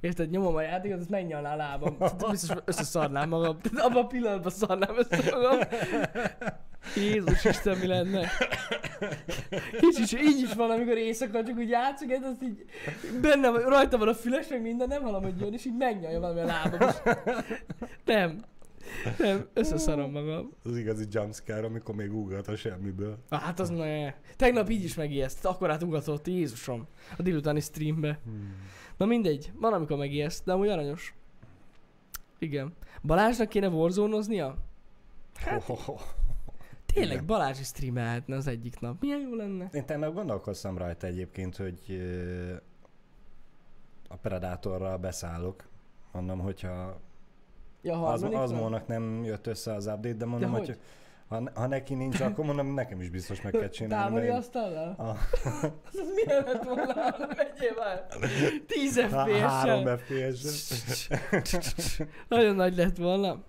Érted, 0.00 0.30
nyomom 0.30 0.54
a 0.54 0.60
játékot, 0.60 0.98
az 1.00 1.06
megnyalná 1.06 1.52
a 1.52 1.56
lábam. 1.56 1.96
Biztos 2.30 2.56
összeszarnám 2.64 3.28
magam. 3.28 3.56
Abban 3.74 4.04
a 4.04 4.06
pillanatban 4.06 4.52
szarnám 4.52 4.96
össze 4.98 5.30
magam. 5.30 5.58
Jézus 6.96 7.44
Isten, 7.44 7.78
mi 7.78 7.86
lenne? 7.86 8.30
Így 9.82 9.98
is, 9.98 10.12
így 10.12 10.42
is 10.42 10.54
van, 10.54 10.70
amikor 10.70 10.96
éjszaka 10.96 11.44
csak 11.44 11.56
úgy 11.56 11.68
játszok, 11.68 12.10
ez 12.10 12.22
az 12.22 12.36
így 12.42 12.64
benne 13.20 13.50
van, 13.50 13.62
rajta 13.62 13.98
van 13.98 14.08
a 14.08 14.14
füles, 14.14 14.48
meg 14.48 14.62
minden, 14.62 14.88
nem 14.88 15.02
hallom, 15.02 15.22
hogy 15.22 15.40
jön, 15.40 15.52
és 15.52 15.64
így 15.64 15.76
megnyalja 15.76 16.20
valami 16.20 16.40
a 16.40 16.44
lábam. 16.44 16.88
És 16.88 16.94
nem. 18.04 18.44
Nem, 19.18 19.46
összeszarom 19.52 20.10
magam. 20.10 20.52
Az 20.64 20.76
igazi 20.76 21.04
jumpscare, 21.10 21.66
amikor 21.66 21.94
még 21.94 22.14
ugat 22.14 22.48
a 22.48 22.56
semmiből. 22.56 23.18
Ah, 23.28 23.40
Hát 23.40 23.60
az 23.60 23.68
ne. 23.68 24.12
Tegnap 24.36 24.68
így 24.68 24.84
is 24.84 24.94
megijeszt, 24.94 25.44
akkor 25.44 25.70
átugatott, 25.70 26.26
Jézusom. 26.26 26.86
A 27.16 27.22
délutáni 27.22 27.60
streambe. 27.60 28.18
Hmm. 28.24 28.54
Na 28.96 29.06
mindegy, 29.06 29.52
van 29.54 29.72
amikor 29.72 29.96
megijeszt, 29.96 30.44
de 30.44 30.52
amúgy 30.52 30.68
aranyos. 30.68 31.14
Igen. 32.38 32.72
Balázsnak 33.02 33.48
kéne 33.48 33.68
warzone 33.68 34.54
Hát, 35.34 35.62
ho. 35.62 35.94
Tényleg 36.94 37.12
igen. 37.12 37.26
Balázs 37.26 37.60
is 37.60 37.66
streamelhetne 37.66 38.36
az 38.36 38.46
egyik 38.46 38.80
nap. 38.80 39.00
Milyen 39.00 39.20
jó 39.20 39.34
lenne? 39.34 39.68
Én 39.72 39.86
tegnap 39.86 40.14
gondolkoztam 40.14 40.78
rajta 40.78 41.06
egyébként, 41.06 41.56
hogy 41.56 41.78
a 44.08 44.16
Predatorral 44.16 44.96
beszállok. 44.96 45.64
Mondom, 46.12 46.38
hogyha 46.38 47.00
Ja, 47.82 47.92
az, 47.92 48.20
harmadik 48.20 48.38
az 48.38 48.50
nap? 48.50 48.60
mónak 48.60 48.86
nem 48.86 49.24
jött 49.24 49.46
össze 49.46 49.72
az 49.74 49.86
update, 49.86 50.12
de 50.14 50.24
mondom, 50.24 50.50
De 50.52 50.56
hogy 50.58 50.66
hogy? 50.66 50.78
ha, 51.28 51.42
ha 51.54 51.66
neki 51.66 51.94
nincs, 51.94 52.20
akkor 52.20 52.44
mondom, 52.44 52.74
nekem 52.74 53.00
is 53.00 53.08
biztos 53.10 53.42
meg 53.42 53.52
kell 53.52 53.68
csinálni. 53.68 54.04
Távoli 54.14 54.28
asztallal? 54.28 54.94
Ah. 54.98 55.08
Az, 55.86 55.98
az 56.00 56.08
milyen 56.14 56.44
lett 56.44 56.62
volna, 56.62 56.94
megyél 57.36 57.74
már? 57.78 58.06
10 58.66 59.00
Há- 59.00 59.30
Három 59.30 59.96
FPS-sel. 59.96 61.18
fps 61.42 62.00
Nagyon 62.28 62.54
nagy 62.54 62.76
lett 62.76 62.96
volna. 62.96 63.42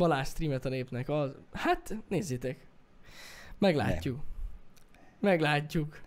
Balázs 0.00 0.28
streamet 0.28 0.64
a 0.64 0.68
népnek, 0.68 1.08
az... 1.08 1.30
Hát, 1.52 1.96
nézzétek. 2.08 2.66
Meglátjuk. 3.58 4.18
Meglátjuk. 5.18 6.00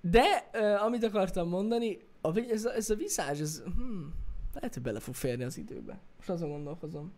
De, 0.00 0.48
uh, 0.52 0.84
amit 0.84 1.04
akartam 1.04 1.48
mondani, 1.48 1.98
a, 2.20 2.38
ez, 2.38 2.64
a, 2.64 2.74
ez 2.74 2.90
a 2.90 2.94
viszázs, 2.94 3.40
ez... 3.40 3.62
Hmm, 3.76 4.14
lehet, 4.54 4.74
hogy 4.74 4.82
bele 4.82 5.00
fog 5.00 5.14
férni 5.14 5.44
az 5.44 5.58
időbe. 5.58 5.98
Most 6.16 6.28
azon 6.28 6.48
gondolkozom. 6.48 7.12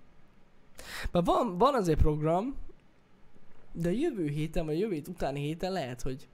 Mert 1.10 1.26
van, 1.26 1.58
van 1.58 1.74
azért 1.74 2.00
program, 2.00 2.56
de 3.72 3.88
a 3.88 3.92
jövő 3.92 4.26
héten, 4.26 4.66
vagy 4.66 4.78
jövő 4.78 4.92
hét 4.92 5.08
utáni 5.08 5.40
héten 5.40 5.72
lehet, 5.72 6.02
hogy, 6.02 6.28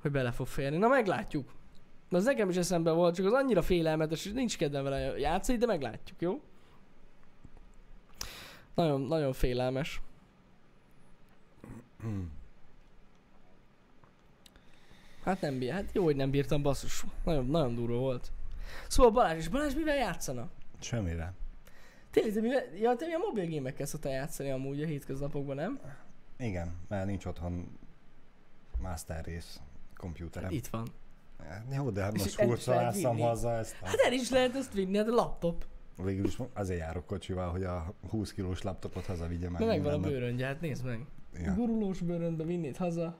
hogy 0.00 0.10
bele 0.10 0.30
fog 0.32 0.46
férni. 0.46 0.76
Na 0.76 0.88
meglátjuk. 0.88 1.52
Az 2.10 2.24
nekem 2.24 2.48
is 2.48 2.56
eszembe 2.56 2.90
volt, 2.90 3.14
csak 3.14 3.26
az 3.26 3.32
annyira 3.32 3.62
félelmetes, 3.62 4.24
hogy 4.24 4.34
nincs 4.34 4.56
kedvem 4.56 4.84
vele 4.84 5.18
játszani, 5.18 5.58
de 5.58 5.66
meglátjuk, 5.66 6.20
jó? 6.20 6.40
Nagyon, 8.76 9.00
nagyon 9.00 9.32
félelmes. 9.32 10.00
Hát 15.24 15.40
nem 15.40 15.58
bír, 15.58 15.72
hát 15.72 15.92
jó, 15.92 16.04
hogy 16.04 16.16
nem 16.16 16.30
bírtam, 16.30 16.62
basszus. 16.62 17.04
Nagyon, 17.24 17.46
nagyon 17.46 17.74
durva 17.74 17.98
volt. 17.98 18.32
Szóval 18.88 19.12
Balázs, 19.12 19.36
és 19.36 19.48
Balázs 19.48 19.74
mivel 19.74 19.96
játszana? 19.96 20.48
Semmivel. 20.78 21.34
Tényleg, 22.10 22.32
te 22.34 22.40
mivel, 22.40 22.62
ja, 22.74 22.96
te 22.96 23.06
a 23.14 23.18
mobil 23.18 23.44
gémekkel 23.46 23.86
szoktál 23.86 24.12
játszani 24.12 24.50
amúgy 24.50 24.82
a 24.82 24.86
hétköznapokban, 24.86 25.56
nem? 25.56 25.80
Igen, 26.38 26.76
mert 26.88 27.06
nincs 27.06 27.24
otthon 27.24 27.78
master 28.80 29.24
rész 29.24 29.60
kompjúterem. 29.94 30.50
Itt 30.50 30.66
van. 30.66 30.88
Jó, 31.72 31.90
de 31.90 32.02
hát 32.02 32.18
most 32.18 32.40
vinni. 33.00 33.20
haza 33.20 33.52
ezt. 33.52 33.72
Hát 33.72 33.98
el 34.06 34.12
is 34.12 34.30
lehet 34.30 34.54
ezt 34.54 34.72
vinni, 34.72 34.96
hát 34.96 35.08
a 35.08 35.14
laptop. 35.14 35.64
Végül 36.04 36.24
is 36.24 36.38
azért 36.52 36.80
járok 36.80 37.06
kocsival, 37.06 37.50
hogy 37.50 37.64
a 37.64 37.94
20 38.10 38.32
kilós 38.32 38.62
laptopot 38.62 39.06
hazavigyem 39.06 39.52
De 39.52 39.58
el. 39.58 39.66
megvan 39.66 39.92
a 39.92 39.98
bőröndje, 39.98 40.46
hát 40.46 40.60
nézd 40.60 40.84
meg. 40.84 41.06
Ja. 41.44 41.54
Gurulós 41.54 42.00
bőröndbe 42.00 42.44
vinnéd 42.44 42.76
haza. 42.76 43.16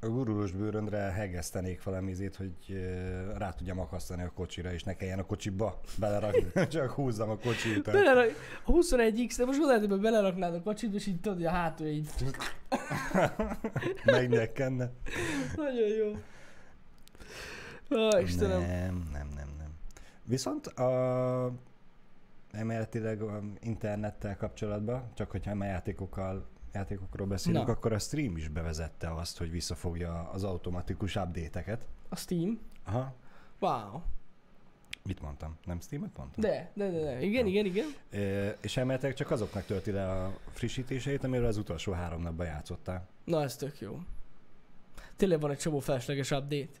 A 0.00 0.06
gurulós 0.06 0.52
bőröndre 0.52 0.98
hegesztenék 0.98 1.82
valamizét, 1.82 2.36
hogy 2.36 2.52
ö, 2.68 3.36
rá 3.38 3.52
tudjam 3.52 3.78
akasztani 3.80 4.22
a 4.22 4.32
kocsira, 4.34 4.72
és 4.72 4.82
ne 4.84 4.96
kelljen 4.96 5.18
a 5.18 5.24
kocsiba 5.26 5.80
belerakni, 5.98 6.44
csak 6.68 6.90
húzzam 6.90 7.30
a 7.30 7.36
kocsi 7.36 7.74
után. 7.76 7.94
Belerak, 7.94 8.30
a 8.64 8.72
21X, 8.72 9.34
de 9.36 9.44
most 9.44 9.60
hogy 9.88 10.00
beleraknád 10.00 10.54
a 10.54 10.62
kocsit, 10.62 10.94
és 10.94 11.06
így 11.06 11.20
tudod, 11.20 11.36
hogy 11.38 11.46
a 11.46 11.50
hátulja 11.50 11.92
így. 11.92 12.08
Megnyekkedne. 14.04 14.90
Nagyon 15.56 15.88
jó. 15.88 16.16
Ó, 17.90 18.18
Istenem. 18.18 18.60
Nem, 18.60 18.68
nem, 18.68 19.08
nem, 19.12 19.28
nem. 19.36 19.47
Viszont 20.28 20.66
a 20.66 21.52
emeletileg 22.50 23.22
a 23.22 23.42
internettel 23.60 24.36
kapcsolatban, 24.36 25.10
csak 25.14 25.30
hogyha 25.30 25.50
a 25.58 25.64
játékokkal 25.64 26.46
játékokról 26.72 27.26
beszélünk, 27.26 27.66
Na. 27.66 27.72
akkor 27.72 27.92
a 27.92 27.98
stream 27.98 28.36
is 28.36 28.48
bevezette 28.48 29.14
azt, 29.14 29.38
hogy 29.38 29.50
visszafogja 29.50 30.30
az 30.32 30.44
automatikus 30.44 31.16
update-eket. 31.16 31.86
A 32.08 32.16
Steam. 32.16 32.58
Aha. 32.84 33.14
Wow. 33.58 34.00
Mit 35.02 35.20
mondtam? 35.20 35.56
Nem 35.64 35.80
Steam-et 35.80 36.16
mondtam? 36.16 36.42
De, 36.42 36.70
de, 36.74 36.90
de, 36.90 37.00
de. 37.00 37.20
Igen, 37.20 37.42
Na. 37.44 37.50
igen, 37.50 37.64
igen. 37.64 37.86
E, 38.10 38.54
és 38.60 38.76
elméletileg 38.76 39.14
csak 39.14 39.30
azoknak 39.30 39.64
tölti 39.64 39.90
le 39.90 40.10
a 40.10 40.38
frissítéseit, 40.50 41.24
amiről 41.24 41.46
az 41.46 41.56
utolsó 41.56 41.92
három 41.92 42.22
napban 42.22 42.46
játszottál. 42.46 43.06
Na, 43.24 43.42
ez 43.42 43.56
tök 43.56 43.80
jó. 43.80 44.00
Tényleg 45.16 45.40
van 45.40 45.50
egy 45.50 45.58
csomó 45.58 45.78
felesleges 45.78 46.30
update. 46.30 46.78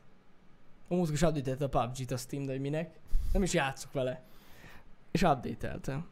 A 0.88 0.94
is 0.94 1.22
update 1.22 1.64
a 1.64 1.68
PUBG-t 1.68 2.10
a 2.10 2.16
Steam, 2.16 2.44
de 2.44 2.52
hogy 2.52 2.60
minek. 2.60 2.98
Nem 3.32 3.42
is 3.42 3.52
játszok 3.52 3.92
vele. 3.92 4.22
És 5.10 5.22
update 5.22 6.04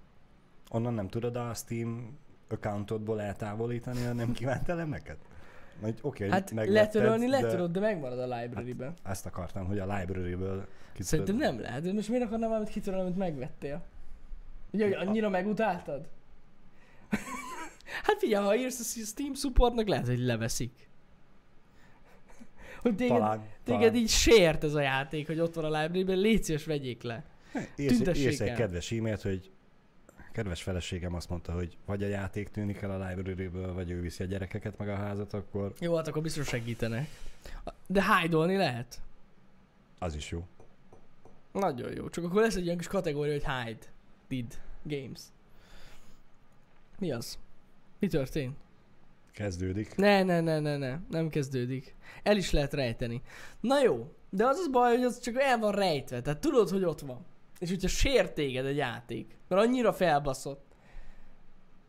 Onnan 0.70 0.94
nem 0.94 1.08
tudod 1.08 1.36
a 1.36 1.54
Steam 1.54 2.18
accountodból 2.48 3.20
eltávolítani 3.20 4.06
a 4.06 4.12
nem 4.12 4.32
kívánt 4.32 4.68
elemeket? 4.68 5.16
Vagy 5.80 5.98
oké, 6.02 6.22
hogy 6.22 6.32
Hát 6.32 6.50
letörölni 6.50 7.26
de 7.26 7.40
letöröd, 7.40 7.70
de 7.70 7.80
megmarad 7.80 8.18
a 8.18 8.36
library-ben. 8.36 8.94
Ezt 9.02 9.26
akartam, 9.26 9.66
hogy 9.66 9.78
a 9.78 9.96
library-ből 9.96 10.66
ki 10.92 11.02
Szerintem 11.02 11.36
nem 11.36 11.60
lehet. 11.60 11.82
De 11.82 11.92
most 11.92 12.08
miért 12.08 12.24
akarnám 12.24 12.48
valamit 12.48 12.68
kitörölni, 12.68 13.04
amit 13.04 13.16
megvettél? 13.16 13.84
Ugye, 14.70 14.84
hogy 14.84 15.06
annyira 15.06 15.28
megutáltad? 15.28 16.08
hát 18.06 18.18
figyelj, 18.18 18.44
ha 18.44 18.56
írsz 18.56 18.80
a 18.80 19.04
Steam 19.04 19.34
supportnak, 19.34 19.88
lehet, 19.88 20.06
hogy 20.06 20.18
leveszik. 20.18 20.88
Hogy 22.86 22.96
téged, 22.96 23.16
Talán, 23.16 23.38
téged 23.64 23.80
talán. 23.80 23.94
így 23.94 24.08
sért 24.08 24.64
ez 24.64 24.74
a 24.74 24.80
játék, 24.80 25.26
hogy 25.26 25.40
ott 25.40 25.54
van 25.54 25.64
a 25.64 25.80
library-ben, 25.80 26.18
légy 26.18 26.42
szíves, 26.42 26.64
vegyék 26.64 27.02
le. 27.02 27.24
Írsz, 27.76 28.40
egy 28.40 28.52
kedves 28.52 28.92
e-mailt, 28.92 29.22
hogy 29.22 29.50
kedves 30.32 30.62
feleségem 30.62 31.14
azt 31.14 31.28
mondta, 31.28 31.52
hogy 31.52 31.76
vagy 31.86 32.02
a 32.02 32.06
játék 32.06 32.48
tűnik 32.48 32.80
el 32.80 32.90
a 32.90 33.08
library-ből, 33.08 33.74
vagy 33.74 33.90
ő 33.90 34.00
viszi 34.00 34.22
a 34.22 34.26
gyerekeket 34.26 34.78
meg 34.78 34.88
a 34.88 34.94
házat, 34.94 35.32
akkor 35.32 35.72
Jó, 35.80 35.96
hát 35.96 36.08
akkor 36.08 36.22
biztos 36.22 36.48
segítenek. 36.48 37.08
De 37.86 38.04
hide 38.20 38.36
lehet. 38.36 39.00
az 39.98 40.14
is 40.14 40.30
jó. 40.30 40.46
Nagyon 41.52 41.92
jó. 41.92 42.08
Csak 42.08 42.24
akkor 42.24 42.42
lesz 42.42 42.56
egy 42.56 42.64
olyan 42.64 42.76
kis 42.76 42.86
kategória, 42.86 43.32
hogy 43.32 43.44
hide. 43.44 43.86
Did. 44.28 44.60
Games. 44.82 45.20
Mi 46.98 47.12
az? 47.12 47.38
Mi 47.98 48.06
történt? 48.06 48.56
Kezdődik. 49.36 49.96
Ne, 49.96 50.22
ne, 50.22 50.40
ne, 50.40 50.58
ne, 50.58 50.76
ne. 50.76 50.98
Nem 51.10 51.28
kezdődik. 51.28 51.94
El 52.22 52.36
is 52.36 52.50
lehet 52.50 52.74
rejteni. 52.74 53.22
Na 53.60 53.82
jó. 53.82 54.12
De 54.30 54.46
az 54.46 54.58
az 54.58 54.68
baj, 54.70 54.94
hogy 54.94 55.04
az 55.04 55.20
csak 55.20 55.40
el 55.40 55.58
van 55.58 55.72
rejtve. 55.72 56.22
Tehát 56.22 56.40
tudod, 56.40 56.68
hogy 56.68 56.84
ott 56.84 57.00
van. 57.00 57.24
És 57.58 57.68
hogyha 57.68 57.88
sért 57.88 58.34
téged 58.34 58.66
egy 58.66 58.76
játék, 58.76 59.36
mert 59.48 59.62
annyira 59.62 59.92
felbaszott. 59.92 60.64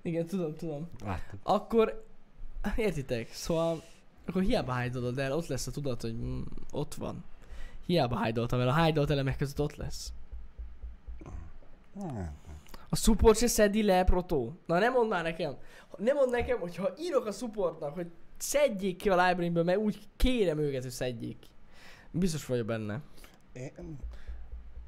Igen, 0.02 0.26
tudom, 0.26 0.56
tudom. 0.56 0.90
Láttad. 1.04 1.40
Akkor, 1.44 2.06
értitek, 2.76 3.34
szóval, 3.34 3.84
akkor 4.26 4.42
hiába 4.42 4.80
hide 4.80 5.24
el, 5.24 5.34
ott 5.34 5.48
lesz 5.48 5.68
a 5.68 5.72
tudat, 5.72 6.02
hogy 6.02 6.14
mm, 6.14 6.42
ott 6.72 6.94
van. 6.94 7.24
Hiába 7.86 8.24
hide 8.24 8.42
el, 8.50 8.68
a 8.68 8.84
hide 8.84 9.06
elemek 9.08 9.38
között 9.38 9.62
ott 9.62 9.76
lesz. 9.76 10.14
Hát, 12.00 12.47
A 12.90 12.96
support 12.96 13.38
se 13.38 13.48
szedi 13.48 13.84
le, 13.84 14.04
proto. 14.04 14.52
Na 14.66 14.80
nem 14.80 14.94
mondd 14.94 15.10
már 15.10 15.24
nekem. 15.24 15.58
Nem 15.98 16.16
mondd 16.16 16.32
nekem, 16.32 16.60
hogy 16.60 16.76
ha 16.76 16.94
írok 17.00 17.26
a 17.26 17.32
supportnak, 17.32 17.94
hogy 17.94 18.08
szedjék 18.38 18.98
ki 18.98 19.10
a 19.10 19.26
library-ből, 19.28 19.64
mert 19.64 19.78
úgy 19.80 20.00
kérem 20.18 20.58
őket, 20.60 20.82
hogy 20.82 20.92
szedjék. 20.92 21.38
Biztos 22.12 22.46
vagyok 22.46 22.66
benne. 22.66 23.02
Én... 23.54 23.72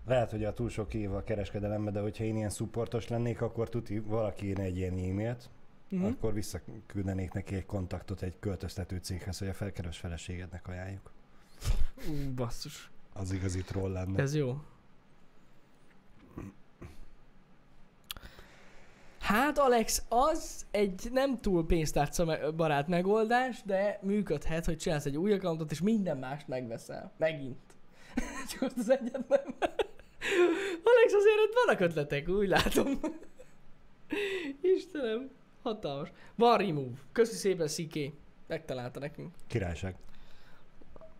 Lehet, 0.08 0.32
hogy 0.32 0.44
a 0.44 0.54
túl 0.54 0.70
sok 0.70 0.94
év 0.94 1.14
a 1.14 1.24
kereskedelemben, 1.24 1.94
de 1.94 2.00
hogyha 2.00 2.24
én 2.24 2.36
ilyen 2.36 2.50
supportos 2.50 3.08
lennék, 3.08 3.42
akkor 3.42 3.70
tuti 3.70 4.00
valaki 4.00 4.48
írna 4.48 4.64
egy 4.64 4.78
ilyen 4.78 4.94
e-mailt, 4.94 5.50
Mhm. 5.92 6.02
uh-huh. 6.02 6.18
akkor 6.18 6.34
visszaküldenék 6.34 7.32
neki 7.32 7.56
egy 7.56 7.66
kontaktot 7.66 8.22
egy 8.22 8.36
költöztető 8.40 8.98
céghez, 8.98 9.38
hogy 9.38 9.48
a 9.48 9.54
felkeres 9.54 9.98
feleségednek 9.98 10.68
ajánljuk. 10.68 11.12
Ú, 12.10 12.34
basszus. 12.36 12.92
Az 13.14 13.32
igazi 13.32 13.62
troll 13.62 13.92
lenne. 13.92 14.22
Ez 14.22 14.36
jó. 14.36 14.58
Hát 19.30 19.58
Alex, 19.58 20.04
az 20.08 20.66
egy 20.72 21.10
nem 21.12 21.42
túl 21.42 21.66
pénztárca 21.66 22.52
barát 22.56 22.88
megoldás, 22.88 23.62
de 23.66 24.00
működhet, 24.02 24.66
hogy 24.66 24.78
csinálsz 24.78 25.06
egy 25.06 25.18
új 25.18 25.34
accountot, 25.34 25.72
és 25.72 25.82
minden 25.82 26.18
mást 26.18 26.48
megveszel. 26.48 27.12
Megint. 27.18 27.58
Csak 28.50 28.62
azt 28.62 28.78
az 28.78 28.90
egyet 28.90 29.28
nem. 29.28 29.56
Alex, 30.84 31.14
azért 31.14 31.40
ott 31.48 31.54
vannak 31.66 31.80
ötletek, 31.82 32.30
úgy 32.30 32.48
látom. 32.48 33.00
Istenem, 34.76 35.30
hatalmas. 35.62 36.12
Van 36.36 36.58
remove. 36.58 36.98
Köszi 37.12 37.36
szépen, 37.36 37.68
CK. 37.68 38.14
Megtalálta 38.48 39.00
nekünk. 39.00 39.34
Királyság. 39.48 39.96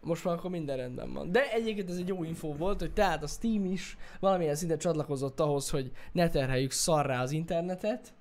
Most 0.02 0.24
már 0.26 0.34
akkor 0.34 0.50
minden 0.50 0.78
rendben 0.78 1.14
van. 1.14 1.32
De 1.32 1.52
egyébként 1.52 1.90
ez 1.90 1.98
egy 1.98 2.08
jó 2.08 2.24
info 2.24 2.54
volt, 2.56 2.80
hogy 2.80 2.94
tehát 2.94 3.24
a 3.24 3.28
Steam 3.28 3.66
is 3.66 3.98
valamilyen 4.20 4.56
szinten 4.56 4.78
csatlakozott 4.78 5.40
ahhoz, 5.40 5.70
hogy 5.70 5.92
ne 6.12 6.30
terheljük 6.30 6.72
szarrá 6.72 7.22
az 7.22 7.32
internetet, 7.32 8.14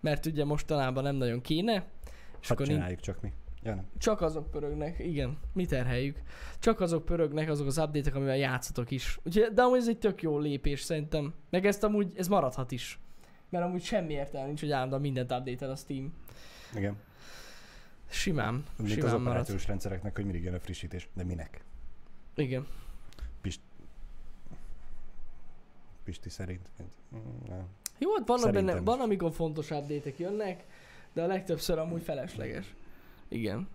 mert 0.00 0.26
ugye 0.26 0.44
mostanában 0.44 1.02
nem 1.02 1.16
nagyon 1.16 1.40
kéne. 1.40 1.72
És 2.40 2.48
Hát 2.48 2.50
akkor 2.50 2.66
csináljuk 2.66 3.00
csak 3.00 3.20
mi. 3.20 3.32
Ja, 3.62 3.74
nem. 3.74 3.86
csak 3.98 4.20
azok 4.20 4.50
pörögnek, 4.50 4.98
igen, 4.98 5.38
mi 5.52 5.66
terheljük. 5.66 6.22
Csak 6.58 6.80
azok 6.80 7.04
pörögnek, 7.04 7.50
azok 7.50 7.66
az 7.66 7.78
update 7.78 8.10
amivel 8.14 8.36
játszatok 8.36 8.90
is. 8.90 9.18
Úgyhogy, 9.24 9.52
de 9.54 9.62
amúgy 9.62 9.78
ez 9.78 9.88
egy 9.88 9.98
tök 9.98 10.22
jó 10.22 10.38
lépés 10.38 10.80
szerintem. 10.80 11.34
Meg 11.50 11.66
ezt 11.66 11.84
amúgy, 11.84 12.12
ez 12.16 12.28
maradhat 12.28 12.70
is. 12.70 12.98
Mert 13.50 13.64
amúgy 13.64 13.82
semmi 13.82 14.12
értelme 14.12 14.46
nincs, 14.46 14.60
hogy 14.60 14.70
állandóan 14.70 15.00
mindent 15.00 15.32
update 15.32 15.68
a 15.70 15.76
Steam. 15.76 16.12
Igen. 16.76 16.96
Simán, 18.10 18.54
Mint 18.54 18.64
az 18.76 18.90
simán 18.90 19.10
marad. 19.10 19.26
operációs 19.26 19.66
rendszereknek, 19.66 20.14
hogy 20.14 20.24
mindig 20.24 20.42
jön 20.42 20.54
a 20.54 20.60
frissítés. 20.60 21.08
De 21.14 21.24
minek? 21.24 21.64
Igen. 22.34 22.66
Pisti 26.04 26.28
szerint. 26.28 26.68
Mm, 27.14 27.18
Nem. 27.48 27.66
Jó, 27.98 28.10
hát 28.16 28.38
Szerintem 28.38 28.66
benne, 28.66 28.80
van 28.80 29.00
amikor 29.00 29.32
fontos 29.32 29.70
update 29.70 30.12
jönnek, 30.16 30.64
de 31.12 31.22
a 31.22 31.26
legtöbbször 31.26 31.78
amúgy 31.78 32.02
felesleges. 32.02 32.74
Igen. 33.28 33.68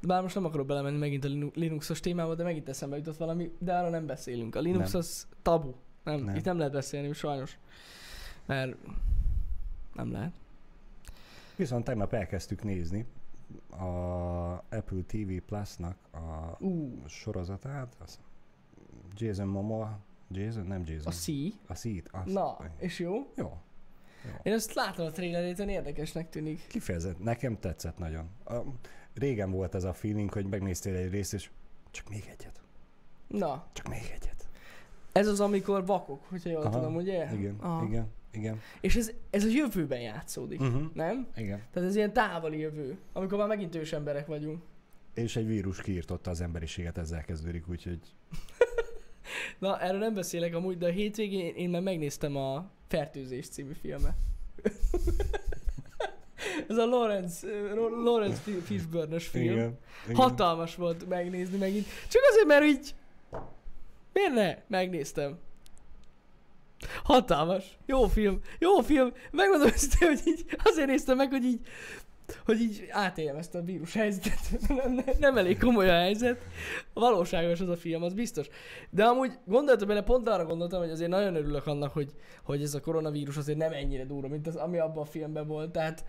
De 0.00 0.06
bár 0.06 0.22
most 0.22 0.34
nem 0.34 0.44
akarok 0.44 0.66
belemenni 0.66 0.98
megint 0.98 1.24
a 1.24 1.28
Linu- 1.28 1.56
Linuxos 1.56 2.00
témába, 2.00 2.34
de 2.34 2.42
megint 2.42 2.68
eszembe 2.68 2.96
jutott 2.96 3.16
valami, 3.16 3.50
de 3.58 3.74
arra 3.74 3.88
nem 3.90 4.06
beszélünk. 4.06 4.54
A 4.54 4.60
Linux 4.60 4.90
Nem. 4.92 5.00
az 5.00 5.26
tabu. 5.42 5.74
Nem. 6.04 6.20
nem, 6.20 6.36
itt 6.36 6.44
nem 6.44 6.58
lehet 6.58 6.72
beszélni, 6.72 7.12
sajnos. 7.12 7.58
Mert 8.46 8.76
nem 9.94 10.12
lehet. 10.12 10.32
Viszont 11.60 11.84
tegnap 11.84 12.12
elkezdtük 12.12 12.62
nézni 12.62 13.06
a 13.70 13.84
Apple 14.70 15.02
TV 15.06 15.32
Plus-nak 15.46 15.96
a 16.12 16.56
Ú, 16.64 17.02
sorozatát. 17.06 17.96
Az 17.98 18.18
Jason 19.16 19.46
Momoa. 19.46 19.98
Jason? 20.30 20.66
Nem 20.66 20.82
Jason. 20.86 21.06
a 21.06 21.72
C. 21.74 21.86
A. 22.08 22.18
Azt. 22.18 22.32
Na, 22.32 22.56
és 22.78 22.98
jó? 22.98 23.12
Jó. 23.14 23.58
Jó. 24.24 24.30
Én 24.42 24.52
ezt 24.52 24.74
láttam 24.74 25.06
a 25.06 25.10
trailerét, 25.10 25.58
érdekesnek 25.58 26.28
tűnik. 26.28 26.66
Kifejezett. 26.66 27.18
Nekem 27.22 27.58
tetszett 27.58 27.98
nagyon. 27.98 28.28
A, 28.44 28.54
régen 29.14 29.50
volt 29.50 29.74
ez 29.74 29.84
a 29.84 29.92
feeling, 29.92 30.32
hogy 30.32 30.46
megnéztél 30.46 30.96
egy 30.96 31.10
részt, 31.10 31.34
és 31.34 31.50
csak 31.90 32.08
még 32.08 32.24
egyet. 32.30 32.60
Na, 33.26 33.66
Csak 33.72 33.88
még 33.88 34.10
egyet. 34.14 34.48
ez 35.12 35.26
az, 35.26 35.40
amikor 35.40 35.86
vakok, 35.86 36.24
hogyha 36.28 36.50
jól 36.50 36.62
Aha, 36.62 36.70
tudom, 36.78 36.94
ugye? 36.94 37.32
Igen, 37.32 37.56
Aha. 37.60 37.84
igen, 37.86 38.08
igen. 38.32 38.60
És 38.80 38.96
ez, 38.96 39.10
ez 39.30 39.44
a 39.44 39.48
jövőben 39.48 40.00
játszódik, 40.00 40.60
Uh-huh. 40.60 40.82
nem? 40.94 41.26
Igen. 41.36 41.62
Tehát 41.72 41.88
ez 41.88 41.96
ilyen 41.96 42.12
távoli 42.12 42.58
jövő, 42.58 42.98
amikor 43.12 43.38
már 43.38 43.48
megint 43.48 43.74
ős 43.74 43.92
emberek 43.92 44.26
vagyunk. 44.26 44.62
És 45.14 45.36
egy 45.36 45.46
vírus 45.46 45.82
kiirtotta 45.82 46.30
az 46.30 46.40
emberiséget, 46.40 46.98
ezzel 46.98 47.24
kezdődik, 47.24 47.68
úgyhogy 47.68 47.98
Na, 49.58 49.80
erről 49.80 49.98
nem 49.98 50.14
beszélek 50.14 50.54
amúgy, 50.54 50.78
de 50.78 50.86
a 50.86 50.90
hétvégén 50.90 51.54
én 51.54 51.70
már 51.70 51.82
megnéztem 51.82 52.36
a 52.36 52.70
Fertőzés 52.88 53.48
című 53.48 53.72
filmet. 53.80 54.14
ez 56.68 56.76
a 56.76 56.86
Lawrence, 56.86 57.46
Lawrence 58.04 58.40
Fi- 58.40 58.60
Fishburne-ös 58.62 59.26
film. 59.26 59.44
igen. 59.44 59.78
igen. 60.04 60.16
Hatalmas 60.16 60.74
volt 60.74 61.08
megnézni 61.08 61.58
megint. 61.58 61.86
Csak 62.08 62.22
azért, 62.30 62.46
mert 62.46 62.64
így... 62.64 62.94
Miért 64.12 64.32
ne? 64.34 64.56
Megnéztem. 64.78 65.38
Hatalmas. 67.04 67.78
Jó 67.86 68.06
film. 68.06 68.40
Jó 68.58 68.80
film. 68.80 69.12
Megmondom 69.30 69.68
őszintén, 69.68 70.08
hogy 70.08 70.20
így 70.24 70.44
azért 70.64 70.88
néztem 70.88 71.16
meg, 71.16 71.30
hogy 71.30 71.44
így 71.44 71.60
hogy 72.44 72.60
így 72.60 72.86
átéljem 72.90 73.36
ezt 73.36 73.54
a 73.54 73.62
vírus 73.62 73.94
helyzetet. 73.94 74.40
nem, 74.68 74.92
nem, 74.92 75.14
nem 75.18 75.36
elég 75.36 75.58
komoly 75.58 75.88
a 75.88 75.98
helyzet. 75.98 76.42
Valóságos 76.94 77.60
az 77.60 77.68
a 77.68 77.76
film, 77.76 78.02
az 78.02 78.14
biztos. 78.14 78.48
De 78.90 79.04
amúgy 79.04 79.32
gondoltam 79.44 79.88
bele, 79.88 80.02
pont 80.02 80.28
arra 80.28 80.44
gondoltam, 80.44 80.80
hogy 80.80 80.90
azért 80.90 81.10
nagyon 81.10 81.34
örülök 81.34 81.66
annak, 81.66 81.92
hogy, 81.92 82.14
hogy 82.42 82.62
ez 82.62 82.74
a 82.74 82.80
koronavírus 82.80 83.36
azért 83.36 83.58
nem 83.58 83.72
ennyire 83.72 84.04
durva, 84.04 84.28
mint 84.28 84.46
az, 84.46 84.56
ami 84.56 84.78
abban 84.78 85.02
a 85.02 85.06
filmben 85.06 85.46
volt. 85.46 85.70
Tehát 85.70 86.04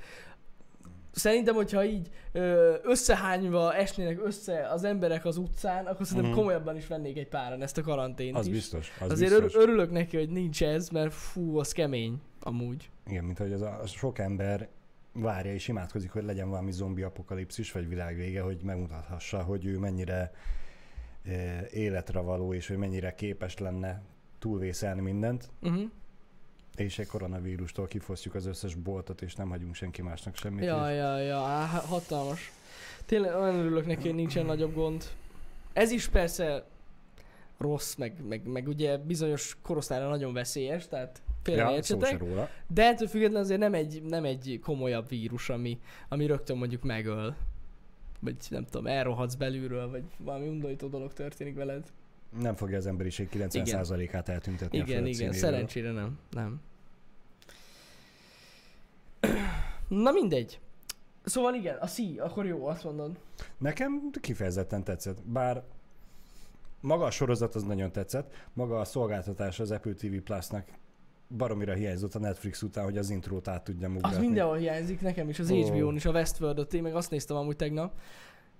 Szerintem, 1.11 1.55
hogyha 1.55 1.85
így 1.85 2.09
ö, 2.31 2.75
összehányva 2.83 3.73
esnének 3.75 4.19
össze 4.25 4.67
az 4.67 4.83
emberek 4.83 5.25
az 5.25 5.37
utcán, 5.37 5.85
akkor 5.85 6.05
szerintem 6.05 6.29
Mhm. 6.31 6.39
komolyabban 6.39 6.75
is 6.77 6.87
vennék 6.87 7.17
egy 7.17 7.27
páran 7.27 7.61
ezt 7.61 7.77
a 7.77 7.81
karantént 7.81 8.35
Az 8.37 8.47
is. 8.47 8.53
biztos. 8.53 8.91
Az 8.99 9.11
Azért 9.11 9.31
biztos. 9.31 9.53
ör- 9.55 9.63
örülök 9.63 9.91
neki, 9.91 10.17
hogy 10.17 10.29
nincs 10.29 10.63
ez, 10.63 10.89
mert 10.89 11.13
fú, 11.13 11.57
az 11.57 11.71
kemény, 11.71 12.21
amúgy. 12.39 12.89
Igen, 13.07 13.23
mint 13.23 13.37
hogy 13.37 13.53
az 13.53 13.61
a 13.61 13.81
sok 13.85 14.19
ember 14.19 14.67
várja 15.13 15.53
és 15.53 15.67
imádkozik, 15.67 16.11
hogy 16.11 16.23
legyen 16.23 16.49
valami 16.49 16.71
zombi 16.71 17.01
apokalipszis, 17.01 17.71
vagy 17.71 17.87
világvége, 17.87 18.41
hogy 18.41 18.59
megmutathassa, 18.63 19.43
hogy 19.43 19.65
ő 19.65 19.77
mennyire 19.77 20.31
életre 21.71 22.19
való, 22.19 22.53
és 22.53 22.67
hogy 22.67 22.77
mennyire 22.77 23.15
képes 23.15 23.57
lenne 23.57 24.01
túlvészelni 24.39 25.01
mindent, 25.01 25.49
Uh-huh. 25.61 25.89
És 26.75 26.99
egy 26.99 27.07
koronavírustól 27.07 27.87
kifosztjuk 27.87 28.35
az 28.35 28.45
összes 28.45 28.75
boltot, 28.75 29.21
és 29.21 29.35
nem 29.35 29.49
hagyunk 29.49 29.75
senki 29.75 30.01
másnak 30.01 30.35
semmit. 30.35 30.63
Ja, 30.63 30.89
és 30.89 30.97
ja, 30.97 31.17
ja, 31.17 31.43
á, 31.43 31.65
hatalmas. 31.65 32.51
Tényleg 33.05 33.35
olyan 33.35 33.55
örülök 33.55 33.85
neki, 33.85 34.07
hogy 34.07 34.15
nincsen 34.15 34.45
nagyobb 34.45 34.73
gond. 34.73 35.03
Ez 35.73 35.91
is 35.91 36.07
persze 36.07 36.65
rossz, 37.57 37.95
meg, 37.95 38.13
meg, 38.27 38.47
meg 38.47 38.67
ugye 38.67 38.97
bizonyos 38.97 39.57
korosztályra 39.61 40.09
nagyon 40.09 40.33
veszélyes, 40.33 40.87
tehát 40.87 41.21
félre 41.43 41.61
ja, 41.61 41.75
értsetek. 41.75 42.19
róla. 42.19 42.49
De 42.67 42.83
ettől 42.83 43.07
függetlenül 43.07 43.43
azért 43.43 43.59
nem 43.59 43.73
egy, 43.73 44.01
nem 44.03 44.23
egy 44.23 44.59
komolyabb 44.63 45.09
vírus, 45.09 45.49
ami, 45.49 45.79
ami 46.09 46.25
rögtön 46.25 46.57
mondjuk 46.57 46.83
megöl. 46.83 47.35
Vagy 48.19 48.35
nem 48.49 48.65
tudom, 48.65 48.87
elrohadsz 48.87 49.35
belülről, 49.35 49.89
vagy 49.89 50.03
valami 50.17 50.47
undorító 50.47 50.87
dolog 50.87 51.13
történik 51.13 51.55
veled. 51.55 51.91
Nem 52.39 52.55
fogja 52.55 52.77
az 52.77 52.87
emberiség 52.87 53.29
90%-át 53.33 54.29
eltüntetni 54.29 54.79
a 54.79 54.83
Igen, 54.83 55.03
föld 55.03 55.07
igen, 55.07 55.33
szerencsére 55.33 55.91
nem. 55.91 56.19
Nem. 56.31 56.61
Na 59.87 60.11
mindegy. 60.11 60.59
Szóval 61.23 61.53
igen, 61.53 61.77
a 61.77 61.87
szí, 61.87 62.17
akkor 62.19 62.45
jó, 62.45 62.65
azt 62.65 62.83
mondod. 62.83 63.19
Nekem 63.57 64.09
kifejezetten 64.21 64.83
tetszett, 64.83 65.23
bár 65.23 65.63
maga 66.79 67.05
a 67.05 67.11
sorozat 67.11 67.55
az 67.55 67.63
nagyon 67.63 67.91
tetszett, 67.91 68.33
maga 68.53 68.79
a 68.79 68.85
szolgáltatás 68.85 69.59
az 69.59 69.71
Apple 69.71 69.93
TV 69.93 70.15
Plus-nak 70.23 70.67
baromira 71.37 71.73
hiányzott 71.73 72.15
a 72.15 72.19
Netflix 72.19 72.61
után, 72.61 72.83
hogy 72.83 72.97
az 72.97 73.09
intrót 73.09 73.47
át 73.47 73.63
tudjam 73.63 73.91
Az 73.91 73.97
ugratni. 73.97 74.25
mindenhol 74.25 74.57
hiányzik, 74.57 75.01
nekem 75.01 75.29
is, 75.29 75.39
az 75.39 75.51
Ó. 75.51 75.65
HBO-n 75.65 75.95
is, 75.95 76.05
a 76.05 76.11
Westworld-ot, 76.11 76.73
én 76.73 76.81
meg 76.81 76.95
azt 76.95 77.11
néztem 77.11 77.37
amúgy 77.37 77.55
tegnap, 77.55 77.93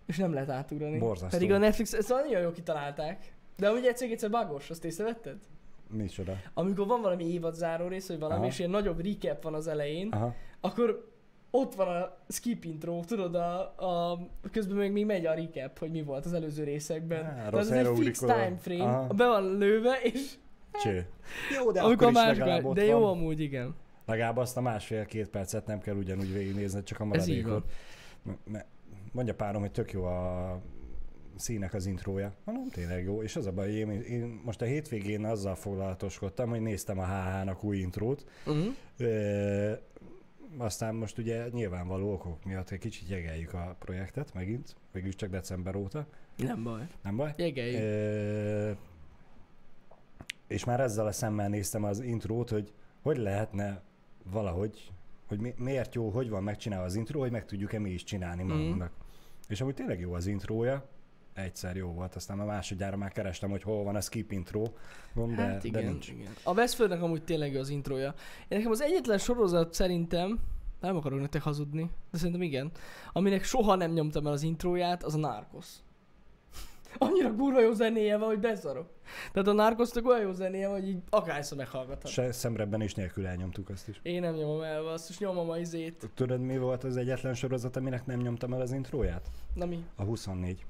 és 0.05 0.17
nem 0.17 0.33
lehet 0.33 0.49
átugrani. 0.49 0.97
Borzasztó. 0.97 1.37
Pedig 1.37 1.51
a 1.51 1.57
Netflix, 1.57 1.93
ezt 1.93 2.09
nagyon 2.09 2.41
jól 2.41 2.51
kitalálták. 2.51 3.33
De 3.57 3.67
amúgy 3.69 3.85
egyszer 3.85 4.09
egyszer 4.11 4.29
bugos, 4.29 4.69
azt 4.69 4.85
észrevetted? 4.85 5.35
Micsoda? 5.89 6.33
Amikor 6.53 6.87
van 6.87 7.01
valami 7.01 7.33
évadzáró 7.33 7.87
rész, 7.87 8.07
vagy 8.07 8.19
valami, 8.19 8.39
Aha. 8.39 8.47
és 8.49 8.59
ilyen 8.59 8.71
nagyobb 8.71 9.05
recap 9.05 9.43
van 9.43 9.53
az 9.53 9.67
elején, 9.67 10.07
Aha. 10.11 10.33
akkor 10.61 11.09
ott 11.51 11.75
van 11.75 11.87
a 11.87 12.17
skip 12.29 12.63
intro, 12.63 12.99
tudod, 13.07 13.35
a, 13.35 13.59
a, 13.61 14.19
közben 14.51 14.77
még 14.77 14.91
még 14.91 15.05
megy 15.05 15.25
a 15.25 15.33
recap, 15.33 15.79
hogy 15.79 15.91
mi 15.91 16.03
volt 16.03 16.25
az 16.25 16.33
előző 16.33 16.63
részekben. 16.63 17.25
Á, 17.25 17.43
De 17.43 17.49
rossz 17.49 17.61
az 17.61 17.71
egy 17.71 17.97
fix 17.97 18.21
oda. 18.21 18.33
time 18.33 18.57
frame, 18.57 18.83
Aha. 18.83 19.13
be 19.13 19.27
van 19.27 19.57
lőve, 19.57 19.99
és 20.03 20.33
Cső. 20.83 21.05
Jó, 21.57 21.71
de 21.71 21.81
amikor 21.81 22.07
akkor 22.07 22.21
is 22.21 22.27
más 22.27 22.37
legalább 22.37 22.65
ott 22.65 22.75
de 22.75 22.83
jó 22.85 22.99
van. 22.99 23.09
amúgy, 23.09 23.39
igen. 23.39 23.75
Legalább 24.05 24.37
azt 24.37 24.57
a 24.57 24.61
másfél-két 24.61 25.29
percet 25.29 25.65
nem 25.65 25.79
kell 25.79 25.95
ugyanúgy 25.95 26.33
végignézni, 26.33 26.83
csak 26.83 26.99
a 26.99 27.07
Ez 27.11 27.27
így 27.27 27.43
maradékot. 27.43 27.71
M- 28.23 28.29
m- 28.51 28.65
Mondja 29.11 29.35
párom, 29.35 29.61
hogy 29.61 29.71
tök 29.71 29.91
jó 29.91 30.03
a 30.03 30.59
színek 31.41 31.73
az 31.73 31.85
intrója. 31.85 32.33
Mondom, 32.43 32.67
tényleg 32.69 33.03
jó. 33.03 33.21
És 33.23 33.35
az 33.35 33.45
a 33.45 33.51
baj, 33.51 33.71
én, 33.71 33.89
én 33.91 34.41
most 34.45 34.61
a 34.61 34.65
hétvégén 34.65 35.25
azzal 35.25 35.55
foglalatoskodtam, 35.55 36.49
hogy 36.49 36.61
néztem 36.61 36.99
a 36.99 37.05
HH-nak 37.05 37.63
új 37.63 37.77
intrót. 37.77 38.25
Uh-huh. 38.45 38.65
Ö, 38.97 39.71
aztán 40.57 40.95
most 40.95 41.17
ugye 41.17 41.47
nyilvánvaló 41.51 42.13
okok 42.13 42.43
miatt 42.45 42.69
egy 42.69 42.79
kicsit 42.79 43.09
jegeljük 43.09 43.53
a 43.53 43.75
projektet 43.79 44.33
megint, 44.33 44.75
végülis 44.91 45.15
csak 45.15 45.29
december 45.29 45.75
óta, 45.75 46.05
Nem 46.37 46.63
baj. 46.63 46.87
nem 47.03 47.15
baj. 47.15 47.33
Jegeljük. 47.37 47.79
Ö, 47.81 48.71
és 50.47 50.63
már 50.65 50.79
ezzel 50.79 51.05
a 51.05 51.11
szemmel 51.11 51.49
néztem 51.49 51.83
az 51.83 51.99
intrót, 51.99 52.49
hogy 52.49 52.71
hogy 53.01 53.17
lehetne 53.17 53.81
valahogy, 54.31 54.91
hogy 55.27 55.39
mi, 55.39 55.53
miért 55.57 55.95
jó, 55.95 56.09
hogy 56.09 56.29
van 56.29 56.43
megcsinálva 56.43 56.85
az 56.85 56.95
intro, 56.95 57.19
hogy 57.19 57.31
meg 57.31 57.45
tudjuk-e 57.45 57.79
mi 57.79 57.89
is 57.89 58.03
csinálni 58.03 58.43
Mhm. 58.43 58.51
magunknak. 58.51 58.91
És 59.47 59.61
amúgy 59.61 59.73
tényleg 59.73 59.99
jó 59.99 60.13
az 60.13 60.27
intrója, 60.27 60.87
egyszer 61.33 61.75
jó 61.75 61.87
volt, 61.91 62.15
aztán 62.15 62.39
a 62.39 62.45
másodjára 62.45 62.97
már 62.97 63.11
kerestem, 63.11 63.49
hogy 63.49 63.63
hol 63.63 63.83
van 63.83 63.95
a 63.95 64.01
skip 64.01 64.31
intro, 64.31 64.63
gond, 65.13 65.35
de, 65.35 65.41
Hát 65.41 65.63
igen, 65.63 65.83
de 65.83 65.89
nincs. 65.89 66.07
igen. 66.09 66.31
A 66.43 66.53
Westfordnak 66.53 67.01
amúgy 67.01 67.23
tényleg 67.23 67.55
az 67.55 67.69
introja. 67.69 68.13
Én 68.47 68.57
nekem 68.57 68.71
az 68.71 68.81
egyetlen 68.81 69.17
sorozat 69.17 69.73
szerintem, 69.73 70.39
nem 70.79 70.95
akarok 70.95 71.19
nektek 71.19 71.41
hazudni, 71.41 71.89
de 72.11 72.17
szerintem 72.17 72.41
igen, 72.41 72.71
aminek 73.13 73.43
soha 73.43 73.75
nem 73.75 73.91
nyomtam 73.91 74.25
el 74.27 74.31
az 74.31 74.43
introját, 74.43 75.03
az 75.03 75.15
a 75.15 75.17
Narcos. 75.17 75.67
Annyira 76.97 77.35
kurva 77.35 77.61
jó 77.61 77.71
zenéje 77.73 78.17
van, 78.17 78.27
hogy 78.27 78.39
bezarok. 78.39 78.89
Tehát 79.31 79.47
a 79.47 79.51
Narcosnak 79.53 80.07
olyan 80.07 80.21
jó 80.21 80.31
zenéje 80.31 80.67
van, 80.67 80.79
hogy 80.79 80.87
így 80.89 81.01
akárszor 81.09 81.57
meghallgathat. 81.57 82.11
Se 82.11 82.31
szemrebben 82.31 82.81
is 82.81 82.93
nélkül 82.93 83.27
elnyomtuk 83.27 83.69
azt 83.69 83.87
is. 83.87 83.99
Én 84.03 84.21
nem 84.21 84.33
nyomom 84.35 84.61
el, 84.61 84.87
azt 84.87 85.09
és 85.09 85.19
nyomom 85.19 85.49
a 85.49 85.57
izét. 85.57 86.09
Tudod, 86.13 86.39
mi 86.41 86.57
volt 86.57 86.83
az 86.83 86.97
egyetlen 86.97 87.33
sorozat, 87.33 87.75
aminek 87.75 88.05
nem 88.05 88.19
nyomtam 88.19 88.53
el 88.53 88.61
az 88.61 88.71
intróját? 88.71 89.29
Na 89.53 89.65
mi? 89.65 89.85
A 89.95 90.03
24. 90.03 90.65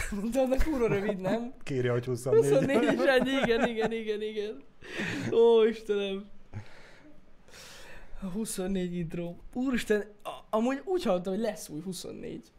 De 0.32 0.40
annak 0.40 0.62
kurva 0.62 0.86
rövid, 0.86 1.18
nem? 1.20 1.52
Kírja, 1.62 1.92
hogy 1.92 2.04
24. 2.04 2.50
24 2.52 2.92
is 2.92 3.00
ennyi, 3.04 3.30
igen, 3.30 3.68
igen, 3.68 3.92
igen, 3.92 4.22
igen. 4.22 4.62
Ó, 5.32 5.64
Istenem. 5.64 6.24
A 8.22 8.26
24 8.26 8.94
intro. 8.94 9.34
Úristen, 9.52 10.04
a- 10.22 10.56
amúgy 10.56 10.82
úgy 10.84 11.02
hallottam, 11.02 11.32
hogy 11.32 11.42
lesz 11.42 11.68
új 11.68 11.80
24. 11.80 12.52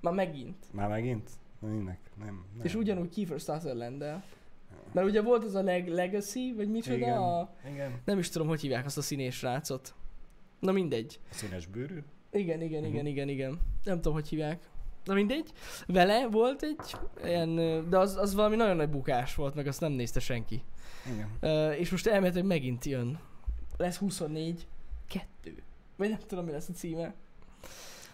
Már 0.00 0.14
megint. 0.14 0.56
Már 0.72 0.88
megint? 0.88 1.30
Minek? 1.58 1.98
Nem, 2.18 2.44
nem. 2.56 2.64
És 2.66 2.74
ugyanúgy 2.74 3.08
Kiefer 3.08 3.40
sutherland 3.40 4.02
-el. 4.02 4.24
Mert 4.92 5.06
ugye 5.06 5.22
volt 5.22 5.44
az 5.44 5.54
a 5.54 5.62
leg- 5.62 5.88
Legacy, 5.88 6.52
vagy 6.56 6.70
micsoda? 6.70 6.96
Igen. 6.96 7.16
A... 7.16 7.50
Igen. 7.72 8.00
Nem 8.04 8.18
is 8.18 8.28
tudom, 8.28 8.48
hogy 8.48 8.60
hívják 8.60 8.84
azt 8.84 8.98
a 8.98 9.02
színés 9.02 9.42
rácot. 9.42 9.94
Na 10.60 10.72
mindegy. 10.72 11.20
Színes 11.30 11.66
bőrű? 11.66 11.98
Igen, 12.32 12.60
igen, 12.62 12.84
igen, 12.84 13.06
igen, 13.06 13.28
igen. 13.28 13.60
Nem 13.84 13.96
tudom, 13.96 14.12
hogy 14.12 14.28
hívják. 14.28 14.68
Na 15.04 15.14
mindegy. 15.14 15.52
Vele 15.86 16.28
volt 16.28 16.62
egy 16.62 16.96
ilyen, 17.24 17.54
de 17.90 17.98
az, 17.98 18.16
az 18.16 18.34
valami 18.34 18.56
nagyon 18.56 18.76
nagy 18.76 18.90
bukás 18.90 19.34
volt, 19.34 19.54
meg 19.54 19.66
azt 19.66 19.80
nem 19.80 19.92
nézte 19.92 20.20
senki. 20.20 20.62
Igen. 21.12 21.30
Uh, 21.42 21.80
és 21.80 21.90
most 21.90 22.06
elméletileg 22.06 22.46
megint 22.46 22.84
jön. 22.84 23.18
Lesz 23.76 23.96
24. 23.96 24.66
Kettő. 25.08 25.62
Vagy 25.96 26.08
nem 26.08 26.18
tudom, 26.26 26.44
mi 26.44 26.50
lesz 26.50 26.68
a 26.68 26.72
címe. 26.72 27.14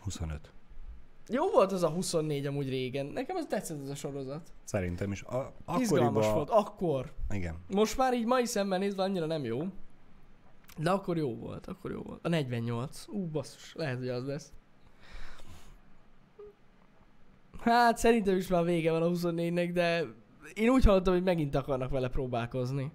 25. 0.01 0.53
Jó 1.29 1.51
volt 1.51 1.73
az 1.73 1.83
a 1.83 1.89
24 1.89 2.47
amúgy 2.47 2.69
régen. 2.69 3.07
Nekem 3.07 3.37
az 3.37 3.47
tetszett 3.49 3.83
az 3.83 3.89
a 3.89 3.95
sorozat. 3.95 4.53
Szerintem 4.65 5.13
is. 5.13 5.23
A, 5.23 5.53
Izgalmas 5.79 6.27
akkoriban... 6.27 6.35
volt. 6.35 6.51
Akkor. 6.51 7.13
Igen. 7.31 7.57
Most 7.69 7.97
már 7.97 8.15
így 8.15 8.27
mai 8.27 8.45
szemmel 8.45 8.79
nézve 8.79 9.03
annyira 9.03 9.27
nem 9.27 9.45
jó. 9.45 9.63
De 10.77 10.91
akkor 10.91 11.17
jó 11.17 11.37
volt, 11.37 11.67
akkor 11.67 11.91
jó 11.91 12.03
volt. 12.03 12.19
A 12.23 12.29
48. 12.29 13.05
Ú, 13.09 13.27
basszus, 13.27 13.75
lehet, 13.75 13.99
hogy 13.99 14.09
az 14.09 14.27
lesz. 14.27 14.53
Hát 17.61 17.97
szerintem 17.99 18.37
is 18.37 18.49
már 18.49 18.65
vége 18.65 18.91
van 18.93 19.03
a 19.03 19.09
24-nek, 19.09 19.71
de 19.73 20.05
én 20.55 20.69
úgy 20.69 20.85
hallottam, 20.85 21.13
hogy 21.13 21.23
megint 21.23 21.55
akarnak 21.55 21.91
vele 21.91 22.09
próbálkozni. 22.09 22.93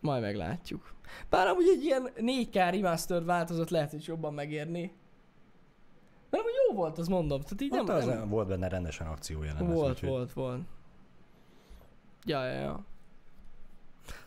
Majd 0.00 0.22
meglátjuk. 0.22 0.94
Bár 1.28 1.46
amúgy 1.46 1.68
egy 1.68 1.84
ilyen 1.84 2.08
4K 2.16 2.68
remastered 2.70 3.24
változat 3.24 3.70
lehet, 3.70 3.90
hogy 3.90 4.04
jobban 4.06 4.34
megérni. 4.34 4.92
Mert 6.30 6.42
amúgy 6.42 6.54
jó 6.68 6.74
volt, 6.76 6.98
az 6.98 7.08
mondom. 7.08 7.40
Tehát 7.40 7.60
így 7.60 7.70
Nem, 7.70 7.84
nem, 7.84 7.96
az 7.96 8.04
nem, 8.04 8.28
Volt 8.28 8.48
benne 8.48 8.68
rendesen 8.68 9.06
akciójelenet. 9.06 9.74
volt, 9.74 9.90
úgyhogy- 9.90 10.08
volt, 10.08 10.32
volt. 10.32 10.60
Ja, 12.24 12.44
ja, 12.44 12.60
ja. 12.60 12.84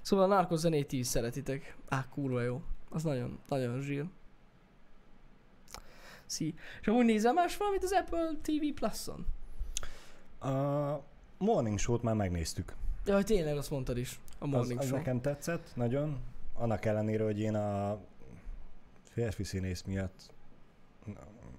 Szóval 0.02 0.26
a 0.32 0.36
Narcos 0.36 0.60
zenét 0.60 0.88
ti 0.88 0.98
is 0.98 1.08
szeretitek. 1.08 1.78
Á, 1.90 2.06
kurva 2.10 2.42
jó. 2.42 2.62
Az 2.90 3.04
nagyon, 3.04 3.40
nagyon 3.48 3.82
zsír. 3.82 4.06
Szí. 6.32 6.54
És 6.82 6.88
amúgy 6.88 7.06
nézel 7.06 7.34
más 7.34 7.58
valamit 7.58 7.84
az 7.84 7.92
Apple 7.92 8.32
TV 8.42 8.74
Plus-on? 8.76 9.26
A 10.40 11.04
Morning 11.38 11.80
Show-t 11.80 12.02
már 12.02 12.16
megnéztük. 12.16 12.76
Ja, 13.06 13.24
tényleg 13.24 13.58
azt 13.58 13.70
mondtad 13.70 13.98
is. 13.98 14.20
A 14.40 14.44
Az, 14.44 14.50
Morning 14.50 14.80
az 14.80 14.86
Show. 14.86 14.98
nekem 14.98 15.22
tetszett 15.22 15.72
nagyon. 15.76 16.20
Annak 16.54 16.86
ellenére, 16.86 17.24
hogy 17.24 17.40
én 17.40 17.56
a 17.56 18.00
férfi 19.04 19.44
színész 19.44 19.82
miatt 19.84 20.34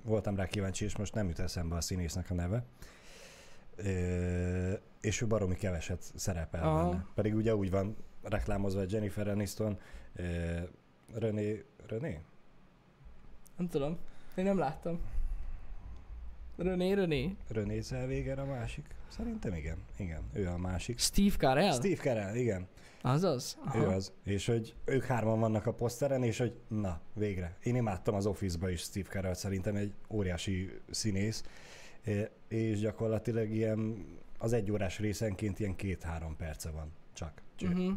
voltam 0.03 0.37
rá 0.37 0.47
kíváncsi, 0.47 0.85
és 0.85 0.97
most 0.97 1.15
nem 1.15 1.29
jut 1.29 1.39
eszembe 1.39 1.77
a 1.77 1.81
színésznek 1.81 2.31
a 2.31 2.35
neve. 2.35 2.65
Ö, 3.77 4.73
és 5.01 5.21
ő 5.21 5.27
baromi 5.27 5.55
keveset 5.57 6.03
szerepel 6.15 6.63
Aha. 6.63 6.89
benne. 6.89 7.07
Pedig 7.15 7.35
ugye 7.35 7.57
úgy 7.57 7.71
van 7.71 7.97
reklámozva 8.23 8.83
Jennifer 8.89 9.29
Aniston, 9.29 9.79
ö, 10.15 10.59
René, 11.15 11.65
René? 11.87 12.21
Nem 13.57 13.69
tudom. 13.69 13.99
Én 14.35 14.45
nem 14.45 14.59
láttam. 14.59 15.01
René, 16.57 16.93
René. 16.93 17.37
René 17.49 17.81
Zellweger 17.81 18.39
a 18.39 18.45
másik? 18.45 18.85
Szerintem 19.09 19.55
igen. 19.55 19.77
Igen, 19.97 20.23
ő 20.33 20.49
a 20.49 20.57
másik. 20.57 20.99
Steve 20.99 21.37
Carell? 21.37 21.73
Steve 21.73 22.03
Carell, 22.03 22.35
igen. 22.35 22.67
Azaz? 23.03 23.59
Ő 23.75 23.87
az. 23.87 24.13
És 24.25 24.47
hogy 24.47 24.75
ők 24.85 25.05
hárman 25.05 25.41
vannak 25.41 25.67
a 25.67 25.73
poszteren, 25.73 26.23
és 26.23 26.39
hogy 26.39 26.55
na, 26.69 27.01
végre. 27.15 27.57
Én 27.63 27.77
imádtam 27.77 28.15
az 28.15 28.27
Office-ba 28.27 28.71
is 28.71 28.81
Steve 28.81 29.09
Carell, 29.09 29.35
szerintem 29.35 29.77
egy 29.77 29.93
óriási 30.09 30.81
színész, 30.91 31.45
É- 32.05 32.31
és 32.49 32.79
gyakorlatilag 32.79 33.51
ilyen 33.51 34.07
az 34.39 34.53
egy 34.53 34.71
órás 34.71 34.99
részenként 34.99 35.59
ilyen 35.59 35.77
két-három 35.77 36.37
perce 36.37 36.71
van 36.71 36.93
csak. 37.13 37.43
Cső. 37.57 37.67
Uh-huh. 37.67 37.93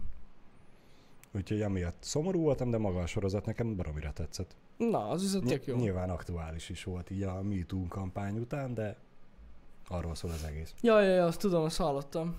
Úgyhogy 1.31 1.61
amiatt 1.61 2.03
szomorú 2.03 2.39
voltam, 2.39 2.69
de 2.69 2.77
maga 2.77 2.99
a 2.99 3.07
sorozat 3.07 3.45
nekem 3.45 3.75
baromira 3.75 4.13
tetszett. 4.13 4.55
Na, 4.77 5.09
az 5.09 5.21
viszont 5.21 5.47
tök 5.47 5.65
jó. 5.65 5.75
Nyilván 5.75 6.09
aktuális 6.09 6.69
is 6.69 6.83
volt 6.83 7.09
így 7.09 7.23
a 7.23 7.41
MeToo 7.41 7.87
kampány 7.87 8.37
után, 8.37 8.73
de 8.73 8.97
arról 9.87 10.15
szól 10.15 10.31
az 10.31 10.43
egész. 10.43 10.73
Ja, 10.81 11.01
ja, 11.01 11.13
ja, 11.13 11.25
azt 11.25 11.39
tudom, 11.39 11.63
azt 11.63 11.77
hallottam. 11.77 12.35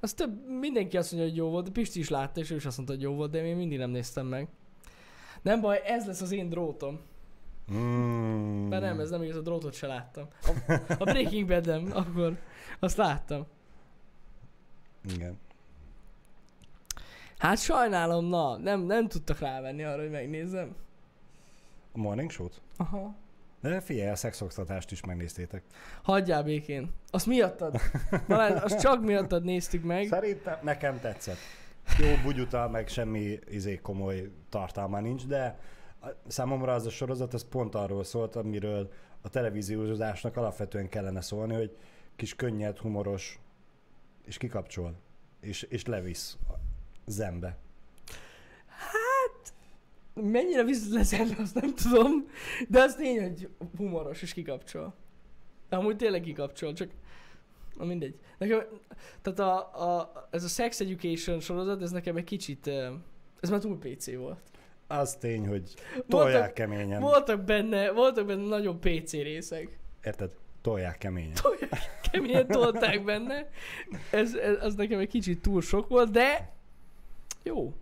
Az 0.00 0.12
több, 0.12 0.48
mindenki 0.60 0.96
azt 0.96 1.12
mondja, 1.12 1.28
hogy 1.28 1.38
jó 1.38 1.48
volt, 1.48 1.64
de 1.64 1.70
Pisti 1.70 1.98
is 1.98 2.08
látta, 2.08 2.40
és 2.40 2.50
ő 2.50 2.54
is 2.56 2.66
azt 2.66 2.76
mondta, 2.76 2.94
hogy 2.94 3.04
jó 3.04 3.14
volt, 3.14 3.30
de 3.30 3.44
én 3.44 3.56
mindig 3.56 3.78
nem 3.78 3.90
néztem 3.90 4.26
meg. 4.26 4.48
Nem 5.42 5.60
baj, 5.60 5.82
ez 5.84 6.06
lesz 6.06 6.20
az 6.20 6.32
én 6.32 6.48
drótom. 6.48 7.00
Mm. 7.72 8.68
Mert 8.68 8.82
nem, 8.82 9.00
ez 9.00 9.10
nem 9.10 9.22
igaz, 9.22 9.36
a 9.36 9.40
drótot 9.40 9.74
se 9.74 9.86
láttam. 9.86 10.28
A, 10.42 10.72
a 10.98 11.04
Breaking 11.04 11.48
bad 11.48 11.68
akkor 11.92 12.38
azt 12.78 12.96
láttam. 12.96 13.46
Igen. 15.14 15.38
Hát 17.38 17.58
sajnálom, 17.58 18.24
na, 18.24 18.56
nem, 18.56 18.80
nem 18.80 19.08
tudtak 19.08 19.38
rávenni 19.38 19.84
arra, 19.84 20.00
hogy 20.00 20.10
megnézzem. 20.10 20.74
Morning 22.00 22.30
Show-t? 22.30 22.60
Aha. 22.76 23.14
De 23.60 23.80
figyelj, 23.80 24.10
a 24.10 24.16
szexoktatást 24.16 24.90
is 24.90 25.04
megnéztétek. 25.04 25.62
Hagyjál 26.02 26.42
békén. 26.42 26.92
Azt 27.10 27.26
miattad? 27.26 27.80
Balázs, 28.28 28.62
azt 28.62 28.80
csak 28.80 29.02
miattad 29.02 29.44
néztük 29.44 29.84
meg. 29.84 30.06
Szerintem 30.06 30.58
nekem 30.62 31.00
tetszett. 31.00 31.38
Jó 31.98 32.06
bugyuta, 32.22 32.68
meg 32.68 32.88
semmi 32.88 33.38
izé 33.48 33.76
komoly 33.76 34.30
tartalma 34.48 35.00
nincs, 35.00 35.26
de 35.26 35.58
számomra 36.26 36.74
az 36.74 36.86
a 36.86 36.90
sorozat 36.90 37.34
az 37.34 37.46
pont 37.48 37.74
arról 37.74 38.04
szólt, 38.04 38.36
amiről 38.36 38.92
a 39.20 39.28
televíziózásnak 39.28 40.36
alapvetően 40.36 40.88
kellene 40.88 41.20
szólni, 41.20 41.54
hogy 41.54 41.76
kis 42.16 42.34
könnyed, 42.34 42.78
humoros, 42.78 43.38
és 44.24 44.36
kikapcsol, 44.36 44.94
és, 45.40 45.62
és 45.62 45.84
levisz 45.84 46.38
a 46.48 46.52
Mennyire 50.14 50.64
visz 50.64 50.92
lezelni, 50.92 51.34
azt 51.38 51.54
nem 51.54 51.74
tudom. 51.74 52.26
De 52.68 52.80
az 52.80 52.94
tény, 52.94 53.20
hogy 53.22 53.48
humoros 53.76 54.22
és 54.22 54.32
kikapcsol. 54.32 54.94
Amúgy 55.68 55.96
tényleg 55.96 56.20
kikapcsol, 56.20 56.72
csak 56.72 56.90
na 57.78 57.84
mindegy. 57.84 58.18
Nekem, 58.38 58.64
tehát 59.22 59.38
a, 59.38 59.56
a, 59.98 60.12
ez 60.30 60.44
a 60.44 60.48
Sex 60.48 60.80
Education 60.80 61.40
sorozat, 61.40 61.82
ez 61.82 61.90
nekem 61.90 62.16
egy 62.16 62.24
kicsit, 62.24 62.66
ez 63.40 63.50
már 63.50 63.60
túl 63.60 63.78
PC 63.78 64.14
volt. 64.14 64.38
Az 64.86 65.14
tény, 65.14 65.46
hogy 65.46 65.74
tolják 66.08 66.32
Voltak, 66.32 66.54
keményen. 66.54 67.00
voltak 67.00 67.44
benne, 67.44 67.90
voltak 67.90 68.26
benne 68.26 68.46
nagyon 68.46 68.80
PC 68.80 69.12
részek. 69.12 69.78
Érted? 70.04 70.30
Tolják 70.62 70.98
keményen. 70.98 71.32
Keményen 72.12 72.46
tolták 72.46 73.04
benne. 73.04 73.50
Ez, 74.10 74.34
ez, 74.34 74.64
az 74.64 74.74
nekem 74.74 74.98
egy 74.98 75.08
kicsit 75.08 75.42
túl 75.42 75.62
sok 75.62 75.88
volt, 75.88 76.10
de 76.10 76.52
jó. 77.42 77.72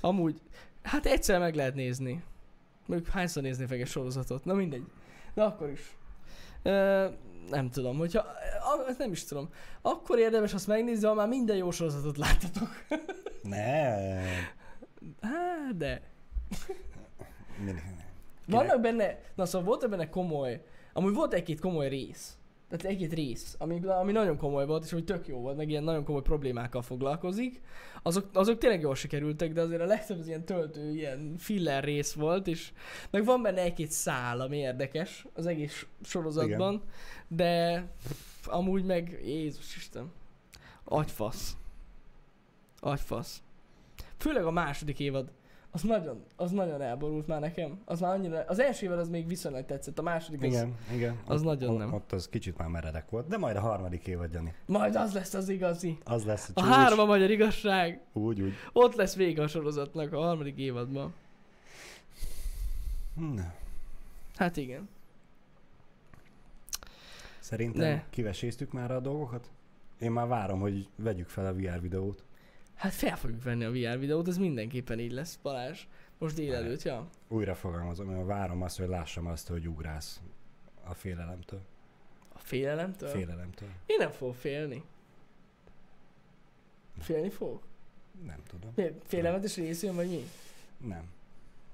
Amúgy, 0.00 0.40
hát 0.88 1.06
egyszer 1.06 1.38
meg 1.38 1.54
lehet 1.54 1.74
nézni. 1.74 2.22
Mondjuk 2.86 3.10
hányszor 3.10 3.42
nézni 3.42 3.66
meg 3.68 3.80
egy 3.80 3.86
sorozatot, 3.86 4.44
na 4.44 4.54
mindegy. 4.54 4.84
De 5.34 5.42
akkor 5.42 5.68
is. 5.70 5.96
Ö, 6.62 7.06
nem 7.50 7.70
tudom, 7.70 7.96
hogyha, 7.98 8.18
a- 8.60 8.94
nem 8.98 9.12
is 9.12 9.24
tudom. 9.24 9.48
Akkor 9.82 10.18
érdemes 10.18 10.54
azt 10.54 10.66
megnézni, 10.66 11.06
ha 11.06 11.14
már 11.14 11.28
minden 11.28 11.56
jó 11.56 11.70
sorozatot 11.70 12.16
láttatok. 12.16 12.68
Ne. 13.42 13.96
Hát, 15.20 15.76
de. 15.76 16.02
Vannak 18.46 18.80
benne, 18.80 19.18
na 19.34 19.46
szóval 19.46 19.66
volt 19.66 19.90
benne 19.90 20.08
komoly, 20.08 20.64
amúgy 20.92 21.14
volt 21.14 21.32
egy-két 21.32 21.60
komoly 21.60 21.88
rész. 21.88 22.37
Tehát 22.68 22.84
egy-két 22.84 23.12
rész, 23.12 23.54
ami, 23.58 23.80
ami 23.86 24.12
nagyon 24.12 24.36
komoly 24.36 24.66
volt, 24.66 24.84
és 24.84 24.90
hogy 24.90 25.04
tök 25.04 25.26
jó 25.26 25.38
volt, 25.38 25.56
meg 25.56 25.70
ilyen 25.70 25.82
nagyon 25.82 26.04
komoly 26.04 26.22
problémákkal 26.22 26.82
foglalkozik. 26.82 27.60
Azok, 28.02 28.28
azok 28.32 28.58
tényleg 28.58 28.80
jól 28.80 28.94
sikerültek, 28.94 29.52
de 29.52 29.60
azért 29.60 29.80
a 29.80 29.84
legtöbb 29.84 30.18
az 30.18 30.26
ilyen 30.26 30.44
töltő, 30.44 30.94
ilyen 30.94 31.34
filler 31.38 31.84
rész 31.84 32.12
volt, 32.12 32.46
és 32.46 32.72
meg 33.10 33.24
van 33.24 33.42
benne 33.42 33.60
egy-két 33.60 33.90
szál, 33.90 34.40
ami 34.40 34.56
érdekes 34.56 35.26
az 35.34 35.46
egész 35.46 35.86
sorozatban, 36.02 36.74
Igen. 36.74 36.86
de 37.28 37.84
amúgy 38.44 38.84
meg, 38.84 39.20
Jézus 39.24 39.76
Isten, 39.76 40.12
agyfasz. 40.84 41.56
Agyfasz. 42.80 43.42
Főleg 44.16 44.44
a 44.44 44.50
második 44.50 45.00
évad. 45.00 45.32
Az 45.78 45.84
nagyon, 45.84 46.24
az 46.36 46.50
nagyon 46.50 46.82
elborult 46.82 47.26
már 47.26 47.40
nekem. 47.40 47.80
Az 47.84 48.00
már 48.00 48.12
annyira, 48.14 48.44
az 48.46 48.58
első 48.58 48.86
évad 48.86 48.98
az 48.98 49.08
még 49.08 49.26
viszonylag 49.26 49.64
tetszett, 49.66 49.98
a 49.98 50.02
második 50.02 50.42
az, 50.42 50.46
Igen, 50.46 50.74
igen. 50.94 51.16
az 51.26 51.40
ott, 51.40 51.46
nagyon 51.46 51.70
ott, 51.72 51.78
nem. 51.78 51.92
Ott 51.94 52.12
az 52.12 52.28
kicsit 52.28 52.56
már 52.58 52.68
meredek 52.68 53.10
volt, 53.10 53.26
de 53.28 53.36
majd 53.38 53.56
a 53.56 53.60
harmadik 53.60 54.06
évad, 54.06 54.32
Jani. 54.32 54.54
majd 54.66 54.94
az 54.96 55.12
lesz 55.14 55.34
az 55.34 55.48
igazi. 55.48 55.98
Az 56.04 56.24
lesz 56.24 56.48
a 56.48 56.52
A 56.54 56.62
csúcs. 56.62 56.72
három 56.72 56.98
a 56.98 57.04
magyar 57.04 57.30
igazság. 57.30 58.00
Úgy, 58.12 58.40
úgy. 58.40 58.52
Ott 58.72 58.94
lesz 58.94 59.16
vége 59.16 59.42
a 59.42 59.46
sorozatnak 59.46 60.12
a 60.12 60.18
harmadik 60.20 60.56
évadban. 60.58 61.14
Na, 63.14 63.52
Hát 64.36 64.56
igen. 64.56 64.88
Szerintem 67.38 67.80
Ne. 67.90 68.02
kiveséztük 68.10 68.72
már 68.72 68.90
a 68.90 69.00
dolgokat? 69.00 69.50
Én 70.00 70.10
már 70.10 70.26
várom, 70.26 70.60
hogy 70.60 70.88
vegyük 70.96 71.28
fel 71.28 71.46
a 71.46 71.52
VR 71.54 71.80
videót. 71.80 72.24
Hát 72.78 72.92
fel 72.92 73.16
fogjuk 73.16 73.42
venni 73.42 73.64
a 73.64 73.70
VR 73.70 73.98
videót, 73.98 74.28
ez 74.28 74.38
mindenképpen 74.38 74.98
így 74.98 75.12
lesz, 75.12 75.38
Balázs. 75.42 75.86
Most 76.18 76.34
délelőtt, 76.34 76.82
ja. 76.82 77.08
Újra 77.28 77.54
fogalmazom, 77.54 78.06
mert 78.08 78.26
várom 78.26 78.62
azt, 78.62 78.78
hogy 78.78 78.88
lássam 78.88 79.26
azt, 79.26 79.48
hogy 79.48 79.68
ugrász 79.68 80.20
a 80.84 80.94
félelemtől. 80.94 81.60
A 82.34 82.38
félelemtől? 82.38 83.08
Félelemtől. 83.08 83.68
Én 83.86 83.96
nem 83.98 84.10
fogok 84.10 84.34
félni. 84.34 84.82
Félni 87.00 87.30
fog? 87.30 87.60
Nem 88.26 88.42
tudom. 88.48 88.72
Mi? 88.74 88.84
Félelmetes 89.06 89.56
rész 89.56 89.82
jön, 89.82 89.94
vagy 89.94 90.08
mi? 90.08 90.24
Nem. 90.86 91.02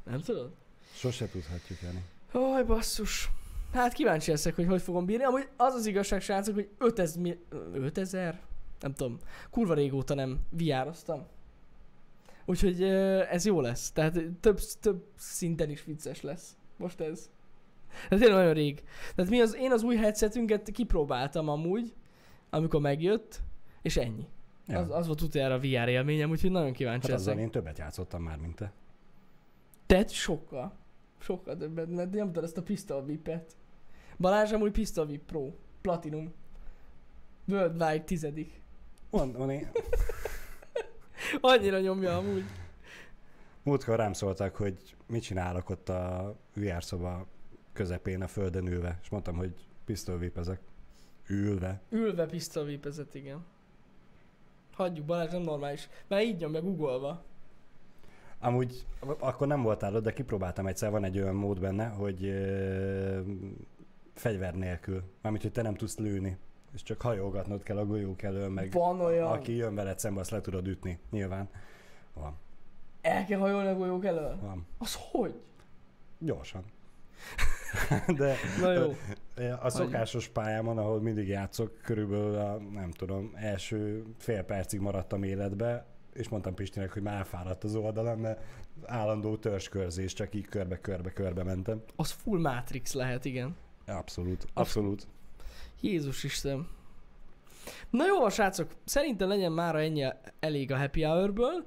Nem 0.04 0.20
tudod? 0.20 0.52
Sose 0.94 1.28
tudhatjuk, 1.28 1.78
Jani. 1.82 2.04
Oj, 2.32 2.62
basszus. 2.62 3.30
Hát 3.72 3.92
kíváncsi 3.92 4.30
leszek, 4.30 4.54
hogy 4.54 4.66
hogy 4.66 4.82
fogom 4.82 5.04
bírni. 5.04 5.24
Amúgy 5.24 5.48
az 5.56 5.74
az 5.74 5.86
igazság, 5.86 6.20
srácok, 6.20 6.54
hogy 6.54 6.68
5000, 6.78 7.22
mi- 7.22 7.38
5000? 7.72 8.40
Nem 8.80 8.92
tudom. 8.92 9.18
Kurva 9.50 9.74
régóta 9.74 10.14
nem 10.14 10.40
VR-oztam. 10.50 11.26
Úgyhogy 12.46 12.82
ez 13.30 13.44
jó 13.44 13.60
lesz. 13.60 13.92
Tehát 13.92 14.18
több, 14.40 14.60
több 14.80 15.04
szinten 15.16 15.70
is 15.70 15.84
vicces 15.84 16.20
lesz. 16.20 16.56
Most 16.76 17.00
ez. 17.00 17.30
Tehát 18.08 18.24
tényleg 18.24 18.38
nagyon 18.38 18.52
rég. 18.52 18.82
Tehát 19.14 19.30
mi 19.30 19.40
az, 19.40 19.56
én 19.56 19.72
az 19.72 19.82
új 19.82 19.96
headsetünket 19.96 20.70
kipróbáltam 20.70 21.48
amúgy, 21.48 21.94
amikor 22.50 22.80
megjött, 22.80 23.42
és 23.82 23.96
ennyi. 23.96 24.28
Ja. 24.66 24.78
Az, 24.78 24.90
az 24.90 25.06
volt 25.06 25.20
utoljára 25.20 25.54
a 25.54 25.58
VR 25.58 25.88
élményem, 25.88 26.30
úgyhogy 26.30 26.50
nagyon 26.50 26.72
kíváncsi 26.72 27.10
hát 27.10 27.18
leszek. 27.18 27.38
én 27.38 27.50
többet 27.50 27.78
játszottam 27.78 28.22
már, 28.22 28.38
mint 28.38 28.54
te. 28.54 28.72
Tehát 29.86 30.10
sokkal. 30.10 30.72
Sokkal 31.18 31.56
többet, 31.56 31.90
mert 31.90 32.12
nyomtad 32.12 32.44
ezt 32.44 32.56
a 32.56 32.62
Pistol 32.62 33.04
VIP-et. 33.04 33.56
Balázs 34.18 34.52
amúgy 34.52 34.70
Pistol 34.70 35.06
VIP 35.06 35.22
Pro. 35.22 35.50
Platinum. 35.80 36.32
Worldwide 37.48 38.04
tizedik. 38.04 38.62
Mondom, 39.14 39.50
én... 39.50 39.68
Annyira 41.40 41.80
nyomja 41.80 42.16
amúgy. 42.16 42.44
Múltkor 43.62 43.96
rám 43.96 44.12
szóltak, 44.12 44.56
hogy 44.56 44.96
mit 45.06 45.22
csinálok 45.22 45.70
ott 45.70 45.88
a 45.88 46.34
VR 46.54 46.84
szoba 46.84 47.26
közepén 47.72 48.22
a 48.22 48.26
földön 48.26 48.66
ülve, 48.66 48.98
és 49.02 49.08
mondtam, 49.08 49.36
hogy 49.36 49.54
pisztolyvépezek. 49.84 50.60
Ülve. 51.28 51.80
Ülve 51.90 52.26
Pistol 52.26 52.64
VIP-ezett, 52.64 53.14
igen. 53.14 53.44
Hagyjuk, 54.72 55.06
Balázs 55.06 55.30
nem 55.30 55.42
normális. 55.42 55.88
Már 56.08 56.22
így 56.22 56.40
nyomja 56.40 56.60
googolva. 56.60 57.24
Amúgy 58.40 58.86
akkor 59.18 59.46
nem 59.46 59.62
voltál 59.62 59.94
ott, 59.94 60.02
de 60.02 60.12
kipróbáltam 60.12 60.66
egyszer, 60.66 60.90
van 60.90 61.04
egy 61.04 61.18
olyan 61.18 61.34
mód 61.34 61.60
benne, 61.60 61.86
hogy 61.86 62.24
ö, 62.24 63.20
fegyver 64.14 64.54
nélkül. 64.54 65.02
Mármint, 65.22 65.42
hogy 65.42 65.52
te 65.52 65.62
nem 65.62 65.74
tudsz 65.74 65.98
lőni. 65.98 66.38
És 66.74 66.82
csak 66.82 67.00
hajolgatnod 67.00 67.62
kell 67.62 67.78
a 67.78 67.86
golyók 67.86 68.22
elől, 68.22 68.48
meg 68.48 68.72
Van 68.72 69.00
olyan. 69.00 69.30
aki 69.32 69.56
jön 69.56 69.74
veled 69.74 69.98
szembe, 69.98 70.20
azt 70.20 70.30
le 70.30 70.40
tudod 70.40 70.66
ütni. 70.66 70.98
Nyilván. 71.10 71.48
Van. 72.14 72.36
El 73.00 73.24
kell 73.24 73.38
hajolni 73.38 73.68
a 73.68 73.74
golyók 73.74 74.04
elől? 74.04 74.38
Van. 74.40 74.66
Az 74.78 74.96
hogy? 75.10 75.40
Gyorsan. 76.18 76.64
De 78.16 78.34
Na 78.60 78.72
jó. 78.72 78.92
a 79.60 79.70
szokásos 79.70 80.28
pályámon, 80.28 80.78
ahol 80.78 81.00
mindig 81.00 81.28
játszok, 81.28 81.78
körülbelül 81.82 82.36
a, 82.36 82.56
nem 82.58 82.90
tudom, 82.90 83.30
első 83.34 84.04
fél 84.18 84.42
percig 84.42 84.80
maradtam 84.80 85.22
életbe, 85.22 85.86
és 86.12 86.28
mondtam 86.28 86.54
Pistinek, 86.54 86.92
hogy 86.92 87.02
már 87.02 87.16
elfáradt 87.16 87.64
az 87.64 87.74
oldalam, 87.74 88.20
mert 88.20 88.40
állandó 88.84 89.36
törzskörzés, 89.36 90.12
csak 90.12 90.34
így 90.34 90.46
körbe-körbe-körbe 90.46 91.42
mentem. 91.42 91.82
Az 91.96 92.10
full 92.10 92.40
Matrix 92.40 92.92
lehet, 92.92 93.24
igen. 93.24 93.56
Abszolút, 93.86 94.46
abszolút. 94.54 95.06
Jézus 95.84 96.24
Isten. 96.24 96.68
Na 97.90 98.06
jó, 98.06 98.28
srácok, 98.28 98.70
szerintem 98.84 99.28
legyen 99.28 99.52
már 99.52 99.76
ennyi 99.76 100.04
elég 100.40 100.72
a 100.72 100.76
happy 100.76 101.02
hourből. 101.02 101.66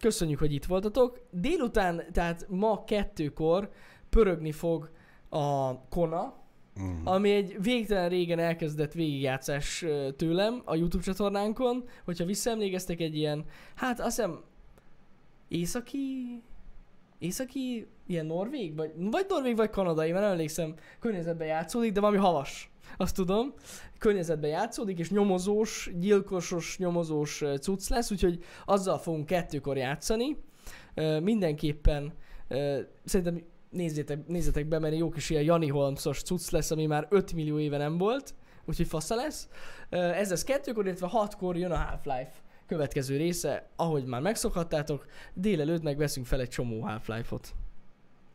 Köszönjük, 0.00 0.38
hogy 0.38 0.52
itt 0.52 0.64
voltatok. 0.64 1.20
Délután, 1.30 2.02
tehát 2.12 2.46
ma 2.48 2.84
kettőkor 2.84 3.70
pörögni 4.08 4.52
fog 4.52 4.90
a 5.28 5.78
Kona, 5.88 6.42
Mm. 6.80 7.06
ami 7.06 7.30
egy 7.30 7.56
végtelen 7.62 8.08
régen 8.08 8.38
elkezdett 8.38 8.92
végigjátszás 8.92 9.84
tőlem 10.16 10.62
a 10.64 10.74
YouTube 10.74 11.02
csatornánkon. 11.02 11.84
Hogyha 12.04 12.24
visszaemlékeztek 12.24 13.00
egy 13.00 13.16
ilyen, 13.16 13.44
hát 13.74 14.00
azt 14.00 14.16
hiszem 14.16 14.42
északi, 15.48 16.42
északi, 17.18 17.86
ilyen 18.06 18.26
norvég, 18.26 18.76
vagy, 18.76 18.92
vagy 18.96 19.26
norvég, 19.28 19.56
vagy 19.56 19.70
kanadai, 19.70 20.10
mert 20.10 20.22
nem 20.22 20.32
emlékszem, 20.32 20.74
környezetben 20.98 21.46
játszódik, 21.46 21.92
de 21.92 22.00
valami 22.00 22.18
havas, 22.18 22.73
azt 22.96 23.14
tudom. 23.14 23.54
Környezetben 23.98 24.50
játszódik, 24.50 24.98
és 24.98 25.10
nyomozós, 25.10 25.90
gyilkosos, 25.94 26.78
nyomozós 26.78 27.40
ö, 27.40 27.56
cucc 27.56 27.88
lesz, 27.88 28.10
úgyhogy 28.10 28.38
azzal 28.64 28.98
fogunk 28.98 29.26
kettőkor 29.26 29.76
játszani. 29.76 30.36
Ö, 30.94 31.20
Mindenképpen 31.20 32.12
ö, 32.48 32.80
szerintem 33.04 33.42
nézzétek, 33.70 34.26
nézzetek 34.26 34.66
be, 34.66 34.78
mert 34.78 34.96
jó 34.96 35.08
kis 35.08 35.30
ilyen 35.30 35.42
Jani 35.42 35.68
Holmesos 35.68 36.22
cucc 36.22 36.50
lesz, 36.50 36.70
ami 36.70 36.86
már 36.86 37.06
5 37.10 37.32
millió 37.32 37.58
éve 37.58 37.76
nem 37.76 37.98
volt, 37.98 38.34
úgyhogy 38.64 38.86
fasza 38.86 39.14
lesz. 39.14 39.48
Ez 39.90 40.30
lesz 40.30 40.44
kettőkor, 40.44 40.86
illetve 40.86 41.06
hatkor 41.06 41.56
jön 41.56 41.70
a 41.70 41.76
Half-Life 41.76 42.32
következő 42.66 43.16
része, 43.16 43.68
ahogy 43.76 44.04
már 44.04 44.20
megszokhattátok, 44.20 45.06
délelőtt 45.34 45.82
meg 45.82 45.96
veszünk 45.96 46.26
fel 46.26 46.40
egy 46.40 46.48
csomó 46.48 46.80
Half-Life-ot. 46.80 47.54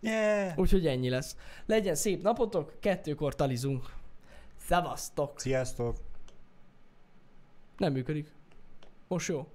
Yeah! 0.01 0.57
Úgyhogy 0.57 0.87
ennyi 0.87 1.09
lesz. 1.09 1.35
Legyen 1.65 1.95
szép 1.95 2.21
napotok, 2.21 2.73
kettőkor 2.79 3.35
talizunk. 3.35 3.85
Szevasztok! 4.69 5.39
Sziasztok! 5.39 5.97
Nem 7.77 7.91
működik. 7.91 8.31
Most 9.07 9.27
jó. 9.27 9.47